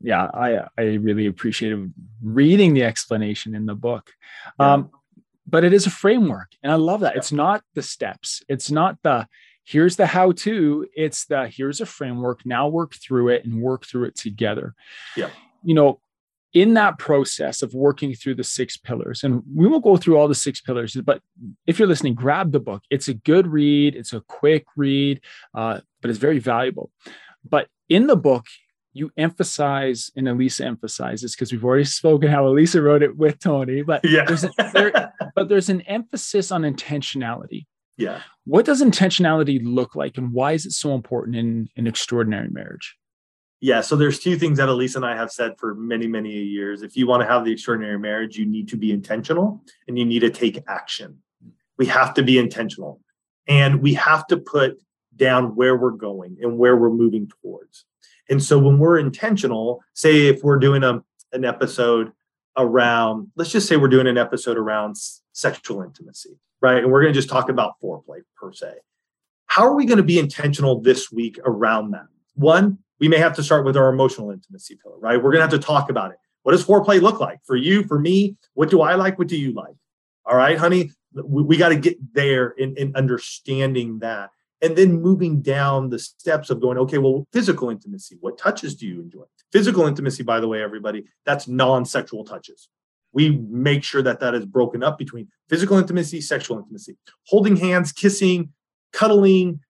yeah, 0.00 0.28
I 0.32 0.66
I 0.76 0.82
really 0.94 1.26
appreciated 1.26 1.92
reading 2.22 2.74
the 2.74 2.84
explanation 2.84 3.54
in 3.54 3.66
the 3.66 3.74
book. 3.74 4.12
Yeah. 4.58 4.74
Um, 4.74 4.90
but 5.46 5.64
it 5.64 5.72
is 5.72 5.86
a 5.86 5.90
framework. 5.90 6.50
And 6.62 6.70
I 6.70 6.76
love 6.76 7.00
that. 7.00 7.16
It's 7.16 7.32
not 7.32 7.62
the 7.74 7.82
steps, 7.82 8.42
it's 8.48 8.70
not 8.70 8.98
the 9.02 9.26
here's 9.68 9.96
the 9.96 10.06
how 10.06 10.32
to, 10.32 10.86
it's 10.96 11.26
the 11.26 11.46
here's 11.46 11.80
a 11.80 11.86
framework. 11.86 12.40
Now 12.46 12.68
work 12.68 12.94
through 12.94 13.28
it 13.28 13.44
and 13.44 13.60
work 13.60 13.84
through 13.84 14.04
it 14.04 14.16
together. 14.16 14.74
Yeah. 15.14 15.28
You 15.62 15.74
know, 15.74 16.00
in 16.54 16.72
that 16.74 16.98
process 16.98 17.60
of 17.60 17.74
working 17.74 18.14
through 18.14 18.36
the 18.36 18.44
six 18.44 18.78
pillars, 18.78 19.22
and 19.22 19.42
we 19.54 19.66
won't 19.66 19.84
go 19.84 19.98
through 19.98 20.16
all 20.16 20.26
the 20.26 20.34
six 20.34 20.62
pillars, 20.62 20.96
but 21.04 21.20
if 21.66 21.78
you're 21.78 21.86
listening, 21.86 22.14
grab 22.14 22.52
the 22.52 22.60
book. 22.60 22.82
It's 22.88 23.08
a 23.08 23.14
good 23.14 23.46
read, 23.46 23.94
it's 23.94 24.14
a 24.14 24.22
quick 24.22 24.64
read, 24.74 25.20
uh, 25.54 25.80
but 26.00 26.10
it's 26.10 26.18
very 26.18 26.38
valuable. 26.38 26.90
But 27.44 27.68
in 27.90 28.06
the 28.06 28.16
book, 28.16 28.46
you 28.94 29.10
emphasize, 29.18 30.10
and 30.16 30.26
Alisa 30.26 30.64
emphasizes, 30.64 31.34
because 31.34 31.52
we've 31.52 31.64
already 31.64 31.84
spoken 31.84 32.30
how 32.30 32.44
Alisa 32.44 32.82
wrote 32.82 33.02
it 33.02 33.18
with 33.18 33.38
Tony, 33.38 33.82
but 33.82 34.00
yeah. 34.02 34.24
there's 34.24 34.44
a, 34.44 34.50
there, 34.72 35.12
but 35.34 35.50
there's 35.50 35.68
an 35.68 35.82
emphasis 35.82 36.50
on 36.50 36.62
intentionality. 36.62 37.66
Yeah. 37.98 38.22
What 38.44 38.64
does 38.64 38.80
intentionality 38.80 39.60
look 39.62 39.94
like, 39.94 40.16
and 40.16 40.32
why 40.32 40.52
is 40.52 40.64
it 40.64 40.72
so 40.72 40.94
important 40.94 41.36
in 41.36 41.68
an 41.76 41.86
extraordinary 41.86 42.48
marriage? 42.48 42.96
Yeah, 43.60 43.80
so 43.80 43.96
there's 43.96 44.20
two 44.20 44.36
things 44.36 44.58
that 44.58 44.68
Alisa 44.68 44.96
and 44.96 45.04
I 45.04 45.16
have 45.16 45.32
said 45.32 45.58
for 45.58 45.74
many, 45.74 46.06
many 46.06 46.30
years. 46.30 46.82
If 46.82 46.96
you 46.96 47.08
want 47.08 47.22
to 47.22 47.28
have 47.28 47.44
the 47.44 47.52
extraordinary 47.52 47.98
marriage, 47.98 48.38
you 48.38 48.46
need 48.46 48.68
to 48.68 48.76
be 48.76 48.92
intentional 48.92 49.64
and 49.88 49.98
you 49.98 50.04
need 50.04 50.20
to 50.20 50.30
take 50.30 50.62
action. 50.68 51.18
We 51.76 51.86
have 51.86 52.14
to 52.14 52.22
be 52.22 52.38
intentional 52.38 53.00
and 53.48 53.82
we 53.82 53.94
have 53.94 54.28
to 54.28 54.36
put 54.36 54.80
down 55.16 55.56
where 55.56 55.76
we're 55.76 55.90
going 55.90 56.36
and 56.40 56.56
where 56.56 56.76
we're 56.76 56.90
moving 56.90 57.28
towards. 57.42 57.84
And 58.30 58.40
so 58.40 58.60
when 58.60 58.78
we're 58.78 58.98
intentional, 58.98 59.82
say 59.94 60.28
if 60.28 60.44
we're 60.44 60.60
doing 60.60 60.84
a, 60.84 61.02
an 61.32 61.44
episode 61.44 62.12
around, 62.58 63.28
let's 63.36 63.50
just 63.50 63.68
say 63.68 63.76
we're 63.76 63.88
doing 63.88 64.06
an 64.06 64.18
episode 64.18 64.58
around 64.58 64.96
sexual 65.32 65.82
intimacy, 65.82 66.38
right? 66.60 66.82
And 66.82 66.92
we're 66.92 67.00
going 67.00 67.14
to 67.14 67.18
just 67.18 67.30
talk 67.30 67.48
about 67.48 67.74
foreplay 67.82 68.20
per 68.36 68.52
se. 68.52 68.74
How 69.46 69.62
are 69.62 69.74
we 69.74 69.86
going 69.86 69.98
to 69.98 70.02
be 70.02 70.18
intentional 70.18 70.80
this 70.80 71.10
week 71.10 71.38
around 71.44 71.92
that? 71.92 72.06
One, 72.34 72.78
we 73.00 73.08
may 73.08 73.18
have 73.18 73.34
to 73.36 73.42
start 73.42 73.64
with 73.64 73.76
our 73.76 73.88
emotional 73.88 74.30
intimacy 74.30 74.78
pillar, 74.82 74.98
right? 74.98 75.16
We're 75.16 75.30
going 75.30 75.36
to 75.36 75.42
have 75.42 75.50
to 75.50 75.58
talk 75.58 75.88
about 75.88 76.10
it. 76.10 76.18
What 76.42 76.52
does 76.52 76.64
foreplay 76.64 77.00
look 77.00 77.20
like 77.20 77.38
for 77.44 77.56
you, 77.56 77.84
for 77.84 77.98
me? 77.98 78.36
What 78.54 78.70
do 78.70 78.80
I 78.80 78.94
like? 78.96 79.18
What 79.18 79.28
do 79.28 79.36
you 79.36 79.52
like? 79.52 79.74
All 80.26 80.36
right, 80.36 80.58
honey, 80.58 80.90
we, 81.14 81.42
we 81.42 81.56
got 81.56 81.70
to 81.70 81.76
get 81.76 81.96
there 82.12 82.50
in, 82.50 82.76
in 82.76 82.94
understanding 82.96 84.00
that. 84.00 84.30
And 84.60 84.76
then 84.76 85.00
moving 85.00 85.40
down 85.40 85.90
the 85.90 85.98
steps 85.98 86.50
of 86.50 86.60
going, 86.60 86.78
okay, 86.78 86.98
well, 86.98 87.26
physical 87.32 87.70
intimacy, 87.70 88.16
what 88.20 88.38
touches 88.38 88.74
do 88.74 88.86
you 88.86 89.00
enjoy? 89.00 89.22
Physical 89.52 89.86
intimacy, 89.86 90.24
by 90.24 90.40
the 90.40 90.48
way, 90.48 90.62
everybody, 90.62 91.04
that's 91.24 91.46
non 91.46 91.84
sexual 91.84 92.24
touches. 92.24 92.68
We 93.12 93.38
make 93.48 93.84
sure 93.84 94.02
that 94.02 94.20
that 94.20 94.34
is 94.34 94.44
broken 94.44 94.82
up 94.82 94.98
between 94.98 95.28
physical 95.48 95.78
intimacy, 95.78 96.20
sexual 96.20 96.58
intimacy, 96.58 96.96
holding 97.26 97.56
hands, 97.56 97.92
kissing, 97.92 98.52
cuddling, 98.92 99.60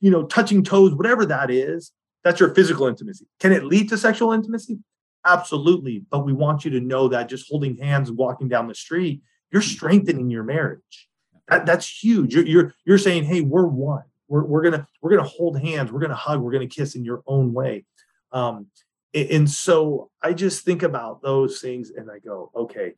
you 0.00 0.10
know, 0.10 0.24
touching 0.24 0.64
toes, 0.64 0.94
whatever 0.94 1.26
that 1.26 1.50
is 1.50 1.92
that's 2.24 2.40
your 2.40 2.54
physical 2.54 2.86
intimacy. 2.86 3.26
Can 3.40 3.52
it 3.52 3.64
lead 3.64 3.88
to 3.88 3.98
sexual 3.98 4.32
intimacy? 4.32 4.78
Absolutely. 5.24 6.04
But 6.10 6.24
we 6.24 6.32
want 6.32 6.64
you 6.64 6.70
to 6.72 6.80
know 6.80 7.08
that 7.08 7.28
just 7.28 7.48
holding 7.48 7.76
hands 7.76 8.08
and 8.08 8.18
walking 8.18 8.48
down 8.48 8.68
the 8.68 8.74
street, 8.74 9.22
you're 9.50 9.62
strengthening 9.62 10.30
your 10.30 10.44
marriage. 10.44 11.08
That, 11.48 11.66
that's 11.66 12.02
huge. 12.02 12.34
You're, 12.34 12.46
you're, 12.46 12.74
you're 12.84 12.98
saying, 12.98 13.24
hey, 13.24 13.40
we're 13.40 13.66
one. 13.66 14.04
We're, 14.32 14.44
we're 14.44 14.62
gonna 14.62 14.86
we're 15.02 15.10
gonna 15.10 15.28
hold 15.28 15.60
hands. 15.60 15.92
We're 15.92 16.00
gonna 16.00 16.14
hug. 16.14 16.40
We're 16.40 16.52
gonna 16.52 16.66
kiss 16.66 16.94
in 16.94 17.04
your 17.04 17.22
own 17.26 17.52
way. 17.52 17.84
Um, 18.32 18.68
and 19.12 19.50
so 19.50 20.10
I 20.22 20.32
just 20.32 20.64
think 20.64 20.82
about 20.82 21.20
those 21.20 21.60
things 21.60 21.90
and 21.90 22.10
I 22.10 22.18
go, 22.18 22.50
okay, 22.56 22.94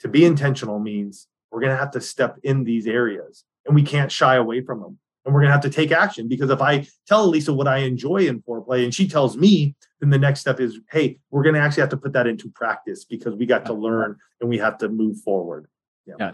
to 0.00 0.08
be 0.08 0.24
intentional 0.24 0.78
means 0.78 1.28
we're 1.50 1.60
gonna 1.60 1.76
have 1.76 1.90
to 1.90 2.00
step 2.00 2.38
in 2.42 2.64
these 2.64 2.86
areas 2.86 3.44
and 3.66 3.74
we 3.74 3.82
can't 3.82 4.10
shy 4.10 4.36
away 4.36 4.62
from 4.62 4.80
them 4.80 4.98
and 5.24 5.34
we're 5.34 5.40
going 5.40 5.50
to 5.50 5.52
have 5.52 5.62
to 5.62 5.70
take 5.70 5.92
action 5.92 6.26
because 6.26 6.50
if 6.50 6.60
I 6.60 6.86
tell 7.06 7.30
Alisa 7.30 7.54
what 7.54 7.68
I 7.68 7.78
enjoy 7.78 8.26
in 8.26 8.42
foreplay 8.42 8.82
and 8.82 8.92
she 8.92 9.06
tells 9.06 9.36
me, 9.36 9.76
then 10.00 10.10
the 10.10 10.18
next 10.18 10.40
step 10.40 10.58
is, 10.58 10.80
hey, 10.90 11.20
we're 11.30 11.44
going 11.44 11.54
to 11.54 11.60
actually 11.60 11.82
have 11.82 11.90
to 11.90 11.96
put 11.96 12.12
that 12.14 12.26
into 12.26 12.50
practice 12.50 13.04
because 13.04 13.34
we 13.34 13.46
got 13.46 13.64
to 13.66 13.72
learn 13.72 14.16
and 14.40 14.50
we 14.50 14.58
have 14.58 14.78
to 14.78 14.88
move 14.88 15.18
forward. 15.20 15.68
Yeah. 16.06 16.14
yeah. 16.18 16.32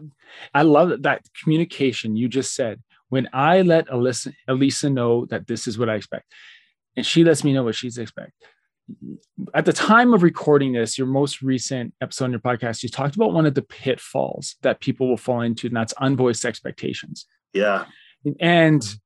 I 0.55 0.63
love 0.63 0.89
that, 0.89 1.03
that 1.03 1.23
communication 1.43 2.17
you 2.17 2.29
just 2.29 2.55
said. 2.55 2.83
When 3.09 3.29
I 3.33 3.63
let 3.63 3.89
Alisa, 3.89 4.33
Alisa 4.49 4.93
know 4.93 5.27
that 5.27 5.47
this 5.47 5.67
is 5.67 5.79
what 5.79 5.89
I 5.89 5.95
expect, 5.95 6.27
and 6.97 7.05
she 7.05 7.25
lets 7.25 7.45
me 7.45 7.53
know 7.53 7.65
what 7.65 7.75
she's 7.75 7.99
expect. 7.99 8.33
At 9.55 9.67
the 9.67 9.73
time 9.73 10.15
of 10.15 10.23
recording 10.23 10.73
this, 10.73 10.97
your 10.97 11.07
most 11.07 11.43
recent 11.43 11.93
episode 12.01 12.25
on 12.27 12.31
your 12.31 12.41
podcast, 12.41 12.83
you 12.83 12.89
talked 12.89 13.17
about 13.17 13.35
one 13.35 13.45
of 13.45 13.55
the 13.55 13.63
pitfalls 13.63 14.57
that 14.63 14.81
people 14.81 15.09
will 15.09 15.19
fall 15.19 15.43
into, 15.43 15.67
and 15.67 15.77
that's 15.77 15.95
unvoiced 15.95 16.45
expectations. 16.45 17.27
Yeah 17.53 17.85
and 18.41 18.97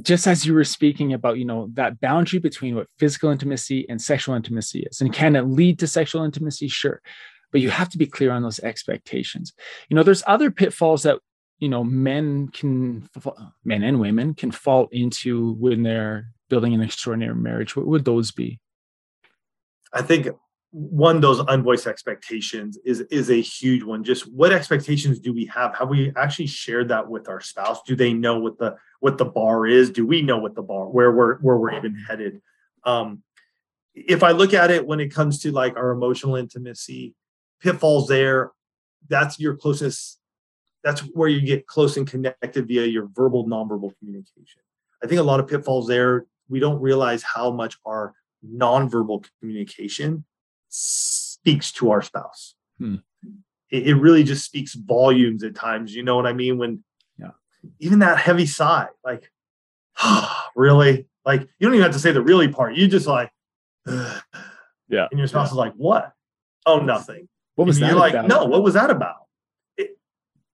just 0.00 0.26
as 0.26 0.46
you 0.46 0.54
were 0.54 0.64
speaking 0.64 1.12
about 1.12 1.38
you 1.38 1.44
know 1.44 1.68
that 1.74 2.00
boundary 2.00 2.38
between 2.38 2.74
what 2.74 2.88
physical 2.98 3.30
intimacy 3.30 3.86
and 3.88 4.00
sexual 4.00 4.34
intimacy 4.34 4.86
is 4.90 5.00
and 5.00 5.12
can 5.12 5.36
it 5.36 5.42
lead 5.42 5.78
to 5.78 5.86
sexual 5.86 6.24
intimacy 6.24 6.68
sure 6.68 7.00
but 7.50 7.60
you 7.60 7.70
have 7.70 7.90
to 7.90 7.98
be 7.98 8.06
clear 8.06 8.30
on 8.30 8.42
those 8.42 8.60
expectations 8.60 9.52
you 9.88 9.96
know 9.96 10.02
there's 10.02 10.22
other 10.26 10.50
pitfalls 10.50 11.02
that 11.02 11.18
you 11.62 11.68
know 11.68 11.84
men 11.84 12.48
can 12.48 13.08
men 13.64 13.84
and 13.84 14.00
women 14.00 14.34
can 14.34 14.50
fall 14.50 14.88
into 14.90 15.52
when 15.54 15.84
they're 15.84 16.26
building 16.50 16.74
an 16.74 16.82
extraordinary 16.82 17.36
marriage 17.36 17.76
what 17.76 17.86
would 17.86 18.04
those 18.04 18.32
be? 18.32 18.58
I 19.92 20.02
think 20.02 20.26
one 20.72 21.20
those 21.20 21.38
unvoiced 21.38 21.86
expectations 21.86 22.78
is 22.84 23.02
is 23.12 23.30
a 23.30 23.40
huge 23.40 23.84
one. 23.84 24.02
Just 24.02 24.24
what 24.32 24.52
expectations 24.52 25.20
do 25.20 25.32
we 25.32 25.46
have? 25.46 25.76
Have 25.76 25.88
we 25.88 26.12
actually 26.16 26.48
shared 26.48 26.88
that 26.88 27.08
with 27.08 27.28
our 27.28 27.40
spouse? 27.40 27.80
Do 27.86 27.94
they 27.94 28.12
know 28.12 28.40
what 28.40 28.58
the 28.58 28.74
what 28.98 29.16
the 29.18 29.24
bar 29.24 29.64
is? 29.64 29.90
Do 29.90 30.04
we 30.04 30.20
know 30.20 30.38
what 30.38 30.56
the 30.56 30.62
bar 30.62 30.88
where 30.88 31.12
we're 31.12 31.38
where 31.38 31.58
we're 31.58 31.76
even 31.76 31.94
headed? 31.94 32.42
Um 32.84 33.22
if 33.94 34.22
i 34.22 34.30
look 34.30 34.54
at 34.54 34.70
it 34.70 34.86
when 34.86 35.00
it 35.00 35.14
comes 35.14 35.38
to 35.40 35.52
like 35.52 35.76
our 35.76 35.90
emotional 35.90 36.34
intimacy 36.34 37.14
pitfalls 37.60 38.08
there 38.08 38.50
that's 39.06 39.38
your 39.38 39.54
closest 39.54 40.18
that's 40.84 41.00
where 41.14 41.28
you 41.28 41.40
get 41.40 41.66
close 41.66 41.96
and 41.96 42.06
connected 42.08 42.66
via 42.66 42.86
your 42.86 43.08
verbal 43.14 43.46
nonverbal 43.46 43.92
communication 43.98 44.60
i 45.02 45.06
think 45.06 45.20
a 45.20 45.24
lot 45.24 45.40
of 45.40 45.46
pitfalls 45.48 45.86
there 45.86 46.26
we 46.48 46.60
don't 46.60 46.80
realize 46.80 47.22
how 47.22 47.50
much 47.50 47.78
our 47.86 48.14
nonverbal 48.46 49.26
communication 49.40 50.24
speaks 50.68 51.72
to 51.72 51.90
our 51.90 52.02
spouse. 52.02 52.54
Hmm. 52.78 52.96
It, 53.70 53.88
it, 53.88 53.94
really 53.94 54.22
just 54.22 54.44
speaks 54.44 54.74
volumes 54.74 55.44
at 55.44 55.54
times. 55.54 55.94
You 55.94 56.02
know 56.02 56.16
what 56.16 56.26
I 56.26 56.32
mean? 56.32 56.58
When 56.58 56.84
yeah. 57.18 57.30
even 57.78 58.00
that 58.00 58.18
heavy 58.18 58.46
sigh, 58.46 58.88
like, 59.04 59.30
really? 60.56 61.06
Like, 61.24 61.40
you 61.40 61.66
don't 61.66 61.74
even 61.74 61.84
have 61.84 61.92
to 61.92 61.98
say 61.98 62.12
the 62.12 62.22
really 62.22 62.48
part. 62.48 62.74
You 62.74 62.88
just 62.88 63.06
like, 63.06 63.30
yeah. 63.86 65.08
And 65.10 65.18
your 65.18 65.26
spouse 65.26 65.48
yeah. 65.48 65.52
is 65.52 65.56
like, 65.56 65.74
what? 65.74 66.12
Oh, 66.66 66.80
nothing. 66.80 67.28
What 67.54 67.66
was 67.66 67.76
and 67.76 67.84
that? 67.84 67.90
You're 67.90 67.98
like, 67.98 68.26
no, 68.26 68.44
what 68.44 68.62
was 68.62 68.74
that 68.74 68.90
about? 68.90 69.26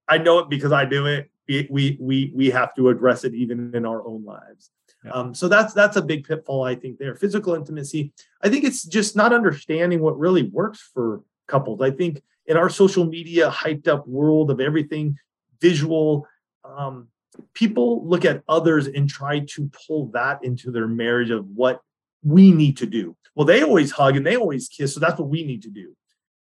It, 0.09 0.15
I 0.15 0.19
know 0.19 0.39
it 0.41 0.49
because 0.49 0.73
I 0.73 0.85
do 0.85 1.07
it. 1.07 1.31
We, 1.49 1.97
we, 2.01 2.33
we 2.35 2.51
have 2.51 2.75
to 2.75 2.91
address 2.91 3.25
it 3.25 3.35
even 3.35 3.75
in 3.75 3.87
our 3.87 4.07
own 4.07 4.25
lives. 4.25 4.71
Yeah. 5.05 5.13
Um, 5.13 5.35
so 5.35 5.49
that's 5.49 5.73
that's 5.73 5.97
a 5.97 6.03
big 6.03 6.27
pitfall 6.27 6.65
I 6.65 6.75
think 6.75 6.99
there. 6.99 7.15
Physical 7.15 7.55
intimacy. 7.55 8.13
I 8.43 8.49
think 8.49 8.65
it's 8.65 8.83
just 8.83 9.15
not 9.15 9.33
understanding 9.33 10.01
what 10.01 10.19
really 10.19 10.43
works 10.43 10.91
for 10.93 11.23
couples. 11.47 11.81
I 11.81 11.91
think 11.91 12.23
in 12.47 12.57
our 12.57 12.69
social 12.69 13.05
media 13.05 13.49
hyped 13.49 13.87
up 13.87 14.07
world 14.09 14.51
of 14.51 14.61
everything 14.61 15.17
visual, 15.61 16.27
um, 16.65 17.09
people 17.55 18.07
look 18.07 18.25
at 18.25 18.43
others 18.49 18.87
and 18.87 19.09
try 19.09 19.41
to 19.41 19.71
pull 19.87 20.07
that 20.09 20.43
into 20.43 20.71
their 20.71 20.89
marriage 20.89 21.31
of 21.31 21.47
what 21.47 21.81
we 22.23 22.51
need 22.51 22.77
to 22.79 22.87
do. 22.87 23.17
Well, 23.35 23.47
they 23.47 23.63
always 23.63 23.93
hug 23.93 24.17
and 24.17 24.27
they 24.27 24.37
always 24.37 24.69
kiss, 24.69 24.95
so 24.95 25.01
that's 25.01 25.19
what 25.19 25.29
we 25.29 25.45
need 25.45 25.63
to 25.63 25.71
do. 25.71 25.95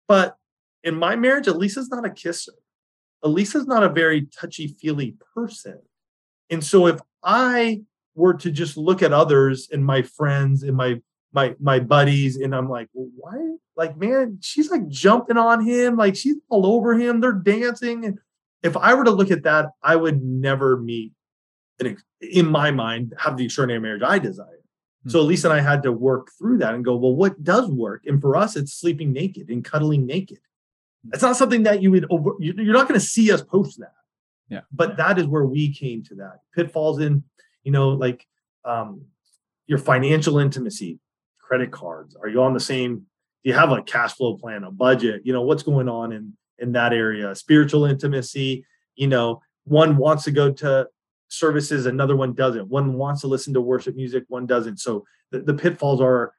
But 0.07 0.37
in 0.85 0.95
my 0.95 1.16
marriage, 1.16 1.49
Alisa's 1.49 1.88
not 1.88 2.07
a 2.07 2.11
kisser. 2.11 2.53
Alisa's 3.23 3.67
not 3.67 3.83
a 3.83 3.88
very 3.88 4.27
touchy 4.27 4.69
feely 4.69 5.17
person. 5.35 5.81
And 6.50 6.64
so 6.64 6.87
if 6.87 7.00
I 7.23 7.83
were 8.17 8.35
to 8.35 8.50
just 8.50 8.77
look 8.77 9.02
at 9.02 9.12
others 9.12 9.69
and 9.71 9.85
my 9.85 10.02
friends 10.02 10.62
and 10.62 10.77
my 10.77 11.00
my 11.33 11.54
my 11.60 11.79
buddies 11.79 12.37
and 12.37 12.54
i'm 12.54 12.69
like 12.69 12.88
well, 12.94 13.10
why 13.14 13.56
like 13.77 13.96
man 13.96 14.38
she's 14.40 14.71
like 14.71 14.88
jumping 14.88 15.37
on 15.37 15.64
him 15.64 15.96
like 15.96 16.17
she's 16.17 16.37
all 16.48 16.67
over 16.67 16.94
him 16.94 17.21
they're 17.21 17.33
dancing 17.33 18.04
and 18.04 18.19
if 18.62 18.77
i 18.77 18.94
were 18.94 19.04
to 19.04 19.10
look 19.10 19.31
at 19.31 19.42
that 19.42 19.67
i 19.83 19.94
would 19.94 20.23
never 20.23 20.79
meet 20.79 21.12
an, 21.79 21.96
in 22.21 22.46
my 22.46 22.71
mind 22.71 23.12
have 23.19 23.37
the 23.37 23.44
extraordinary 23.44 23.81
marriage 23.81 24.02
i 24.02 24.19
desire 24.19 24.46
mm-hmm. 24.46 25.10
so 25.10 25.21
Lisa 25.21 25.50
and 25.50 25.60
I 25.60 25.62
had 25.62 25.83
to 25.83 25.92
work 25.92 26.31
through 26.38 26.58
that 26.58 26.75
and 26.75 26.85
go, 26.85 26.96
well, 26.96 27.14
what 27.14 27.44
does 27.44 27.69
work? 27.69 28.02
And 28.06 28.21
for 28.21 28.35
us, 28.35 28.56
it's 28.56 28.73
sleeping 28.73 29.12
naked 29.12 29.50
and 29.50 29.64
cuddling 29.64 30.06
naked. 30.06 30.38
It's 31.13 31.23
not 31.23 31.37
something 31.37 31.65
that 31.65 31.83
you 31.83 31.90
would 31.90 32.07
over, 32.11 32.33
you're 32.38 32.75
not 32.75 32.88
going 32.88 33.00
to 33.00 33.07
see 33.07 33.33
us 33.33 33.42
post 33.42 33.79
that. 33.81 33.92
Yeah. 34.48 34.61
But 34.73 34.96
that 34.96 35.19
is 35.19 35.27
where 35.27 35.44
we 35.44 35.73
came 35.73 36.02
to 36.04 36.15
that. 36.17 36.40
Pitfalls 36.54 37.00
in, 37.00 37.25
you 37.65 37.73
know, 37.73 37.90
like 37.90 38.27
um 38.65 39.02
your 39.67 39.79
financial 39.79 40.38
intimacy, 40.38 40.98
credit 41.40 41.73
cards. 41.73 42.17
Are 42.21 42.29
you 42.29 42.42
on 42.42 42.54
the 42.54 42.61
same? 42.61 42.96
Do 42.98 43.50
you 43.50 43.54
have 43.54 43.73
a 43.73 43.83
cash 43.83 44.15
flow 44.15 44.37
plan, 44.37 44.65
a 44.65 44.71
budget? 44.71 45.23
You 45.25 45.33
know, 45.33 45.42
what's 45.42 45.63
going 45.63 45.88
on 45.88 46.13
in 46.13 46.33
in 46.59 46.73
that 46.73 46.92
area? 46.92 47.35
Spiritual 47.35 47.85
intimacy, 47.85 48.65
you 48.94 49.09
know, 49.09 49.42
one 49.65 49.96
wants 49.96 50.25
to 50.25 50.31
go 50.31 50.52
to 50.52 50.88
services, 51.29 51.87
another 51.87 52.17
one 52.17 52.33
doesn't. 52.33 52.69
One 52.69 52.94
wants 52.94 53.21
to 53.23 53.27
listen 53.27 53.52
to 53.54 53.61
worship 53.61 53.96
music, 53.96 54.25
one 54.29 54.46
doesn't. 54.46 54.79
So 54.79 55.04
the, 55.33 55.40
the 55.40 55.54
pitfalls 55.54 56.00
are 56.00 56.33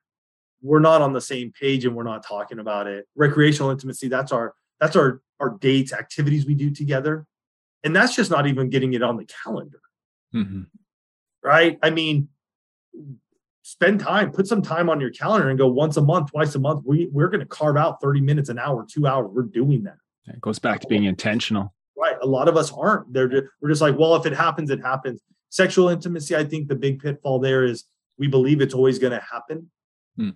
we're 0.61 0.79
not 0.79 1.01
on 1.01 1.13
the 1.13 1.21
same 1.21 1.51
page 1.51 1.85
and 1.85 1.95
we're 1.95 2.03
not 2.03 2.25
talking 2.25 2.59
about 2.59 2.87
it. 2.87 3.07
Recreational 3.15 3.71
intimacy, 3.71 4.07
that's 4.07 4.31
our 4.31 4.53
that's 4.79 4.95
our 4.95 5.21
our 5.39 5.51
dates, 5.59 5.93
activities 5.93 6.45
we 6.45 6.55
do 6.55 6.71
together. 6.71 7.25
And 7.83 7.95
that's 7.95 8.15
just 8.15 8.31
not 8.31 8.47
even 8.47 8.69
getting 8.69 8.93
it 8.93 9.03
on 9.03 9.17
the 9.17 9.27
calendar. 9.43 9.81
Mm-hmm. 10.33 10.63
Right? 11.43 11.77
I 11.83 11.91
mean, 11.91 12.29
spend 13.61 13.99
time, 13.99 14.31
put 14.31 14.47
some 14.47 14.61
time 14.61 14.89
on 14.89 14.99
your 14.99 15.11
calendar 15.11 15.49
and 15.49 15.57
go 15.57 15.67
once 15.67 15.97
a 15.97 16.01
month, 16.01 16.31
twice 16.31 16.55
a 16.55 16.59
month. 16.59 16.83
We 16.85 17.07
we're 17.11 17.29
going 17.29 17.41
to 17.41 17.45
carve 17.45 17.77
out 17.77 18.01
30 18.01 18.21
minutes 18.21 18.49
an 18.49 18.57
hour, 18.57 18.85
2 18.89 19.05
hours. 19.05 19.29
We're 19.31 19.43
doing 19.43 19.83
that. 19.83 19.97
It 20.25 20.41
goes 20.41 20.59
back 20.59 20.81
to 20.81 20.87
being 20.87 21.05
intentional. 21.05 21.73
Right. 21.95 22.15
A 22.21 22.25
lot 22.25 22.47
of 22.47 22.57
us 22.57 22.71
aren't. 22.71 23.13
They're 23.13 23.27
just, 23.27 23.45
we're 23.61 23.69
just 23.69 23.81
like, 23.81 23.97
well, 23.97 24.15
if 24.15 24.25
it 24.25 24.33
happens, 24.33 24.69
it 24.69 24.81
happens. 24.81 25.21
Sexual 25.49 25.89
intimacy, 25.89 26.35
I 26.35 26.43
think 26.43 26.67
the 26.67 26.75
big 26.75 26.99
pitfall 26.99 27.39
there 27.39 27.63
is 27.63 27.85
we 28.17 28.27
believe 28.27 28.61
it's 28.61 28.73
always 28.73 28.99
going 28.99 29.13
to 29.13 29.23
happen. 29.31 29.71
Hmm. 30.17 30.31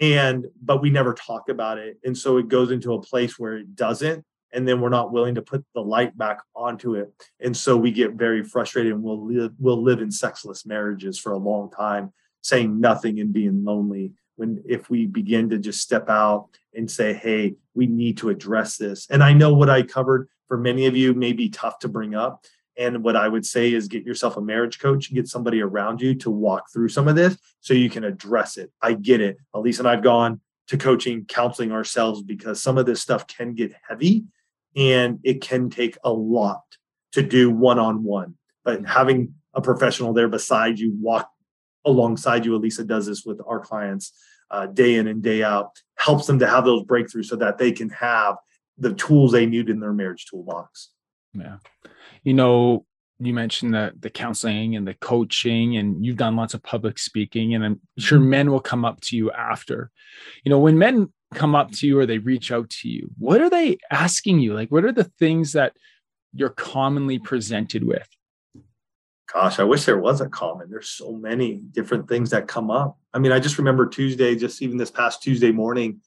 And 0.00 0.46
but 0.60 0.82
we 0.82 0.90
never 0.90 1.14
talk 1.14 1.48
about 1.48 1.78
it. 1.78 1.98
And 2.04 2.16
so 2.16 2.38
it 2.38 2.48
goes 2.48 2.70
into 2.70 2.94
a 2.94 3.02
place 3.02 3.38
where 3.38 3.56
it 3.56 3.76
doesn't. 3.76 4.24
And 4.52 4.68
then 4.68 4.80
we're 4.80 4.88
not 4.88 5.12
willing 5.12 5.34
to 5.34 5.42
put 5.42 5.64
the 5.74 5.80
light 5.80 6.16
back 6.16 6.38
onto 6.54 6.94
it. 6.94 7.12
And 7.40 7.56
so 7.56 7.76
we 7.76 7.90
get 7.90 8.12
very 8.12 8.44
frustrated 8.44 8.92
and 8.92 9.02
we'll 9.02 9.26
live, 9.26 9.52
we'll 9.58 9.82
live 9.82 10.00
in 10.00 10.12
sexless 10.12 10.64
marriages 10.64 11.18
for 11.18 11.32
a 11.32 11.38
long 11.38 11.70
time, 11.70 12.12
saying 12.40 12.80
nothing 12.80 13.18
and 13.18 13.32
being 13.32 13.64
lonely 13.64 14.12
when 14.36 14.62
if 14.66 14.90
we 14.90 15.06
begin 15.06 15.48
to 15.50 15.58
just 15.58 15.80
step 15.80 16.08
out 16.08 16.48
and 16.74 16.90
say 16.90 17.12
hey 17.12 17.54
we 17.74 17.86
need 17.86 18.16
to 18.16 18.30
address 18.30 18.76
this 18.76 19.06
and 19.08 19.22
i 19.22 19.32
know 19.32 19.54
what 19.54 19.70
i 19.70 19.80
covered 19.80 20.28
for 20.48 20.58
many 20.58 20.86
of 20.86 20.96
you 20.96 21.14
may 21.14 21.32
be 21.32 21.48
tough 21.48 21.78
to 21.80 21.88
bring 21.88 22.14
up. 22.14 22.44
And 22.76 23.04
what 23.04 23.16
I 23.16 23.28
would 23.28 23.46
say 23.46 23.72
is 23.72 23.88
get 23.88 24.04
yourself 24.04 24.36
a 24.36 24.40
marriage 24.40 24.78
coach, 24.78 25.08
and 25.08 25.16
get 25.16 25.28
somebody 25.28 25.60
around 25.60 26.00
you 26.00 26.14
to 26.16 26.30
walk 26.30 26.72
through 26.72 26.88
some 26.88 27.08
of 27.08 27.16
this 27.16 27.36
so 27.60 27.74
you 27.74 27.90
can 27.90 28.04
address 28.04 28.56
it. 28.56 28.72
I 28.82 28.94
get 28.94 29.20
it. 29.20 29.38
Alisa 29.54 29.80
and 29.80 29.88
I've 29.88 30.02
gone 30.02 30.40
to 30.68 30.78
coaching, 30.78 31.24
counseling 31.26 31.72
ourselves 31.72 32.22
because 32.22 32.60
some 32.60 32.78
of 32.78 32.86
this 32.86 33.00
stuff 33.00 33.26
can 33.26 33.54
get 33.54 33.72
heavy 33.88 34.24
and 34.74 35.20
it 35.22 35.40
can 35.40 35.70
take 35.70 35.96
a 36.04 36.10
lot 36.10 36.62
to 37.12 37.22
do 37.22 37.50
one 37.50 37.78
on 37.78 38.02
one. 38.02 38.34
But 38.64 38.86
having 38.86 39.34
a 39.52 39.60
professional 39.60 40.12
there 40.12 40.28
beside 40.28 40.78
you, 40.78 40.92
walk 41.00 41.30
alongside 41.84 42.44
you, 42.44 42.58
Alisa 42.58 42.86
does 42.86 43.06
this 43.06 43.24
with 43.24 43.40
our 43.46 43.60
clients 43.60 44.12
uh, 44.50 44.66
day 44.66 44.96
in 44.96 45.06
and 45.06 45.22
day 45.22 45.42
out, 45.42 45.70
helps 45.96 46.26
them 46.26 46.38
to 46.38 46.46
have 46.46 46.64
those 46.64 46.82
breakthroughs 46.84 47.26
so 47.26 47.36
that 47.36 47.58
they 47.58 47.72
can 47.72 47.90
have 47.90 48.36
the 48.78 48.94
tools 48.94 49.32
they 49.32 49.46
need 49.46 49.68
in 49.68 49.80
their 49.80 49.92
marriage 49.92 50.26
toolbox. 50.26 50.90
Yeah. 51.32 51.58
You 52.24 52.34
know, 52.34 52.86
you 53.18 53.32
mentioned 53.32 53.74
the 53.74 53.92
the 53.98 54.10
counseling 54.10 54.76
and 54.76 54.86
the 54.86 54.94
coaching 54.94 55.76
and 55.76 56.04
you've 56.04 56.16
done 56.16 56.36
lots 56.36 56.54
of 56.54 56.62
public 56.62 56.98
speaking 56.98 57.54
and 57.54 57.64
i'm 57.64 57.80
sure 57.98 58.18
mm-hmm. 58.18 58.30
men 58.30 58.50
will 58.50 58.60
come 58.60 58.84
up 58.84 59.00
to 59.02 59.16
you 59.16 59.30
after. 59.30 59.90
You 60.44 60.50
know 60.50 60.58
when 60.58 60.78
men 60.78 61.12
come 61.34 61.54
up 61.54 61.72
to 61.72 61.86
you 61.86 61.98
or 61.98 62.06
they 62.06 62.18
reach 62.18 62.52
out 62.52 62.70
to 62.70 62.88
you 62.88 63.10
what 63.18 63.40
are 63.40 63.50
they 63.50 63.78
asking 63.90 64.40
you? 64.40 64.54
Like 64.54 64.70
what 64.70 64.84
are 64.84 64.92
the 64.92 65.10
things 65.18 65.52
that 65.52 65.74
you're 66.32 66.48
commonly 66.50 67.18
presented 67.18 67.84
with? 67.84 68.08
Gosh 69.32 69.58
i 69.58 69.64
wish 69.64 69.84
there 69.84 69.98
was 69.98 70.20
a 70.20 70.28
common. 70.28 70.70
There's 70.70 70.90
so 70.90 71.12
many 71.12 71.56
different 71.56 72.08
things 72.08 72.30
that 72.30 72.48
come 72.48 72.70
up. 72.70 72.98
I 73.12 73.18
mean 73.18 73.32
i 73.32 73.38
just 73.38 73.58
remember 73.58 73.86
tuesday 73.86 74.34
just 74.34 74.60
even 74.60 74.76
this 74.76 74.90
past 74.90 75.22
tuesday 75.22 75.52
morning 75.52 76.00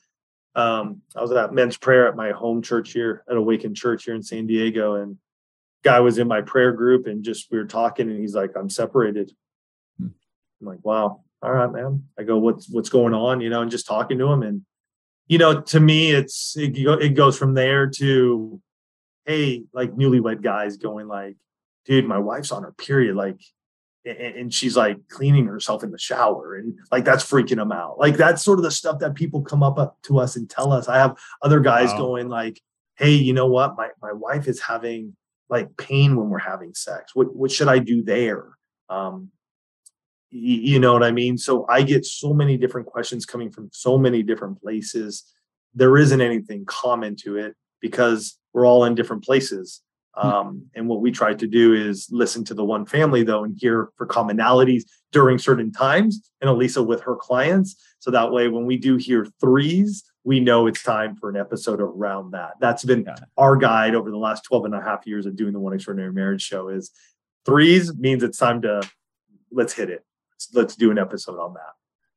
um, 0.55 1.03
I 1.15 1.21
was 1.21 1.31
at 1.31 1.53
men's 1.53 1.77
prayer 1.77 2.07
at 2.07 2.15
my 2.15 2.31
home 2.31 2.63
church 2.63 2.91
here 2.91 3.23
at 3.29 3.37
Awaken 3.37 3.75
Church 3.75 4.05
here 4.05 4.15
in 4.15 4.23
San 4.23 4.47
Diego, 4.47 4.95
and 4.95 5.15
guy 5.83 5.99
was 5.99 6.17
in 6.17 6.27
my 6.27 6.41
prayer 6.41 6.71
group, 6.71 7.07
and 7.07 7.23
just 7.23 7.47
we 7.51 7.57
were 7.57 7.65
talking, 7.65 8.09
and 8.09 8.19
he's 8.19 8.35
like, 8.35 8.51
"I'm 8.55 8.69
separated." 8.69 9.31
Hmm. 9.99 10.07
I'm 10.61 10.67
like, 10.67 10.83
"Wow, 10.83 11.23
all 11.41 11.51
right, 11.51 11.71
man." 11.71 12.03
I 12.17 12.23
go, 12.23 12.37
"What's 12.37 12.69
what's 12.69 12.89
going 12.89 13.13
on?" 13.13 13.41
You 13.41 13.49
know, 13.49 13.61
and 13.61 13.71
just 13.71 13.87
talking 13.87 14.17
to 14.19 14.31
him, 14.31 14.43
and 14.43 14.63
you 15.27 15.37
know, 15.37 15.61
to 15.61 15.79
me, 15.79 16.11
it's 16.11 16.55
it, 16.57 16.77
it 16.77 17.15
goes 17.15 17.37
from 17.37 17.53
there 17.53 17.87
to, 17.87 18.61
hey, 19.25 19.63
like 19.73 19.93
newlywed 19.93 20.41
guys 20.41 20.77
going 20.77 21.07
like, 21.07 21.35
"Dude, 21.85 22.05
my 22.05 22.17
wife's 22.17 22.51
on 22.51 22.63
her 22.63 22.73
period," 22.73 23.15
like 23.15 23.39
and 24.05 24.53
she's 24.53 24.77
like 24.77 25.07
cleaning 25.09 25.45
herself 25.45 25.83
in 25.83 25.91
the 25.91 25.97
shower 25.97 26.55
and 26.55 26.77
like 26.91 27.03
that's 27.03 27.29
freaking 27.29 27.57
them 27.57 27.71
out 27.71 27.99
like 27.99 28.15
that's 28.15 28.43
sort 28.43 28.59
of 28.59 28.63
the 28.63 28.71
stuff 28.71 28.99
that 28.99 29.15
people 29.15 29.41
come 29.41 29.63
up 29.63 29.97
to 30.01 30.19
us 30.19 30.35
and 30.35 30.49
tell 30.49 30.71
us 30.71 30.87
i 30.87 30.97
have 30.97 31.17
other 31.41 31.59
guys 31.59 31.89
wow. 31.91 31.97
going 31.97 32.29
like 32.29 32.61
hey 32.97 33.11
you 33.11 33.33
know 33.33 33.47
what 33.47 33.75
my, 33.75 33.89
my 34.01 34.13
wife 34.13 34.47
is 34.47 34.61
having 34.61 35.15
like 35.49 35.75
pain 35.77 36.15
when 36.15 36.29
we're 36.29 36.39
having 36.39 36.73
sex? 36.73 37.15
What, 37.15 37.35
what 37.35 37.51
should 37.51 37.67
i 37.67 37.79
do 37.79 38.03
there? 38.03 38.57
Um 38.89 39.31
you, 40.29 40.55
you 40.73 40.79
know 40.79 40.93
what 40.93 41.03
i 41.03 41.11
mean? 41.11 41.37
So 41.37 41.65
i 41.69 41.81
get 41.81 42.05
so 42.05 42.33
many 42.33 42.57
different 42.57 42.87
questions 42.87 43.25
coming 43.25 43.51
from 43.51 43.69
so 43.71 43.97
many 43.97 44.23
different 44.23 44.61
places. 44.61 45.23
There 45.73 45.97
isn't 45.97 46.21
anything 46.21 46.65
common 46.65 47.15
to 47.17 47.37
it 47.37 47.55
because 47.81 48.37
we're 48.53 48.65
all 48.65 48.85
in 48.85 48.95
different 48.95 49.23
places. 49.23 49.81
Hmm. 50.15 50.27
Um, 50.27 50.65
and 50.75 50.87
what 50.87 51.01
we 51.01 51.11
try 51.11 51.33
to 51.33 51.47
do 51.47 51.73
is 51.73 52.07
listen 52.11 52.43
to 52.45 52.53
the 52.53 52.65
one 52.65 52.85
family 52.85 53.23
though 53.23 53.43
and 53.43 53.55
hear 53.57 53.89
for 53.97 54.07
commonalities 54.07 54.83
during 55.11 55.37
certain 55.37 55.71
times 55.71 56.31
and 56.41 56.49
Alisa 56.49 56.85
with 56.85 57.01
her 57.01 57.15
clients. 57.15 57.75
So 57.99 58.11
that 58.11 58.31
way, 58.31 58.47
when 58.47 58.65
we 58.65 58.77
do 58.77 58.97
hear 58.97 59.27
threes, 59.39 60.03
we 60.27 60.41
know 60.41 60.67
it's 60.67 60.83
time 60.83 61.15
for 61.15 61.29
an 61.29 61.37
episode 61.37 61.79
around 61.79 62.31
that. 62.31 62.55
That's 62.59 62.83
been 62.83 63.05
yeah. 63.07 63.15
our 63.37 63.55
guide 63.55 63.95
over 63.95 64.11
the 64.11 64.17
last 64.17 64.43
12 64.43 64.65
and 64.65 64.75
a 64.75 64.81
half 64.81 65.07
years 65.07 65.25
of 65.25 65.37
doing 65.37 65.53
the 65.53 65.59
One 65.59 65.71
Extraordinary 65.71 66.11
Marriage 66.11 66.41
show 66.41 66.67
is 66.67 66.91
threes 67.45 67.95
means 67.95 68.23
it's 68.23 68.37
time 68.37 68.61
to 68.63 68.81
let's 69.53 69.71
hit 69.71 69.89
it. 69.89 70.03
Let's, 70.33 70.49
let's 70.53 70.75
do 70.75 70.91
an 70.91 70.97
episode 70.97 71.39
on 71.39 71.53
that. 71.53 71.71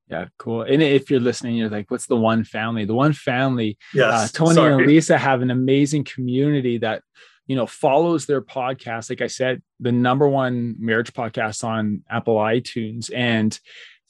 Yeah, 0.09 0.27
cool. 0.39 0.63
And 0.63 0.83
if 0.83 1.09
you're 1.09 1.21
listening, 1.21 1.55
you're 1.55 1.69
like, 1.69 1.89
what's 1.89 2.07
the 2.07 2.17
one 2.17 2.43
family? 2.43 2.85
The 2.85 2.95
one 2.95 3.13
family, 3.13 3.79
yes, 3.95 4.13
uh, 4.13 4.29
Tony 4.37 4.55
sorry. 4.57 4.73
and 4.73 4.87
Lisa 4.89 5.17
have 5.17 5.41
an 5.41 5.53
amazing 5.53 6.03
community 6.03 6.79
that 6.79 7.03
you 7.47 7.55
know, 7.55 7.67
follows 7.67 8.27
their 8.27 8.43
podcast. 8.43 9.09
Like 9.09 9.23
I 9.23 9.29
said, 9.29 9.63
the 9.79 9.93
number 9.93 10.29
one 10.29 10.75
marriage 10.81 11.13
podcast 11.13 11.63
on 11.63 12.03
Apple 12.11 12.37
iTunes 12.37 13.11
and 13.15 13.59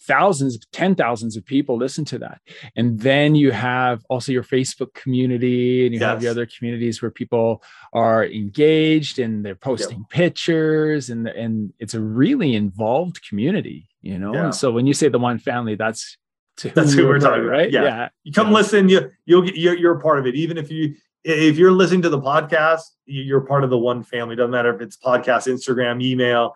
thousands, 0.02 0.58
ten 0.72 0.94
thousands 0.94 1.36
of 1.36 1.44
people 1.44 1.76
listen 1.76 2.04
to 2.06 2.18
that. 2.18 2.40
And 2.76 3.00
then 3.00 3.34
you 3.34 3.52
have 3.52 4.04
also 4.08 4.32
your 4.32 4.42
Facebook 4.42 4.94
community 4.94 5.84
and 5.86 5.94
you 5.94 6.00
yes. 6.00 6.08
have 6.08 6.20
the 6.20 6.28
other 6.28 6.46
communities 6.46 7.02
where 7.02 7.10
people 7.10 7.62
are 7.92 8.24
engaged 8.24 9.18
and 9.18 9.44
they're 9.44 9.54
posting 9.54 9.98
yep. 9.98 10.08
pictures 10.08 11.10
and, 11.10 11.28
and 11.28 11.72
it's 11.78 11.94
a 11.94 12.00
really 12.00 12.54
involved 12.54 13.26
community, 13.28 13.88
you 14.00 14.18
know? 14.18 14.34
Yeah. 14.34 14.44
And 14.44 14.54
so 14.54 14.70
when 14.70 14.86
you 14.86 14.94
say 14.94 15.08
the 15.08 15.18
one 15.18 15.38
family, 15.38 15.74
that's 15.74 16.16
that's 16.62 16.92
who 16.92 17.06
we're 17.06 17.18
talking 17.18 17.44
about, 17.44 17.50
right? 17.50 17.70
Yeah. 17.70 17.84
yeah. 17.84 18.08
You 18.24 18.32
come 18.32 18.48
yeah. 18.48 18.54
listen, 18.54 18.88
you 18.88 19.10
you'll 19.24 19.42
get 19.42 19.56
you're, 19.56 19.76
you're 19.76 19.96
a 19.96 20.00
part 20.00 20.18
of 20.18 20.26
it. 20.26 20.34
Even 20.34 20.58
if 20.58 20.70
you 20.70 20.94
if 21.24 21.56
you're 21.56 21.72
listening 21.72 22.02
to 22.02 22.08
the 22.08 22.20
podcast, 22.20 22.82
you're 23.06 23.40
part 23.42 23.64
of 23.64 23.70
the 23.70 23.78
one 23.78 24.02
family. 24.02 24.36
Doesn't 24.36 24.50
matter 24.50 24.74
if 24.74 24.80
it's 24.80 24.96
podcast, 24.96 25.46
Instagram, 25.48 26.02
email, 26.02 26.54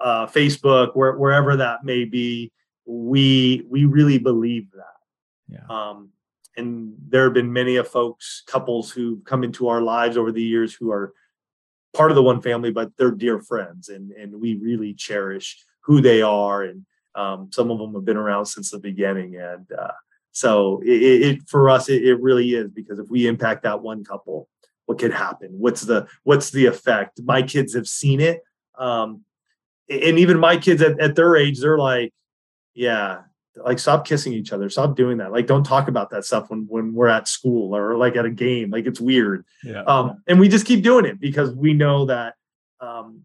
uh, 0.00 0.26
Facebook, 0.26 0.94
where, 0.94 1.16
wherever 1.16 1.56
that 1.56 1.84
may 1.84 2.04
be. 2.04 2.52
We 2.86 3.66
we 3.68 3.84
really 3.84 4.18
believe 4.18 4.70
that. 4.72 4.84
Yeah. 5.48 5.66
Um, 5.68 6.10
and 6.56 6.94
there 7.08 7.24
have 7.24 7.34
been 7.34 7.52
many 7.52 7.76
of 7.76 7.88
folks, 7.88 8.42
couples 8.46 8.90
who've 8.90 9.24
come 9.24 9.42
into 9.42 9.68
our 9.68 9.80
lives 9.80 10.16
over 10.16 10.32
the 10.32 10.42
years 10.42 10.74
who 10.74 10.90
are 10.90 11.14
part 11.94 12.10
of 12.10 12.14
the 12.14 12.22
one 12.22 12.40
family, 12.40 12.70
but 12.70 12.92
they're 12.96 13.10
dear 13.10 13.40
friends, 13.40 13.88
and 13.88 14.12
and 14.12 14.40
we 14.40 14.56
really 14.56 14.94
cherish 14.94 15.64
who 15.80 16.00
they 16.00 16.22
are. 16.22 16.62
And 16.62 16.84
um, 17.14 17.50
some 17.52 17.70
of 17.70 17.78
them 17.78 17.94
have 17.94 18.04
been 18.04 18.16
around 18.16 18.46
since 18.46 18.70
the 18.70 18.78
beginning, 18.78 19.36
and 19.36 19.66
uh, 19.72 19.92
so 20.32 20.80
it, 20.84 21.22
it 21.22 21.48
for 21.48 21.68
us, 21.68 21.88
it, 21.88 22.02
it, 22.02 22.20
really 22.20 22.54
is 22.54 22.70
because 22.70 22.98
if 22.98 23.08
we 23.08 23.26
impact 23.26 23.62
that 23.64 23.82
one 23.82 24.04
couple, 24.04 24.48
what 24.86 24.98
could 24.98 25.12
happen? 25.12 25.50
What's 25.52 25.82
the 25.82 26.06
what's 26.24 26.50
the 26.50 26.66
effect? 26.66 27.20
My 27.22 27.42
kids 27.42 27.74
have 27.74 27.86
seen 27.86 28.20
it, 28.20 28.40
um, 28.78 29.22
and 29.88 30.18
even 30.18 30.38
my 30.38 30.56
kids 30.56 30.82
at, 30.82 30.98
at 31.00 31.14
their 31.14 31.36
age, 31.36 31.60
they're 31.60 31.78
like, 31.78 32.12
yeah, 32.74 33.22
like 33.56 33.78
stop 33.78 34.06
kissing 34.06 34.32
each 34.32 34.52
other, 34.52 34.70
stop 34.70 34.96
doing 34.96 35.18
that. 35.18 35.32
Like 35.32 35.46
don't 35.46 35.64
talk 35.64 35.88
about 35.88 36.10
that 36.10 36.24
stuff 36.24 36.50
when 36.50 36.66
when 36.68 36.94
we're 36.94 37.08
at 37.08 37.28
school 37.28 37.76
or 37.76 37.96
like 37.96 38.16
at 38.16 38.24
a 38.24 38.30
game. 38.30 38.70
Like 38.70 38.86
it's 38.86 39.00
weird. 39.00 39.44
Yeah. 39.62 39.82
Um, 39.82 40.22
and 40.26 40.40
we 40.40 40.48
just 40.48 40.66
keep 40.66 40.82
doing 40.82 41.04
it 41.04 41.20
because 41.20 41.52
we 41.54 41.74
know 41.74 42.06
that 42.06 42.34
um, 42.80 43.22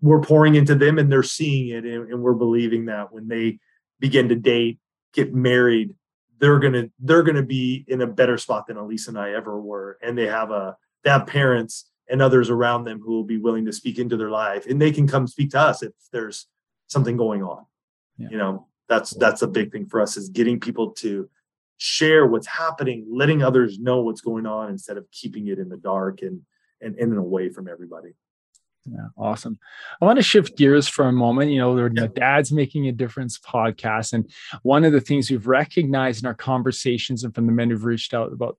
we're 0.00 0.20
pouring 0.20 0.54
into 0.54 0.74
them 0.74 0.98
and 0.98 1.10
they're 1.10 1.22
seeing 1.22 1.68
it, 1.68 1.84
and, 1.84 2.10
and 2.10 2.22
we're 2.22 2.34
believing 2.34 2.86
that 2.86 3.12
when 3.12 3.28
they 3.28 3.58
begin 4.00 4.28
to 4.28 4.36
date, 4.36 4.78
get 5.12 5.34
married 5.34 5.94
they're 6.38 6.58
gonna 6.58 6.88
they're 6.98 7.22
gonna 7.22 7.42
be 7.42 7.84
in 7.86 8.00
a 8.00 8.06
better 8.06 8.36
spot 8.36 8.66
than 8.66 8.76
Alisa 8.76 9.08
and 9.08 9.18
I 9.18 9.32
ever 9.32 9.60
were, 9.60 9.96
and 10.02 10.18
they 10.18 10.26
have 10.26 10.50
a 10.50 10.76
they 11.04 11.10
have 11.10 11.26
parents 11.26 11.88
and 12.08 12.20
others 12.20 12.50
around 12.50 12.84
them 12.84 13.00
who 13.00 13.12
will 13.12 13.24
be 13.24 13.38
willing 13.38 13.64
to 13.64 13.72
speak 13.72 13.98
into 13.98 14.16
their 14.16 14.30
life 14.30 14.66
and 14.66 14.80
they 14.80 14.92
can 14.92 15.06
come 15.06 15.26
speak 15.26 15.50
to 15.50 15.58
us 15.58 15.82
if 15.82 15.92
there's 16.12 16.46
something 16.88 17.16
going 17.16 17.42
on 17.42 17.64
yeah. 18.18 18.28
you 18.30 18.36
know 18.36 18.66
that's 18.92 19.10
that's 19.12 19.42
a 19.42 19.48
big 19.48 19.72
thing 19.72 19.86
for 19.86 20.00
us 20.00 20.16
is 20.16 20.28
getting 20.28 20.60
people 20.60 20.90
to 20.90 21.28
share 21.78 22.26
what's 22.26 22.46
happening 22.46 23.06
letting 23.10 23.42
others 23.42 23.78
know 23.78 24.02
what's 24.02 24.20
going 24.20 24.46
on 24.46 24.68
instead 24.68 24.96
of 24.96 25.10
keeping 25.10 25.48
it 25.48 25.58
in 25.58 25.68
the 25.68 25.76
dark 25.76 26.22
and 26.22 26.42
and 26.80 26.96
in 26.98 27.10
and 27.10 27.18
away 27.18 27.48
from 27.48 27.66
everybody 27.68 28.12
yeah, 28.84 29.06
awesome. 29.16 29.60
I 30.00 30.04
want 30.04 30.16
to 30.16 30.24
shift 30.24 30.56
gears 30.56 30.88
for 30.88 31.06
a 31.06 31.12
moment. 31.12 31.52
You 31.52 31.60
know, 31.60 31.76
the 31.76 31.88
yeah. 31.94 32.08
Dad's 32.12 32.50
Making 32.50 32.88
a 32.88 32.92
Difference 32.92 33.38
podcast. 33.38 34.12
And 34.12 34.28
one 34.64 34.84
of 34.84 34.92
the 34.92 35.00
things 35.00 35.30
we've 35.30 35.46
recognized 35.46 36.24
in 36.24 36.26
our 36.26 36.34
conversations 36.34 37.22
and 37.22 37.32
from 37.32 37.46
the 37.46 37.52
men 37.52 37.70
who've 37.70 37.84
reached 37.84 38.12
out 38.12 38.32
about 38.32 38.58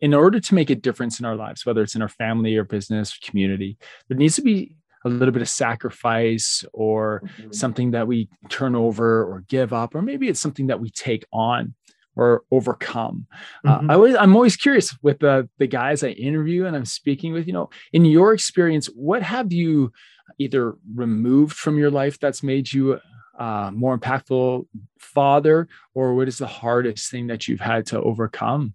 in 0.00 0.14
order 0.14 0.40
to 0.40 0.54
make 0.54 0.70
a 0.70 0.74
difference 0.74 1.20
in 1.20 1.26
our 1.26 1.36
lives, 1.36 1.66
whether 1.66 1.82
it's 1.82 1.94
in 1.94 2.00
our 2.00 2.08
family 2.08 2.56
or 2.56 2.64
business 2.64 3.18
community, 3.18 3.76
there 4.08 4.16
needs 4.16 4.36
to 4.36 4.42
be 4.42 4.74
a 5.04 5.08
little 5.08 5.32
bit 5.32 5.42
of 5.42 5.48
sacrifice 5.48 6.64
or 6.72 7.22
mm-hmm. 7.24 7.52
something 7.52 7.92
that 7.92 8.06
we 8.06 8.28
turn 8.48 8.74
over 8.74 9.24
or 9.24 9.44
give 9.48 9.72
up, 9.72 9.94
or 9.94 10.02
maybe 10.02 10.28
it's 10.28 10.40
something 10.40 10.68
that 10.68 10.80
we 10.80 10.90
take 10.90 11.24
on 11.32 11.74
or 12.16 12.42
overcome. 12.50 13.26
Uh, 13.64 13.78
mm-hmm. 13.78 13.90
Uh, 13.90 13.92
I 13.92 13.96
always, 13.96 14.16
I'm 14.16 14.34
always 14.34 14.56
curious 14.56 14.96
with 15.02 15.20
the, 15.20 15.48
the 15.58 15.66
guys 15.68 16.02
I 16.02 16.08
interview 16.08 16.66
and 16.66 16.74
I'm 16.74 16.84
speaking 16.84 17.32
with, 17.32 17.46
you 17.46 17.52
know, 17.52 17.70
in 17.92 18.04
your 18.04 18.34
experience, 18.34 18.86
what 18.86 19.22
have 19.22 19.52
you 19.52 19.92
either 20.38 20.74
removed 20.94 21.56
from 21.56 21.78
your 21.78 21.90
life 21.90 22.18
that's 22.18 22.42
made 22.42 22.72
you 22.72 22.98
uh, 23.38 23.70
more 23.72 23.96
impactful 23.96 24.66
father, 24.98 25.68
or 25.94 26.14
what 26.14 26.26
is 26.26 26.38
the 26.38 26.46
hardest 26.46 27.08
thing 27.08 27.28
that 27.28 27.46
you've 27.46 27.60
had 27.60 27.86
to 27.86 28.00
overcome 28.02 28.74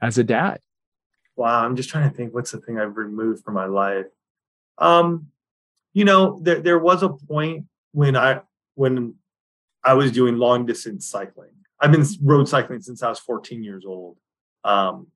as 0.00 0.18
a 0.18 0.24
dad? 0.24 0.60
Wow, 1.36 1.64
I'm 1.64 1.74
just 1.74 1.88
trying 1.88 2.08
to 2.08 2.16
think 2.16 2.32
what's 2.32 2.52
the 2.52 2.60
thing 2.60 2.78
I've 2.78 2.96
removed 2.96 3.42
from 3.42 3.54
my 3.54 3.66
life. 3.66 4.06
Um, 4.78 5.32
you 5.94 6.04
know, 6.04 6.38
there 6.42 6.60
there 6.60 6.78
was 6.78 7.02
a 7.02 7.08
point 7.08 7.66
when 7.92 8.16
I 8.16 8.40
when 8.74 9.14
I 9.82 9.94
was 9.94 10.12
doing 10.12 10.36
long 10.36 10.66
distance 10.66 11.06
cycling. 11.06 11.50
I've 11.80 11.92
been 11.92 12.04
road 12.22 12.48
cycling 12.48 12.80
since 12.82 13.02
I 13.02 13.08
was 13.08 13.18
14 13.18 13.62
years 13.62 13.84
old. 13.86 14.16
Um, 14.64 15.08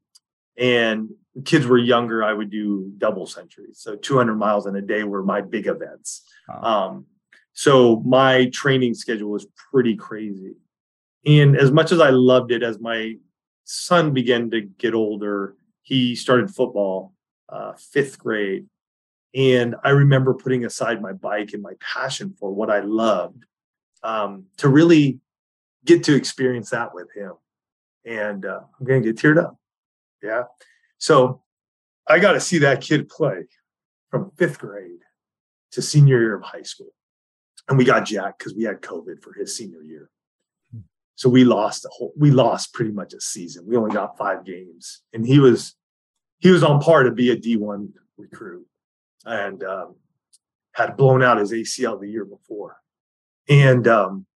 and 0.57 1.11
kids 1.45 1.67
were 1.67 1.79
younger, 1.79 2.23
I 2.23 2.33
would 2.33 2.51
do 2.51 2.93
double 2.99 3.27
centuries. 3.27 3.79
So 3.81 3.97
200 3.97 4.35
miles 4.35 4.67
in 4.67 4.77
a 4.77 4.83
day 4.83 5.05
were 5.05 5.23
my 5.23 5.41
big 5.41 5.67
events. 5.67 6.25
Wow. 6.49 6.63
Um, 6.63 7.07
so 7.53 8.03
my 8.05 8.47
training 8.47 8.95
schedule 8.95 9.31
was 9.31 9.47
pretty 9.73 9.97
crazy. 9.97 10.57
And 11.25 11.57
as 11.57 11.71
much 11.71 11.93
as 11.93 12.01
I 12.01 12.11
loved 12.11 12.53
it, 12.53 12.63
as 12.63 12.79
my 12.81 13.15
son 13.65 14.13
began 14.13 14.51
to 14.51 14.61
get 14.61 14.95
older, 14.95 15.57
he 15.83 16.15
started 16.15 16.55
football, 16.55 17.15
uh, 17.49 17.73
fifth 17.75 18.19
grade. 18.19 18.67
And 19.39 19.77
I 19.85 19.91
remember 19.91 20.35
putting 20.35 20.65
aside 20.65 21.01
my 21.01 21.13
bike 21.13 21.53
and 21.53 21.63
my 21.63 21.75
passion 21.79 22.35
for 22.41 22.53
what 22.53 22.71
I 22.71 22.81
loved 22.81 23.45
um, 24.03 24.47
to 24.57 24.69
really 24.69 25.21
get 25.85 26.03
to 26.05 26.17
experience 26.17 26.71
that 26.71 26.93
with 26.93 27.07
him. 27.15 27.35
And 28.05 28.45
uh, 28.45 28.63
I'm 28.79 28.85
going 28.85 29.01
to 29.01 29.13
get 29.13 29.17
teared 29.17 29.41
up. 29.41 29.57
Yeah. 30.21 30.43
So 30.99 31.43
I 32.05 32.19
got 32.19 32.33
to 32.33 32.41
see 32.41 32.59
that 32.59 32.81
kid 32.81 33.09
play 33.09 33.47
from 34.11 34.33
fifth 34.37 34.59
grade 34.59 35.03
to 35.71 35.83
senior 35.83 36.19
year 36.19 36.35
of 36.35 36.43
high 36.43 36.63
school. 36.63 36.93
And 37.69 37.79
we 37.79 37.85
got 37.85 38.07
Jack 38.07 38.39
because 38.39 38.57
we 38.57 38.65
had 38.65 38.83
COVID 38.83 39.23
for 39.23 39.33
his 39.35 39.57
senior 39.57 39.83
year. 39.83 40.11
So 41.15 41.29
we 41.29 41.45
lost 41.45 41.85
a 41.85 41.91
whole, 41.93 42.13
we 42.17 42.33
lost 42.33 42.75
pretty 42.75 42.91
much 42.91 43.15
a 43.15 43.21
season. 43.21 43.67
We 43.69 43.77
only 43.77 43.95
got 43.95 44.19
five 44.19 44.45
games. 44.45 45.03
And 45.13 45.25
he 45.25 45.39
was, 45.39 45.77
he 46.41 46.51
was 46.51 46.65
on 46.65 46.81
par 46.81 47.05
to 47.05 47.13
be 47.13 47.31
a 47.31 47.37
D1 47.37 47.91
recruit 48.17 48.67
and 49.25 49.63
um, 49.65 49.97
had 50.73 50.97
blown 50.97 51.23
out 51.23 51.39
his 51.39 51.53
ACL 51.53 52.01
the 52.01 52.09
year 52.09 52.25
before. 52.25 52.77
And 53.49 53.87
um, 53.89 54.27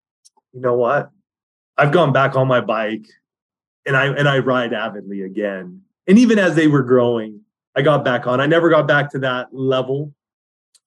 you 0.52 0.60
know 0.60 0.74
what? 0.74 1.10
I've 1.76 1.92
gone 1.92 2.12
back 2.12 2.36
on 2.36 2.48
my 2.48 2.60
bike 2.60 3.06
and 3.86 3.96
I 3.96 4.06
and 4.06 4.28
I 4.28 4.38
ride 4.38 4.72
avidly 4.72 5.22
again. 5.22 5.82
And 6.06 6.18
even 6.18 6.38
as 6.38 6.54
they 6.54 6.66
were 6.66 6.82
growing, 6.82 7.40
I 7.74 7.82
got 7.82 8.04
back 8.04 8.26
on. 8.26 8.40
I 8.40 8.46
never 8.46 8.68
got 8.70 8.86
back 8.86 9.10
to 9.12 9.20
that 9.20 9.48
level. 9.52 10.14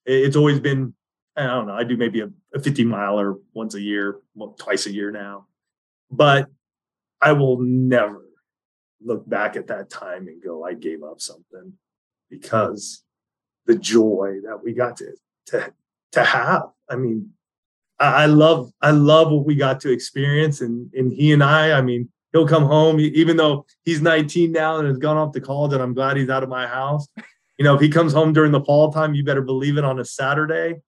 It's 0.05 0.35
always 0.35 0.59
been, 0.59 0.93
I 1.35 1.47
don't 1.47 1.67
know, 1.67 1.73
I 1.73 1.83
do 1.83 1.97
maybe 1.97 2.21
a, 2.21 2.29
a 2.53 2.59
50 2.59 2.83
miler 2.83 3.35
once 3.53 3.73
a 3.73 3.81
year, 3.81 4.19
well, 4.35 4.49
twice 4.59 4.85
a 4.85 4.93
year 4.93 5.09
now. 5.09 5.47
But 6.11 6.47
I 7.21 7.31
will 7.31 7.59
never 7.59 8.25
look 9.03 9.27
back 9.27 9.55
at 9.55 9.67
that 9.67 9.89
time 9.89 10.27
and 10.27 10.43
go, 10.43 10.63
I 10.63 10.73
gave 10.73 11.01
up 11.01 11.21
something 11.21 11.73
because 12.29 13.03
the 13.65 13.75
joy 13.75 14.37
that 14.45 14.63
we 14.63 14.73
got 14.73 14.97
to 14.97 15.13
to 15.47 15.73
to 16.13 16.23
have. 16.23 16.63
I 16.89 16.95
mean, 16.95 17.31
I 17.99 18.25
love 18.25 18.71
I 18.81 18.91
love 18.91 19.31
what 19.31 19.45
we 19.45 19.55
got 19.55 19.79
to 19.81 19.91
experience, 19.91 20.61
and 20.61 20.93
and 20.93 21.13
he 21.13 21.31
and 21.31 21.43
I. 21.43 21.71
I 21.73 21.81
mean, 21.81 22.09
he'll 22.33 22.47
come 22.47 22.65
home 22.65 22.99
even 22.99 23.37
though 23.37 23.65
he's 23.83 24.01
19 24.01 24.51
now 24.51 24.77
and 24.77 24.87
has 24.87 24.97
gone 24.97 25.17
off 25.17 25.33
to 25.33 25.41
college, 25.41 25.73
and 25.73 25.81
I'm 25.81 25.93
glad 25.93 26.17
he's 26.17 26.29
out 26.29 26.43
of 26.43 26.49
my 26.49 26.67
house. 26.67 27.07
You 27.57 27.63
know, 27.63 27.75
if 27.75 27.81
he 27.81 27.89
comes 27.89 28.11
home 28.11 28.33
during 28.33 28.51
the 28.51 28.63
fall 28.63 28.91
time, 28.91 29.13
you 29.13 29.23
better 29.23 29.41
believe 29.41 29.77
it. 29.77 29.85
On 29.85 29.99
a 29.99 30.05
Saturday, 30.05 30.81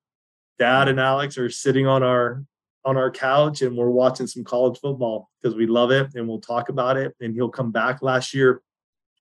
Dad 0.60 0.90
and 0.90 1.00
Alex 1.00 1.38
are 1.38 1.50
sitting 1.50 1.88
on 1.88 2.04
our 2.04 2.44
on 2.84 2.96
our 2.96 3.12
couch 3.12 3.62
and 3.62 3.76
we're 3.76 3.90
watching 3.90 4.28
some 4.28 4.46
college 4.46 4.80
football 4.80 5.30
because 5.42 5.56
we 5.58 5.68
love 5.68 5.92
it 5.92 6.08
and 6.16 6.26
we'll 6.26 6.40
talk 6.40 6.70
about 6.70 6.96
it. 6.96 7.14
And 7.20 7.34
he'll 7.34 7.50
come 7.50 7.70
back 7.70 8.02
last 8.02 8.34
year, 8.34 8.62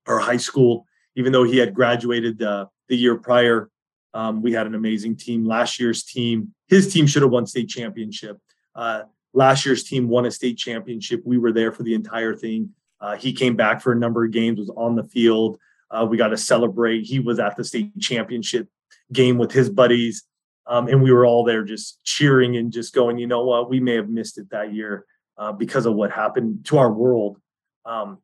our 0.07 0.19
high 0.19 0.37
school, 0.37 0.85
even 1.17 1.31
though 1.31 1.43
he 1.43 1.57
had 1.57 1.73
graduated 1.73 2.41
uh, 2.43 2.67
the 2.87 2.95
year 2.95 3.17
prior. 3.17 3.69
Um, 4.13 4.41
we 4.41 4.53
had 4.53 4.67
an 4.67 4.75
amazing 4.75 5.17
team. 5.17 5.45
Last 5.45 5.79
year's 5.79 6.03
team, 6.03 6.53
his 6.67 6.93
team 6.93 7.07
should 7.07 7.23
have 7.23 7.31
won 7.31 7.47
state 7.47 7.67
championship. 7.67 8.37
Uh, 8.75 9.01
last 9.33 9.65
year's 9.65 9.83
team 9.83 10.07
won 10.07 10.27
a 10.27 10.31
state 10.31 10.57
championship. 10.57 11.23
We 11.25 11.39
were 11.39 11.51
there 11.51 11.71
for 11.71 11.81
the 11.83 11.95
entire 11.95 12.35
thing. 12.35 12.69
Uh, 13.01 13.15
he 13.15 13.33
came 13.33 13.55
back 13.55 13.81
for 13.81 13.91
a 13.91 13.95
number 13.95 14.25
of 14.25 14.31
games, 14.31 14.59
was 14.59 14.69
on 14.77 14.95
the 14.95 15.03
field. 15.03 15.57
Uh, 15.89 16.05
we 16.07 16.17
got 16.17 16.29
to 16.29 16.37
celebrate. 16.37 17.01
He 17.01 17.19
was 17.19 17.39
at 17.39 17.57
the 17.57 17.63
state 17.63 17.97
championship 17.99 18.67
game 19.11 19.39
with 19.39 19.51
his 19.51 19.69
buddies. 19.69 20.23
Um, 20.67 20.87
and 20.87 21.01
we 21.01 21.11
were 21.11 21.25
all 21.25 21.43
there 21.43 21.63
just 21.63 22.03
cheering 22.03 22.57
and 22.57 22.71
just 22.71 22.93
going, 22.93 23.17
you 23.17 23.25
know 23.25 23.43
what, 23.43 23.69
we 23.69 23.79
may 23.79 23.95
have 23.95 24.09
missed 24.09 24.37
it 24.37 24.51
that 24.51 24.73
year 24.73 25.05
uh, 25.37 25.51
because 25.51 25.87
of 25.87 25.95
what 25.95 26.11
happened 26.11 26.65
to 26.65 26.77
our 26.77 26.91
world. 26.91 27.39
Um, 27.85 28.19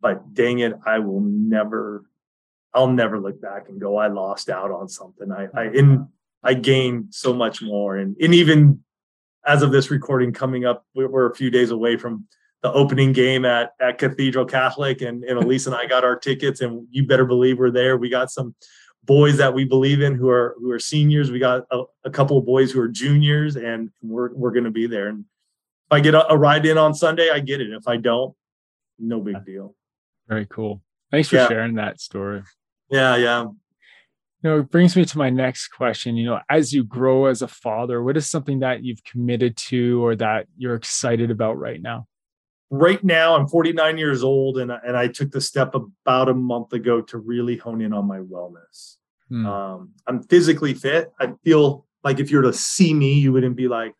but 0.00 0.34
dang 0.34 0.58
it, 0.58 0.74
I 0.84 0.98
will 0.98 1.20
never 1.20 2.04
I'll 2.74 2.88
never 2.88 3.20
look 3.20 3.40
back 3.40 3.68
and 3.68 3.80
go, 3.80 3.96
I 3.96 4.08
lost 4.08 4.50
out 4.50 4.70
on 4.70 4.88
something. 4.88 5.30
I 5.30 5.44
I 5.44 5.66
mm-hmm. 5.66 5.76
in 5.76 6.08
I 6.42 6.54
gained 6.54 7.14
so 7.14 7.32
much 7.32 7.62
more. 7.62 7.96
And 7.96 8.16
and 8.20 8.34
even 8.34 8.82
as 9.46 9.62
of 9.62 9.72
this 9.72 9.90
recording 9.90 10.32
coming 10.32 10.64
up, 10.64 10.84
we're 10.94 11.30
a 11.30 11.34
few 11.34 11.50
days 11.50 11.70
away 11.70 11.96
from 11.96 12.26
the 12.62 12.72
opening 12.72 13.12
game 13.12 13.44
at 13.44 13.72
at 13.80 13.98
Cathedral 13.98 14.46
Catholic, 14.46 15.02
and, 15.02 15.24
and 15.24 15.38
Alisa 15.44 15.66
and 15.66 15.76
I 15.76 15.86
got 15.86 16.04
our 16.04 16.16
tickets, 16.16 16.60
and 16.60 16.86
you 16.90 17.06
better 17.06 17.24
believe 17.24 17.58
we're 17.58 17.70
there. 17.70 17.96
We 17.96 18.08
got 18.08 18.30
some 18.30 18.54
boys 19.04 19.36
that 19.36 19.52
we 19.52 19.64
believe 19.64 20.00
in 20.00 20.14
who 20.14 20.28
are 20.28 20.56
who 20.58 20.70
are 20.70 20.78
seniors. 20.78 21.30
We 21.30 21.38
got 21.38 21.64
a, 21.70 21.82
a 22.04 22.10
couple 22.10 22.38
of 22.38 22.46
boys 22.46 22.72
who 22.72 22.80
are 22.80 22.88
juniors, 22.88 23.56
and 23.56 23.90
we're 24.02 24.32
we're 24.34 24.50
going 24.50 24.64
to 24.64 24.70
be 24.70 24.86
there. 24.86 25.08
And 25.08 25.20
if 25.20 25.92
I 25.92 26.00
get 26.00 26.14
a, 26.14 26.32
a, 26.32 26.36
ride 26.36 26.64
in 26.66 26.78
on 26.78 26.94
Sunday, 26.94 27.28
I 27.30 27.40
get 27.40 27.60
it. 27.60 27.70
If 27.70 27.86
I 27.86 27.98
don't, 27.98 28.34
no 28.98 29.20
big 29.20 29.44
deal. 29.44 29.74
Very 30.26 30.46
cool. 30.46 30.82
Thanks 31.10 31.28
for 31.28 31.36
yeah. 31.36 31.48
sharing 31.48 31.74
that 31.74 32.00
story. 32.00 32.42
Yeah, 32.90 33.16
yeah. 33.16 33.42
You 33.42 34.50
know, 34.50 34.58
it 34.58 34.70
brings 34.70 34.94
me 34.94 35.06
to 35.06 35.18
my 35.18 35.30
next 35.30 35.68
question. 35.68 36.16
You 36.16 36.26
know, 36.26 36.40
as 36.50 36.72
you 36.72 36.84
grow 36.84 37.26
as 37.26 37.40
a 37.40 37.48
father, 37.48 38.02
what 38.02 38.16
is 38.16 38.28
something 38.28 38.60
that 38.60 38.84
you've 38.84 39.02
committed 39.02 39.56
to 39.68 40.04
or 40.04 40.14
that 40.16 40.46
you're 40.58 40.74
excited 40.74 41.30
about 41.30 41.58
right 41.58 41.80
now? 41.80 42.06
Right 42.70 43.02
now, 43.02 43.36
I'm 43.36 43.48
49 43.48 43.96
years 43.98 44.22
old, 44.22 44.58
and 44.58 44.70
and 44.70 44.96
I 44.96 45.08
took 45.08 45.30
the 45.30 45.40
step 45.40 45.74
about 45.74 46.28
a 46.28 46.34
month 46.34 46.72
ago 46.72 47.00
to 47.02 47.18
really 47.18 47.56
hone 47.56 47.80
in 47.80 47.92
on 47.92 48.06
my 48.06 48.18
wellness. 48.18 48.96
Hmm. 49.28 49.46
Um, 49.46 49.90
I'm 50.06 50.22
physically 50.24 50.74
fit. 50.74 51.12
I 51.18 51.32
feel 51.44 51.86
like 52.02 52.20
if 52.20 52.30
you 52.30 52.36
were 52.36 52.42
to 52.42 52.52
see 52.52 52.92
me, 52.92 53.14
you 53.14 53.32
wouldn't 53.32 53.56
be 53.56 53.68
like, 53.68 53.94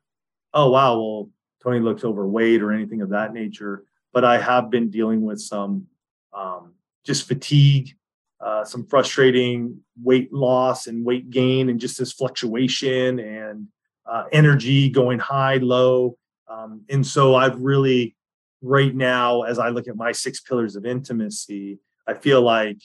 "Oh 0.53 0.71
wow, 0.71 0.99
well 0.99 1.31
Tony 1.63 1.81
looks 1.81 2.05
overweight" 2.05 2.63
or 2.63 2.73
anything 2.73 3.01
of 3.01 3.11
that 3.11 3.33
nature. 3.33 3.85
But 4.13 4.25
I 4.25 4.39
have 4.39 4.71
been 4.71 4.91
dealing 4.91 5.23
with 5.23 5.41
some 5.41 5.87
um, 6.35 6.75
just 7.05 7.27
fatigue 7.27 7.95
uh, 8.41 8.65
some 8.65 8.87
frustrating 8.87 9.81
weight 10.03 10.33
loss 10.33 10.87
and 10.87 11.05
weight 11.05 11.31
gain 11.31 11.69
and 11.69 11.81
just 11.81 11.99
this 11.99 12.13
fluctuation 12.13 13.19
and 13.19 13.69
uh, 14.07 14.25
energy 14.33 14.91
going 14.91 15.19
high, 15.19 15.57
low. 15.57 16.17
Um, 16.49 16.83
and 16.91 17.07
so 17.07 17.35
I've 17.35 17.59
really, 17.59 18.17
right 18.61 18.95
now, 18.95 19.43
as 19.43 19.59
I 19.59 19.71
look 19.71 19.89
at 19.89 19.97
my 19.97 20.13
six 20.13 20.41
pillars 20.41 20.77
of 20.77 20.85
intimacy, 20.85 21.79
I 22.07 22.15
feel 22.15 22.43
like 22.43 22.79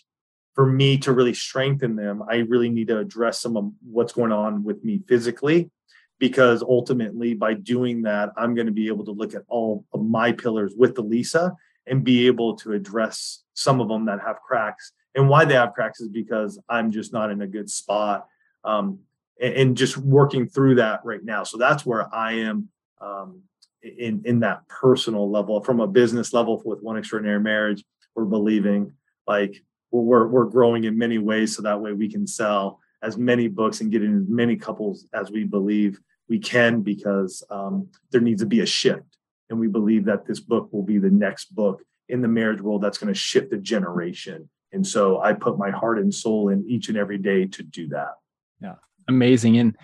for 0.56 0.66
me 0.66 0.98
to 1.00 1.14
really 1.14 1.34
strengthen 1.34 1.96
them, 1.96 2.24
I 2.30 2.38
really 2.38 2.70
need 2.70 2.88
to 2.88 3.00
address 3.00 3.42
some 3.42 3.58
of 3.58 3.72
what's 3.84 4.14
going 4.14 4.32
on 4.32 4.64
with 4.64 4.84
me 4.84 5.02
physically. 5.08 5.72
Because 6.20 6.62
ultimately, 6.62 7.34
by 7.34 7.54
doing 7.54 8.02
that, 8.02 8.32
I'm 8.36 8.54
going 8.54 8.68
to 8.68 8.74
be 8.74 8.88
able 8.88 9.06
to 9.06 9.12
look 9.12 9.34
at 9.36 9.44
all 9.48 9.86
of 9.94 10.04
my 10.04 10.34
pillars 10.34 10.74
with 10.76 10.96
the 10.96 11.02
Lisa 11.02 11.56
and 11.88 12.04
be 12.04 12.28
able 12.28 12.58
to 12.58 12.74
address 12.74 13.44
some 13.54 13.80
of 13.80 13.88
them 13.88 14.06
that 14.08 14.20
have 14.20 14.42
cracks 14.42 14.92
And 15.16 15.30
why 15.30 15.46
they 15.46 15.56
have 15.56 15.74
cracks 15.74 16.00
is 16.02 16.08
because 16.08 16.60
I'm 16.70 16.92
just 16.92 17.14
not 17.14 17.32
in 17.32 17.42
a 17.42 17.48
good 17.48 17.70
spot. 17.70 18.28
Um, 18.64 19.00
and, 19.42 19.54
and, 19.54 19.78
just 19.78 19.98
working 19.98 20.48
through 20.48 20.76
that 20.76 21.00
right 21.06 21.24
now. 21.24 21.44
So 21.44 21.58
that's 21.58 21.86
where 21.86 22.14
I 22.14 22.34
am 22.34 22.68
um, 23.00 23.42
in, 23.82 24.22
in 24.26 24.42
that 24.42 24.68
personal 24.68 25.32
level. 25.32 25.64
From 25.64 25.80
a 25.80 25.88
business 25.88 26.34
level 26.34 26.62
with 26.66 26.84
One 26.84 26.98
Extraordinary 26.98 27.40
Marriage, 27.40 27.84
we're 28.16 28.26
believing 28.26 28.92
like 29.28 29.64
we're, 29.92 30.28
we're 30.28 30.46
growing 30.46 30.84
in 30.84 30.98
many 30.98 31.18
ways 31.18 31.56
so 31.56 31.62
that 31.62 31.80
way 31.80 31.94
we 31.94 32.10
can 32.10 32.28
sell 32.28 32.80
as 33.02 33.18
many 33.18 33.48
books 33.48 33.82
and 33.82 33.92
get 33.92 34.04
in 34.04 34.24
as 34.24 34.28
many 34.28 34.56
couples 34.56 35.08
as 35.14 35.32
we 35.32 35.46
believe 35.46 36.00
we 36.28 36.40
can 36.40 36.82
because 36.82 37.44
um, 37.50 37.88
there 38.12 38.22
needs 38.22 38.42
to 38.42 38.48
be 38.48 38.60
a 38.60 38.66
shift. 38.66 39.18
And 39.50 39.60
we 39.60 39.68
believe 39.68 40.06
that 40.06 40.26
this 40.26 40.40
book 40.40 40.70
will 40.72 40.84
be 40.84 41.00
the 41.00 41.10
next 41.10 41.56
book 41.56 41.82
in 42.08 42.22
the 42.22 42.28
marriage 42.28 42.62
world 42.62 42.84
that's 42.84 42.98
going 42.98 43.14
to 43.14 43.20
shift 43.20 43.54
a 43.54 43.58
generation. 43.58 44.50
And 44.72 44.86
so 44.86 45.20
I 45.20 45.34
put 45.34 45.58
my 45.58 45.72
heart 45.72 46.00
and 46.00 46.14
soul 46.14 46.50
in 46.50 46.66
each 46.68 46.90
and 46.90 46.98
every 46.98 47.18
day 47.18 47.46
to 47.46 47.64
do 47.64 47.88
that. 47.90 48.14
Yeah, 48.62 48.76
amazing. 49.08 49.58
And 49.58 49.76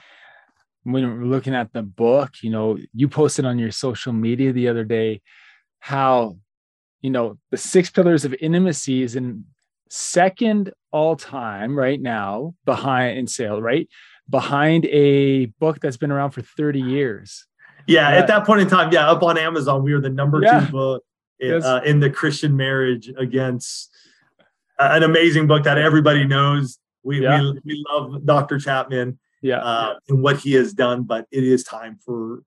when 0.84 1.04
we're 1.04 1.26
looking 1.26 1.56
at 1.56 1.74
the 1.74 1.82
book, 1.82 2.34
you 2.42 2.52
know, 2.52 2.78
you 2.94 3.08
posted 3.08 3.46
on 3.46 3.58
your 3.58 3.72
social 3.72 4.14
media 4.14 4.54
the 4.54 4.68
other 4.68 4.84
day 4.84 5.22
how, 5.80 6.38
you 7.02 7.10
know, 7.10 7.38
the 7.52 7.58
six 7.58 7.90
pillars 7.90 8.26
of 8.26 8.36
intimacy 8.40 9.02
is 9.02 9.16
in 9.16 9.46
second 9.90 10.72
all 10.92 11.16
time 11.16 11.78
right 11.78 12.02
now 12.02 12.54
behind 12.66 13.18
in 13.18 13.28
sale, 13.28 13.62
right? 13.62 13.88
Behind 14.30 14.86
a 14.86 15.46
book 15.46 15.80
that's 15.80 15.98
been 15.98 16.12
around 16.12 16.32
for 16.32 16.42
30 16.42 16.80
years. 16.82 17.46
Yeah, 17.88 18.08
uh, 18.08 18.12
at 18.12 18.28
that 18.28 18.46
point 18.46 18.62
in 18.62 18.68
time, 18.68 18.92
yeah, 18.92 19.10
up 19.10 19.22
on 19.24 19.38
Amazon, 19.38 19.84
we 19.84 19.94
were 19.94 20.02
the 20.02 20.10
number 20.10 20.42
yeah. 20.42 20.62
two 20.62 20.72
book 20.72 21.04
in, 21.40 21.64
uh, 21.64 21.82
in 21.86 22.00
the 22.00 22.10
Christian 22.10 22.56
marriage 22.56 23.12
against 23.18 23.92
an 24.80 25.04
amazing 25.04 25.48
book 25.48 25.64
that 25.64 25.78
everybody 25.78 26.26
knows. 26.26 26.80
We, 27.04 27.22
yeah. 27.22 27.40
we, 27.40 27.62
we 27.66 27.86
love 27.90 28.26
Dr. 28.26 28.60
Chapman 28.60 29.20
yeah, 29.42 29.60
uh, 29.60 30.00
and 30.10 30.24
what 30.24 30.40
he 30.40 30.54
has 30.54 30.74
done, 30.74 31.04
but 31.04 31.28
it 31.32 31.44
is 31.44 31.64
time 31.64 32.00
for 32.04 32.42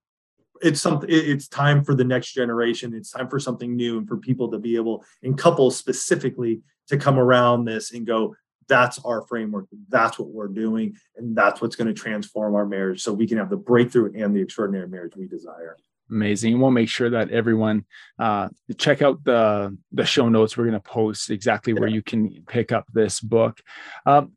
it's 0.61 0.81
something 0.81 1.09
it's 1.12 1.47
time 1.47 1.85
for 1.85 1.95
the 1.95 2.03
next 2.03 2.33
generation 2.33 2.93
it's 2.93 3.12
time 3.12 3.29
for 3.29 3.39
something 3.39 3.76
new 3.76 3.99
and 3.99 4.09
for 4.09 4.16
people 4.16 4.51
to 4.51 4.59
be 4.59 4.74
able 4.74 5.05
and 5.22 5.39
couples 5.39 5.76
specifically 5.76 6.61
to 6.89 6.97
come 6.97 7.16
around 7.16 7.64
this 7.64 7.93
and 7.93 8.07
go 8.07 8.35
that's 8.66 8.99
our 9.05 9.22
framework 9.22 9.66
that's 9.89 10.18
what 10.18 10.31
we're 10.31 10.49
doing 10.49 10.97
and 11.16 11.37
that's 11.37 11.61
what's 11.61 11.76
going 11.76 11.87
to 11.87 11.95
transform 11.95 12.57
our 12.57 12.66
marriage 12.66 13.03
so 13.03 13.12
we 13.12 13.26
can 13.26 13.39
have 13.39 13.51
the 13.51 13.57
breakthrough 13.57 14.12
and 14.20 14.35
the 14.35 14.41
extraordinary 14.41 14.89
marriage 14.89 15.14
we 15.16 15.26
desire 15.26 15.76
amazing. 16.11 16.61
We'll 16.61 16.71
make 16.71 16.89
sure 16.89 17.11
that 17.11 17.31
everyone 17.31 17.85
uh, 18.19 18.49
check 18.77 19.03
out 19.03 19.25
the 19.25 19.77
the 19.93 20.05
show 20.05 20.29
notes. 20.29 20.57
We're 20.57 20.65
going 20.65 20.75
to 20.75 20.81
post 20.81 21.31
exactly 21.31 21.73
where 21.73 21.89
you 21.89 22.03
can 22.03 22.45
pick 22.49 22.73
up 22.73 22.87
this 22.93 23.21
book. 23.21 23.61
Um, 24.07 24.33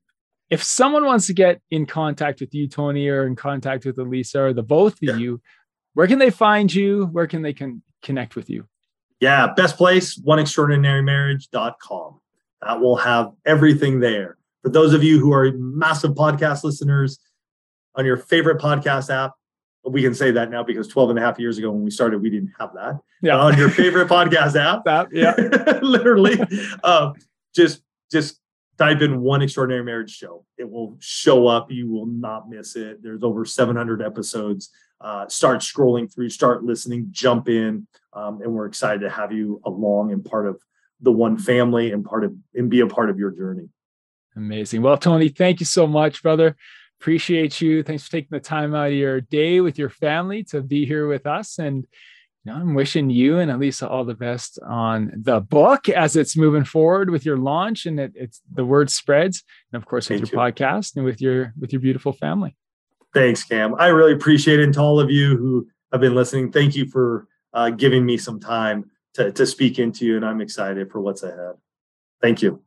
if 0.49 0.63
someone 0.63 1.05
wants 1.05 1.27
to 1.27 1.33
get 1.33 1.61
in 1.71 1.85
contact 1.85 2.41
with 2.41 2.53
you 2.53 2.67
tony 2.67 3.07
or 3.07 3.25
in 3.25 3.35
contact 3.35 3.85
with 3.85 3.97
alisa 3.97 4.35
or 4.35 4.53
the 4.53 4.63
both 4.63 4.93
of 4.93 4.99
yeah. 5.01 5.15
you 5.15 5.41
where 5.93 6.07
can 6.07 6.19
they 6.19 6.29
find 6.29 6.73
you? 6.73 7.05
Where 7.07 7.27
can 7.27 7.41
they 7.41 7.53
can 7.53 7.81
connect 8.01 8.35
with 8.35 8.49
you? 8.49 8.65
Yeah 9.19 9.53
best 9.55 9.77
place 9.77 10.19
oneextraordinarymarriage.com 10.19 12.19
that 12.61 12.79
will 12.79 12.97
have 12.97 13.31
everything 13.45 13.99
there. 13.99 14.37
For 14.63 14.69
those 14.69 14.93
of 14.93 15.03
you 15.03 15.19
who 15.19 15.33
are 15.33 15.51
massive 15.53 16.11
podcast 16.11 16.63
listeners 16.63 17.17
on 17.95 18.05
your 18.05 18.17
favorite 18.17 18.61
podcast 18.61 19.09
app 19.09 19.33
we 19.83 20.01
can 20.01 20.13
say 20.13 20.31
that 20.31 20.51
now 20.51 20.63
because 20.63 20.87
12 20.87 21.11
and 21.11 21.19
a 21.19 21.21
half 21.21 21.39
years 21.39 21.57
ago 21.57 21.71
when 21.71 21.83
we 21.83 21.91
started, 21.91 22.21
we 22.21 22.29
didn't 22.29 22.53
have 22.59 22.73
that. 22.73 22.99
Yeah. 23.21 23.37
on 23.37 23.57
your 23.57 23.69
favorite 23.69 24.07
podcast 24.09 24.55
app. 24.55 24.85
That, 24.85 25.07
yeah. 25.11 25.33
literally. 25.81 26.39
Uh, 26.83 27.13
just 27.55 27.81
just 28.11 28.39
type 28.77 29.01
in 29.01 29.21
one 29.21 29.41
extraordinary 29.41 29.83
marriage 29.83 30.11
show. 30.11 30.45
It 30.57 30.69
will 30.69 30.97
show 30.99 31.47
up. 31.47 31.71
You 31.71 31.89
will 31.89 32.05
not 32.05 32.49
miss 32.49 32.75
it. 32.75 33.01
There's 33.01 33.23
over 33.23 33.45
700 33.45 34.01
episodes. 34.01 34.69
Uh, 34.99 35.27
start 35.27 35.59
scrolling 35.59 36.13
through, 36.13 36.29
start 36.29 36.63
listening, 36.63 37.07
jump 37.09 37.49
in. 37.49 37.87
Um, 38.13 38.41
and 38.41 38.53
we're 38.53 38.67
excited 38.67 39.01
to 39.01 39.09
have 39.09 39.31
you 39.31 39.61
along 39.65 40.11
and 40.11 40.23
part 40.23 40.47
of 40.47 40.61
the 40.99 41.11
one 41.11 41.37
family 41.37 41.91
and 41.91 42.05
part 42.05 42.23
of 42.23 42.35
and 42.53 42.69
be 42.69 42.81
a 42.81 42.87
part 42.87 43.09
of 43.09 43.17
your 43.17 43.31
journey. 43.31 43.69
Amazing. 44.35 44.81
Well, 44.81 44.97
Tony, 44.97 45.29
thank 45.29 45.59
you 45.59 45.65
so 45.65 45.87
much, 45.87 46.21
brother 46.21 46.55
appreciate 47.01 47.59
you. 47.59 47.81
Thanks 47.81 48.03
for 48.03 48.11
taking 48.11 48.29
the 48.29 48.39
time 48.39 48.75
out 48.75 48.89
of 48.89 48.93
your 48.93 49.21
day 49.21 49.59
with 49.59 49.79
your 49.79 49.89
family 49.89 50.43
to 50.45 50.61
be 50.61 50.85
here 50.85 51.07
with 51.07 51.25
us. 51.25 51.57
And 51.57 51.87
you 52.43 52.51
know, 52.51 52.53
I'm 52.53 52.75
wishing 52.75 53.09
you 53.09 53.39
and 53.39 53.49
Alisa 53.49 53.89
all 53.89 54.05
the 54.05 54.13
best 54.13 54.59
on 54.67 55.11
the 55.15 55.39
book 55.39 55.89
as 55.89 56.15
it's 56.15 56.37
moving 56.37 56.63
forward 56.63 57.09
with 57.09 57.25
your 57.25 57.37
launch 57.37 57.87
and 57.87 57.99
it, 57.99 58.11
it's 58.13 58.41
the 58.53 58.65
word 58.65 58.91
spreads, 58.91 59.43
and 59.73 59.81
of 59.81 59.87
course 59.87 60.09
with 60.09 60.19
Thank 60.19 60.31
your 60.31 60.45
you. 60.45 60.51
podcast 60.51 60.95
and 60.95 61.03
with 61.03 61.21
your 61.21 61.53
with 61.59 61.73
your 61.73 61.81
beautiful 61.81 62.13
family. 62.13 62.55
Thanks, 63.15 63.43
Cam. 63.43 63.75
I 63.79 63.87
really 63.87 64.13
appreciate 64.13 64.59
it. 64.59 64.63
And 64.63 64.73
to 64.75 64.81
all 64.81 64.99
of 64.99 65.09
you 65.09 65.37
who 65.37 65.67
have 65.91 66.01
been 66.01 66.15
listening, 66.15 66.51
thank 66.51 66.75
you 66.75 66.85
for 66.87 67.27
uh, 67.53 67.71
giving 67.71 68.05
me 68.05 68.17
some 68.17 68.39
time 68.39 68.89
to, 69.15 69.31
to 69.31 69.45
speak 69.45 69.79
into 69.79 70.05
you. 70.05 70.15
And 70.15 70.25
I'm 70.25 70.39
excited 70.39 70.89
for 70.91 71.01
what's 71.01 71.23
ahead. 71.23 71.55
Thank 72.21 72.41
you. 72.41 72.61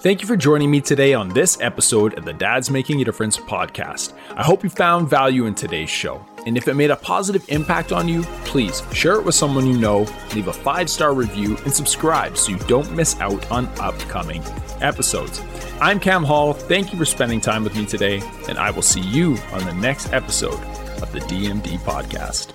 Thank 0.00 0.22
you 0.22 0.26
for 0.26 0.36
joining 0.36 0.70
me 0.70 0.80
today 0.80 1.12
on 1.12 1.28
this 1.28 1.60
episode 1.60 2.16
of 2.16 2.24
the 2.24 2.32
Dad's 2.32 2.70
Making 2.70 3.02
a 3.02 3.04
Difference 3.04 3.36
podcast. 3.36 4.14
I 4.34 4.42
hope 4.42 4.64
you 4.64 4.70
found 4.70 5.10
value 5.10 5.44
in 5.44 5.54
today's 5.54 5.90
show. 5.90 6.24
And 6.46 6.56
if 6.56 6.68
it 6.68 6.74
made 6.74 6.90
a 6.90 6.96
positive 6.96 7.44
impact 7.50 7.92
on 7.92 8.08
you, 8.08 8.22
please 8.46 8.82
share 8.94 9.16
it 9.16 9.26
with 9.26 9.34
someone 9.34 9.66
you 9.66 9.76
know, 9.76 10.06
leave 10.34 10.48
a 10.48 10.54
five 10.54 10.88
star 10.88 11.12
review, 11.12 11.58
and 11.64 11.74
subscribe 11.74 12.38
so 12.38 12.52
you 12.52 12.58
don't 12.60 12.90
miss 12.92 13.20
out 13.20 13.50
on 13.50 13.66
upcoming 13.78 14.42
episodes. 14.80 15.42
I'm 15.82 16.00
Cam 16.00 16.24
Hall. 16.24 16.54
Thank 16.54 16.92
you 16.92 16.98
for 16.98 17.04
spending 17.04 17.42
time 17.42 17.62
with 17.62 17.76
me 17.76 17.84
today, 17.84 18.22
and 18.48 18.56
I 18.56 18.70
will 18.70 18.80
see 18.80 19.02
you 19.02 19.36
on 19.52 19.66
the 19.66 19.74
next 19.74 20.14
episode 20.14 20.64
of 21.02 21.12
the 21.12 21.20
DMD 21.20 21.78
podcast. 21.80 22.54